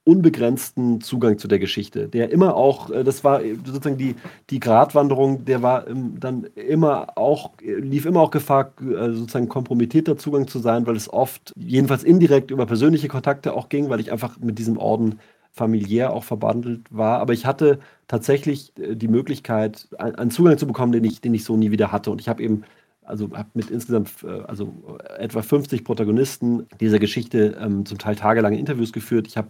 unbegrenzten 0.05 1.01
Zugang 1.01 1.37
zu 1.37 1.47
der 1.47 1.59
Geschichte, 1.59 2.07
der 2.07 2.31
immer 2.31 2.55
auch, 2.55 2.89
äh, 2.89 3.03
das 3.03 3.23
war 3.23 3.41
sozusagen 3.41 3.97
die, 3.97 4.15
die 4.49 4.59
Gratwanderung, 4.59 5.45
der 5.45 5.61
war 5.61 5.87
ähm, 5.87 6.19
dann 6.19 6.45
immer 6.55 7.17
auch, 7.17 7.51
lief 7.61 8.05
immer 8.05 8.21
auch 8.21 8.31
Gefahr, 8.31 8.73
äh, 8.81 9.11
sozusagen 9.11 9.49
kompromittierter 9.49 10.17
Zugang 10.17 10.47
zu 10.47 10.59
sein, 10.59 10.87
weil 10.87 10.95
es 10.95 11.11
oft, 11.11 11.53
jedenfalls 11.57 12.03
indirekt 12.03 12.49
über 12.49 12.65
persönliche 12.65 13.07
Kontakte 13.07 13.53
auch 13.53 13.69
ging, 13.69 13.89
weil 13.89 13.99
ich 13.99 14.11
einfach 14.11 14.39
mit 14.39 14.57
diesem 14.57 14.77
Orden 14.77 15.19
familiär 15.59 16.13
auch 16.13 16.23
verbandelt 16.23 16.87
war. 16.89 17.19
Aber 17.19 17.33
ich 17.33 17.45
hatte 17.45 17.79
tatsächlich 18.07 18.71
äh, 18.77 18.95
die 18.95 19.09
Möglichkeit, 19.09 19.89
einen 19.99 20.31
Zugang 20.31 20.57
zu 20.57 20.65
bekommen, 20.65 20.93
den 20.93 21.03
ich, 21.03 21.21
den 21.21 21.33
ich 21.33 21.43
so 21.43 21.57
nie 21.57 21.71
wieder 21.71 21.91
hatte. 21.91 22.11
Und 22.11 22.21
ich 22.21 22.29
habe 22.29 22.41
eben, 22.41 22.63
also 23.03 23.29
habe 23.35 23.49
mit 23.53 23.69
insgesamt 23.69 24.23
äh, 24.23 24.41
also 24.47 24.73
etwa 25.17 25.41
50 25.41 25.83
Protagonisten 25.83 26.65
dieser 26.79 26.99
Geschichte 26.99 27.57
ähm, 27.59 27.85
zum 27.85 27.97
Teil 27.97 28.15
tagelange 28.15 28.57
Interviews 28.57 28.93
geführt. 28.93 29.27
Ich 29.27 29.37
habe 29.37 29.49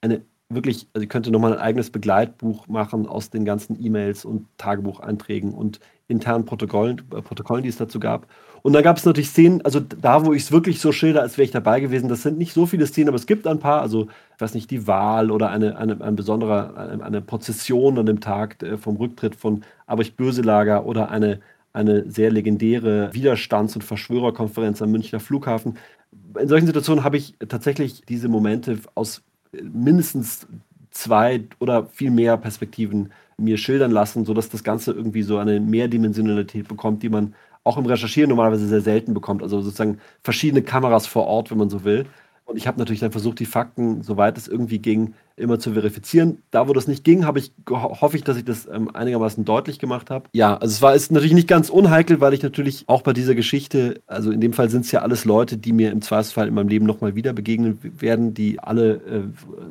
eine 0.00 0.22
wirklich, 0.48 0.88
also 0.94 1.02
ich 1.02 1.08
könnte 1.10 1.30
nochmal 1.30 1.52
ein 1.52 1.58
eigenes 1.58 1.90
Begleitbuch 1.90 2.68
machen 2.68 3.06
aus 3.06 3.30
den 3.30 3.44
ganzen 3.44 3.82
E-Mails 3.84 4.24
und 4.24 4.46
Tagebucheinträgen 4.56 5.52
und 5.52 5.80
internen 6.08 6.46
Protokollen, 6.46 7.02
äh, 7.14 7.20
Protokollen, 7.20 7.62
die 7.62 7.68
es 7.68 7.76
dazu 7.76 8.00
gab. 8.00 8.26
Und 8.62 8.72
dann 8.72 8.82
gab 8.82 8.96
es 8.96 9.04
natürlich 9.04 9.28
Szenen, 9.28 9.62
also 9.62 9.78
da, 9.78 10.24
wo 10.24 10.32
ich 10.32 10.42
es 10.42 10.52
wirklich 10.52 10.80
so 10.80 10.90
schilder, 10.90 11.20
als 11.22 11.36
wäre 11.36 11.44
ich 11.44 11.50
dabei 11.50 11.80
gewesen, 11.80 12.08
das 12.08 12.22
sind 12.22 12.38
nicht 12.38 12.54
so 12.54 12.66
viele 12.66 12.86
Szenen, 12.86 13.08
aber 13.08 13.16
es 13.16 13.26
gibt 13.26 13.46
ein 13.46 13.60
paar, 13.60 13.82
also 13.82 14.08
ich 14.34 14.40
weiß 14.40 14.54
nicht, 14.54 14.70
die 14.70 14.86
Wahl 14.86 15.30
oder 15.30 15.50
eine, 15.50 15.76
eine, 15.76 16.00
ein 16.00 16.16
besonderer, 16.16 16.76
eine, 16.76 17.04
eine 17.04 17.20
Prozession 17.20 17.98
an 17.98 18.06
dem 18.06 18.20
Tag 18.20 18.62
äh, 18.62 18.78
vom 18.78 18.96
Rücktritt 18.96 19.36
von 19.36 19.62
Abrich 19.86 20.16
Böselager 20.16 20.86
oder 20.86 21.10
eine, 21.10 21.40
eine 21.72 22.10
sehr 22.10 22.30
legendäre 22.30 23.10
Widerstands- 23.12 23.76
und 23.76 23.82
Verschwörerkonferenz 23.82 24.80
am 24.80 24.90
Münchner 24.90 25.20
Flughafen. 25.20 25.76
In 26.40 26.48
solchen 26.48 26.66
Situationen 26.66 27.04
habe 27.04 27.18
ich 27.18 27.36
tatsächlich 27.48 28.02
diese 28.06 28.28
Momente 28.28 28.78
aus 28.94 29.22
mindestens 29.52 30.46
zwei 30.90 31.44
oder 31.58 31.86
viel 31.86 32.10
mehr 32.10 32.36
Perspektiven 32.36 33.12
mir 33.36 33.56
schildern 33.56 33.90
lassen, 33.92 34.24
sodass 34.24 34.48
das 34.48 34.64
Ganze 34.64 34.92
irgendwie 34.92 35.22
so 35.22 35.38
eine 35.38 35.60
Mehrdimensionalität 35.60 36.66
bekommt, 36.68 37.02
die 37.02 37.08
man 37.08 37.34
auch 37.64 37.76
im 37.78 37.86
Recherchieren 37.86 38.30
normalerweise 38.30 38.66
sehr 38.66 38.80
selten 38.80 39.14
bekommt. 39.14 39.42
Also 39.42 39.60
sozusagen 39.60 39.98
verschiedene 40.22 40.62
Kameras 40.62 41.06
vor 41.06 41.26
Ort, 41.26 41.50
wenn 41.50 41.58
man 41.58 41.70
so 41.70 41.84
will. 41.84 42.06
Und 42.48 42.56
ich 42.56 42.66
habe 42.66 42.78
natürlich 42.78 43.00
dann 43.00 43.12
versucht, 43.12 43.40
die 43.40 43.46
Fakten, 43.46 44.02
soweit 44.02 44.38
es 44.38 44.48
irgendwie 44.48 44.78
ging, 44.78 45.12
immer 45.36 45.58
zu 45.58 45.74
verifizieren. 45.74 46.38
Da, 46.50 46.66
wo 46.66 46.72
das 46.72 46.88
nicht 46.88 47.04
ging, 47.04 47.26
habe 47.26 47.38
ich 47.38 47.52
hoffe 47.68 48.16
ich, 48.16 48.24
dass 48.24 48.38
ich 48.38 48.44
das 48.46 48.66
ähm, 48.66 48.88
einigermaßen 48.94 49.44
deutlich 49.44 49.78
gemacht 49.78 50.08
habe. 50.08 50.30
Ja, 50.32 50.56
also 50.56 50.72
es 50.72 50.80
war 50.80 50.94
ist 50.94 51.12
natürlich 51.12 51.34
nicht 51.34 51.46
ganz 51.46 51.68
unheikel, 51.68 52.22
weil 52.22 52.32
ich 52.32 52.42
natürlich 52.42 52.84
auch 52.86 53.02
bei 53.02 53.12
dieser 53.12 53.34
Geschichte, 53.34 54.00
also 54.06 54.30
in 54.30 54.40
dem 54.40 54.54
Fall 54.54 54.70
sind 54.70 54.86
es 54.86 54.92
ja 54.92 55.02
alles 55.02 55.26
Leute, 55.26 55.58
die 55.58 55.74
mir 55.74 55.92
im 55.92 56.00
Zweifelsfall 56.00 56.48
in 56.48 56.54
meinem 56.54 56.68
Leben 56.68 56.86
nochmal 56.86 57.14
wieder 57.14 57.34
begegnen 57.34 57.78
werden, 57.82 58.32
die 58.32 58.58
alle 58.60 58.94
äh, 58.94 59.22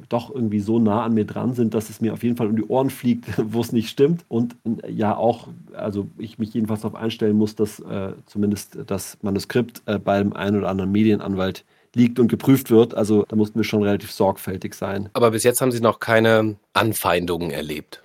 doch 0.07 0.33
irgendwie 0.33 0.59
so 0.59 0.77
nah 0.77 1.03
an 1.03 1.15
mir 1.15 1.25
dran 1.25 1.55
sind, 1.55 1.73
dass 1.73 1.89
es 1.89 1.99
mir 1.99 2.13
auf 2.13 2.21
jeden 2.21 2.37
Fall 2.37 2.45
um 2.45 2.55
die 2.55 2.65
Ohren 2.65 2.91
fliegt, 2.91 3.25
wo 3.51 3.59
es 3.59 3.71
nicht 3.71 3.89
stimmt. 3.89 4.23
Und 4.27 4.55
äh, 4.83 4.91
ja 4.91 5.17
auch, 5.17 5.47
also 5.73 6.05
ich 6.19 6.37
mich 6.37 6.53
jedenfalls 6.53 6.81
darauf 6.81 6.99
einstellen 6.99 7.37
muss, 7.37 7.55
dass 7.55 7.79
äh, 7.79 8.13
zumindest 8.27 8.77
das 8.85 9.17
Manuskript 9.23 9.81
äh, 9.87 9.97
beim 9.97 10.33
einen 10.33 10.57
oder 10.57 10.69
anderen 10.69 10.91
Medienanwalt 10.91 11.65
liegt 11.95 12.19
und 12.19 12.27
geprüft 12.27 12.71
wird. 12.71 12.95
Also 12.95 13.25
da 13.27 13.35
mussten 13.35 13.59
wir 13.59 13.63
schon 13.63 13.83
relativ 13.83 14.11
sorgfältig 14.11 14.73
sein. 14.73 15.09
Aber 15.13 15.31
bis 15.31 15.43
jetzt 15.43 15.61
haben 15.61 15.71
Sie 15.71 15.81
noch 15.81 15.99
keine 15.99 16.55
Anfeindungen 16.73 17.51
erlebt. 17.51 18.03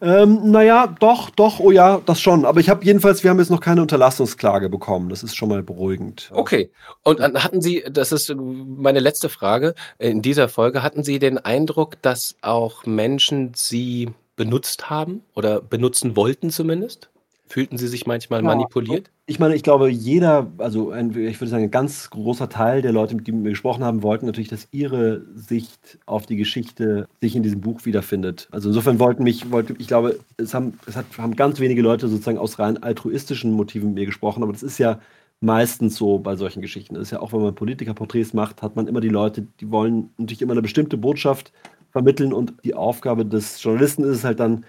Ähm, 0.00 0.50
naja, 0.50 0.94
doch, 0.98 1.30
doch, 1.30 1.60
oh 1.60 1.70
ja, 1.70 2.00
das 2.04 2.20
schon. 2.20 2.44
Aber 2.44 2.60
ich 2.60 2.68
habe 2.68 2.84
jedenfalls, 2.84 3.22
wir 3.22 3.30
haben 3.30 3.38
jetzt 3.38 3.50
noch 3.50 3.60
keine 3.60 3.82
Unterlassungsklage 3.82 4.68
bekommen. 4.68 5.08
Das 5.08 5.22
ist 5.22 5.36
schon 5.36 5.48
mal 5.48 5.62
beruhigend. 5.62 6.30
Okay. 6.32 6.70
Und 7.02 7.20
hatten 7.20 7.60
Sie, 7.60 7.84
das 7.90 8.12
ist 8.12 8.34
meine 8.34 9.00
letzte 9.00 9.28
Frage 9.28 9.74
in 9.98 10.22
dieser 10.22 10.48
Folge, 10.48 10.82
hatten 10.82 11.04
Sie 11.04 11.18
den 11.18 11.38
Eindruck, 11.38 12.00
dass 12.02 12.36
auch 12.42 12.86
Menschen 12.86 13.52
Sie 13.54 14.10
benutzt 14.36 14.90
haben 14.90 15.22
oder 15.34 15.60
benutzen 15.60 16.16
wollten 16.16 16.50
zumindest? 16.50 17.10
Fühlten 17.46 17.76
Sie 17.76 17.88
sich 17.88 18.06
manchmal 18.06 18.40
ja, 18.40 18.46
manipuliert? 18.46 19.10
Ich 19.26 19.38
meine, 19.38 19.54
ich 19.54 19.62
glaube, 19.62 19.90
jeder, 19.90 20.50
also 20.58 20.90
ein, 20.90 21.10
ich 21.10 21.40
würde 21.40 21.50
sagen, 21.50 21.64
ein 21.64 21.70
ganz 21.70 22.08
großer 22.08 22.48
Teil 22.48 22.80
der 22.80 22.92
Leute, 22.92 23.14
mit 23.14 23.26
denen 23.26 23.44
wir 23.44 23.50
gesprochen 23.50 23.84
haben, 23.84 24.02
wollten 24.02 24.24
natürlich, 24.24 24.48
dass 24.48 24.68
ihre 24.70 25.22
Sicht 25.34 25.98
auf 26.06 26.24
die 26.24 26.36
Geschichte 26.36 27.06
sich 27.20 27.36
in 27.36 27.42
diesem 27.42 27.60
Buch 27.60 27.84
wiederfindet. 27.84 28.48
Also 28.50 28.70
insofern 28.70 28.98
wollten 28.98 29.24
mich, 29.24 29.50
wollte, 29.50 29.74
ich 29.78 29.86
glaube, 29.88 30.18
es 30.38 30.54
haben, 30.54 30.78
es 30.86 30.96
hat, 30.96 31.04
haben 31.18 31.36
ganz 31.36 31.60
wenige 31.60 31.82
Leute 31.82 32.08
sozusagen 32.08 32.38
aus 32.38 32.58
rein 32.58 32.82
altruistischen 32.82 33.52
Motiven 33.52 33.88
mit 33.88 33.94
mir 33.96 34.06
gesprochen, 34.06 34.42
aber 34.42 34.52
das 34.52 34.62
ist 34.62 34.78
ja 34.78 35.00
meistens 35.40 35.96
so 35.96 36.18
bei 36.18 36.36
solchen 36.36 36.62
Geschichten. 36.62 36.94
Das 36.94 37.04
ist 37.04 37.10
ja 37.10 37.20
auch, 37.20 37.32
wenn 37.34 37.42
man 37.42 37.54
Politikerporträts 37.54 38.32
macht, 38.32 38.62
hat 38.62 38.74
man 38.76 38.86
immer 38.86 39.00
die 39.00 39.10
Leute, 39.10 39.46
die 39.60 39.70
wollen 39.70 40.10
natürlich 40.16 40.42
immer 40.42 40.52
eine 40.52 40.62
bestimmte 40.62 40.96
Botschaft 40.96 41.52
vermitteln 41.90 42.32
und 42.32 42.54
die 42.64 42.74
Aufgabe 42.74 43.24
des 43.26 43.62
Journalisten 43.62 44.02
ist 44.04 44.16
es 44.16 44.24
halt 44.24 44.40
dann, 44.40 44.64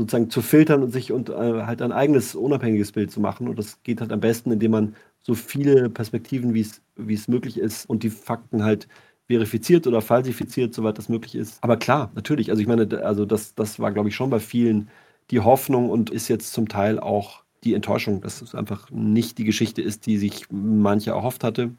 sozusagen 0.00 0.30
zu 0.30 0.42
filtern 0.42 0.82
und 0.82 0.92
sich 0.92 1.12
und 1.12 1.28
äh, 1.28 1.32
halt 1.32 1.82
ein 1.82 1.92
eigenes 1.92 2.34
unabhängiges 2.34 2.92
Bild 2.92 3.10
zu 3.10 3.20
machen. 3.20 3.48
Und 3.48 3.58
das 3.58 3.82
geht 3.82 4.00
halt 4.00 4.12
am 4.12 4.20
besten, 4.20 4.50
indem 4.50 4.72
man 4.72 4.96
so 5.20 5.34
viele 5.34 5.90
Perspektiven, 5.90 6.54
wie 6.54 7.14
es 7.14 7.28
möglich 7.28 7.58
ist 7.58 7.88
und 7.88 8.02
die 8.02 8.10
Fakten 8.10 8.64
halt 8.64 8.88
verifiziert 9.26 9.86
oder 9.86 10.00
falsifiziert, 10.00 10.74
soweit 10.74 10.98
das 10.98 11.08
möglich 11.08 11.34
ist. 11.34 11.62
Aber 11.62 11.76
klar, 11.76 12.10
natürlich. 12.14 12.50
Also 12.50 12.62
ich 12.62 12.66
meine, 12.66 13.04
also 13.04 13.24
das, 13.24 13.54
das 13.54 13.78
war, 13.78 13.92
glaube 13.92 14.08
ich, 14.08 14.16
schon 14.16 14.30
bei 14.30 14.40
vielen 14.40 14.88
die 15.30 15.40
Hoffnung 15.40 15.90
und 15.90 16.10
ist 16.10 16.28
jetzt 16.28 16.52
zum 16.52 16.68
Teil 16.68 16.98
auch 16.98 17.44
die 17.62 17.74
Enttäuschung, 17.74 18.22
dass 18.22 18.42
es 18.42 18.54
einfach 18.54 18.90
nicht 18.90 19.38
die 19.38 19.44
Geschichte 19.44 19.82
ist, 19.82 20.06
die 20.06 20.16
sich 20.16 20.46
manche 20.50 21.10
erhofft 21.10 21.44
hatte. 21.44 21.70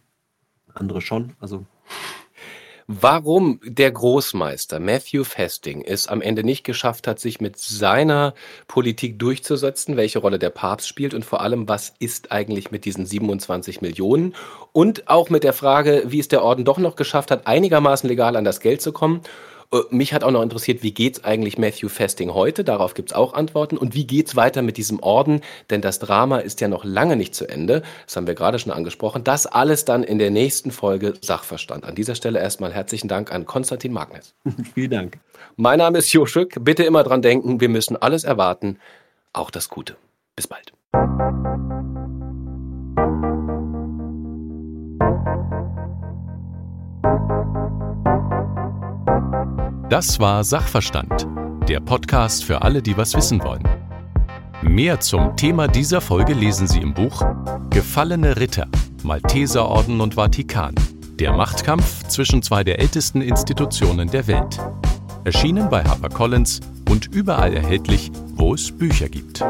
Andere 0.74 1.02
schon. 1.02 1.34
Also 1.40 1.66
Warum 3.00 3.62
der 3.64 3.90
Großmeister 3.90 4.82
Matthew 4.82 5.24
Festing 5.24 5.82
es 5.82 6.08
am 6.08 6.22
Ende 6.22 6.44
nicht 6.44 6.66
geschafft 6.66 7.08
hat, 7.08 7.22
sich 7.22 7.40
mit 7.40 7.58
seiner 7.58 8.34
Politik 8.68 9.18
durchzusetzen, 9.18 9.96
welche 9.96 10.20
Rolle 10.20 10.40
der 10.40 10.50
Papst 10.50 10.90
spielt 10.90 11.14
und 11.14 11.24
vor 11.24 11.40
allem, 11.40 11.70
was 11.70 11.94
ist 12.00 12.34
eigentlich 12.34 12.70
mit 12.70 12.84
diesen 12.84 13.06
27 13.06 13.80
Millionen? 13.80 14.36
Und 14.74 15.08
auch 15.08 15.30
mit 15.30 15.46
der 15.46 15.54
Frage, 15.54 16.04
wie 16.08 16.20
es 16.20 16.28
der 16.28 16.44
Orden 16.44 16.66
doch 16.66 16.80
noch 16.80 16.98
geschafft 16.98 17.32
hat, 17.32 17.48
einigermaßen 17.48 18.10
legal 18.10 18.36
an 18.36 18.44
das 18.44 18.60
Geld 18.60 18.82
zu 18.82 18.92
kommen 18.92 19.22
mich 19.90 20.14
hat 20.14 20.24
auch 20.24 20.32
noch 20.32 20.42
interessiert, 20.42 20.84
wie 20.84 20.94
geht's 20.94 21.24
eigentlich 21.24 21.58
Matthew 21.58 21.90
Festing 21.90 22.34
heute? 22.34 22.64
Darauf 22.64 22.94
gibt's 22.94 23.14
auch 23.14 23.34
Antworten. 23.34 23.78
Und 23.78 23.96
wie 23.96 24.06
geht's 24.06 24.36
weiter 24.36 24.62
mit 24.62 24.78
diesem 24.78 25.00
Orden? 25.00 25.42
Denn 25.70 25.82
das 25.82 26.00
Drama 26.00 26.40
ist 26.40 26.62
ja 26.62 26.68
noch 26.68 26.84
lange 26.84 27.16
nicht 27.16 27.34
zu 27.34 27.48
Ende. 27.48 27.82
Das 28.06 28.16
haben 28.16 28.28
wir 28.28 28.36
gerade 28.36 28.60
schon 28.60 28.74
angesprochen. 28.74 29.24
Das 29.24 29.48
alles 29.48 29.86
dann 29.86 30.04
in 30.04 30.20
der 30.20 30.30
nächsten 30.30 30.72
Folge 30.72 31.14
Sachverstand. 31.22 31.86
An 31.86 31.96
dieser 31.96 32.16
Stelle 32.16 32.40
erstmal 32.40 32.74
herzlichen 32.74 33.08
Dank 33.08 33.32
an 33.32 33.46
Konstantin 33.46 33.94
Magnes. 33.94 34.34
Vielen 34.74 34.92
Dank. 34.92 35.20
Mein 35.56 35.80
Name 35.80 36.00
ist 36.00 36.12
Joschuk. 36.12 36.50
Bitte 36.60 36.84
immer 36.84 37.04
dran 37.04 37.22
denken, 37.22 37.62
wir 37.62 37.70
müssen 37.70 37.96
alles 37.96 38.24
erwarten, 38.24 38.78
auch 39.34 39.52
das 39.52 39.70
Gute. 39.70 39.96
Bis 40.36 40.48
bald. 40.48 40.74
Das 49.92 50.22
war 50.22 50.46
Sachverstand, 50.46 51.28
der 51.68 51.82
Podcast 51.82 52.46
für 52.46 52.62
alle, 52.62 52.82
die 52.82 52.96
was 52.96 53.14
wissen 53.14 53.44
wollen. 53.44 53.68
Mehr 54.62 55.02
zum 55.02 55.36
Thema 55.36 55.68
dieser 55.68 56.00
Folge 56.00 56.32
lesen 56.32 56.66
Sie 56.66 56.80
im 56.80 56.94
Buch 56.94 57.22
Gefallene 57.72 58.38
Ritter, 58.38 58.70
Malteserorden 59.04 60.00
und 60.00 60.14
Vatikan. 60.14 60.76
Der 61.20 61.34
Machtkampf 61.34 62.08
zwischen 62.08 62.42
zwei 62.42 62.64
der 62.64 62.80
ältesten 62.80 63.22
Institutionen 63.22 64.10
der 64.10 64.28
Welt. 64.28 64.58
Erschienen 65.26 65.70
bei 65.70 65.84
HarperCollins 65.84 66.62
und 66.90 67.14
überall 67.14 67.54
erhältlich, 67.54 68.14
wo 68.36 68.54
es 68.54 68.72
Bücher 68.72 69.10
gibt. 69.10 69.44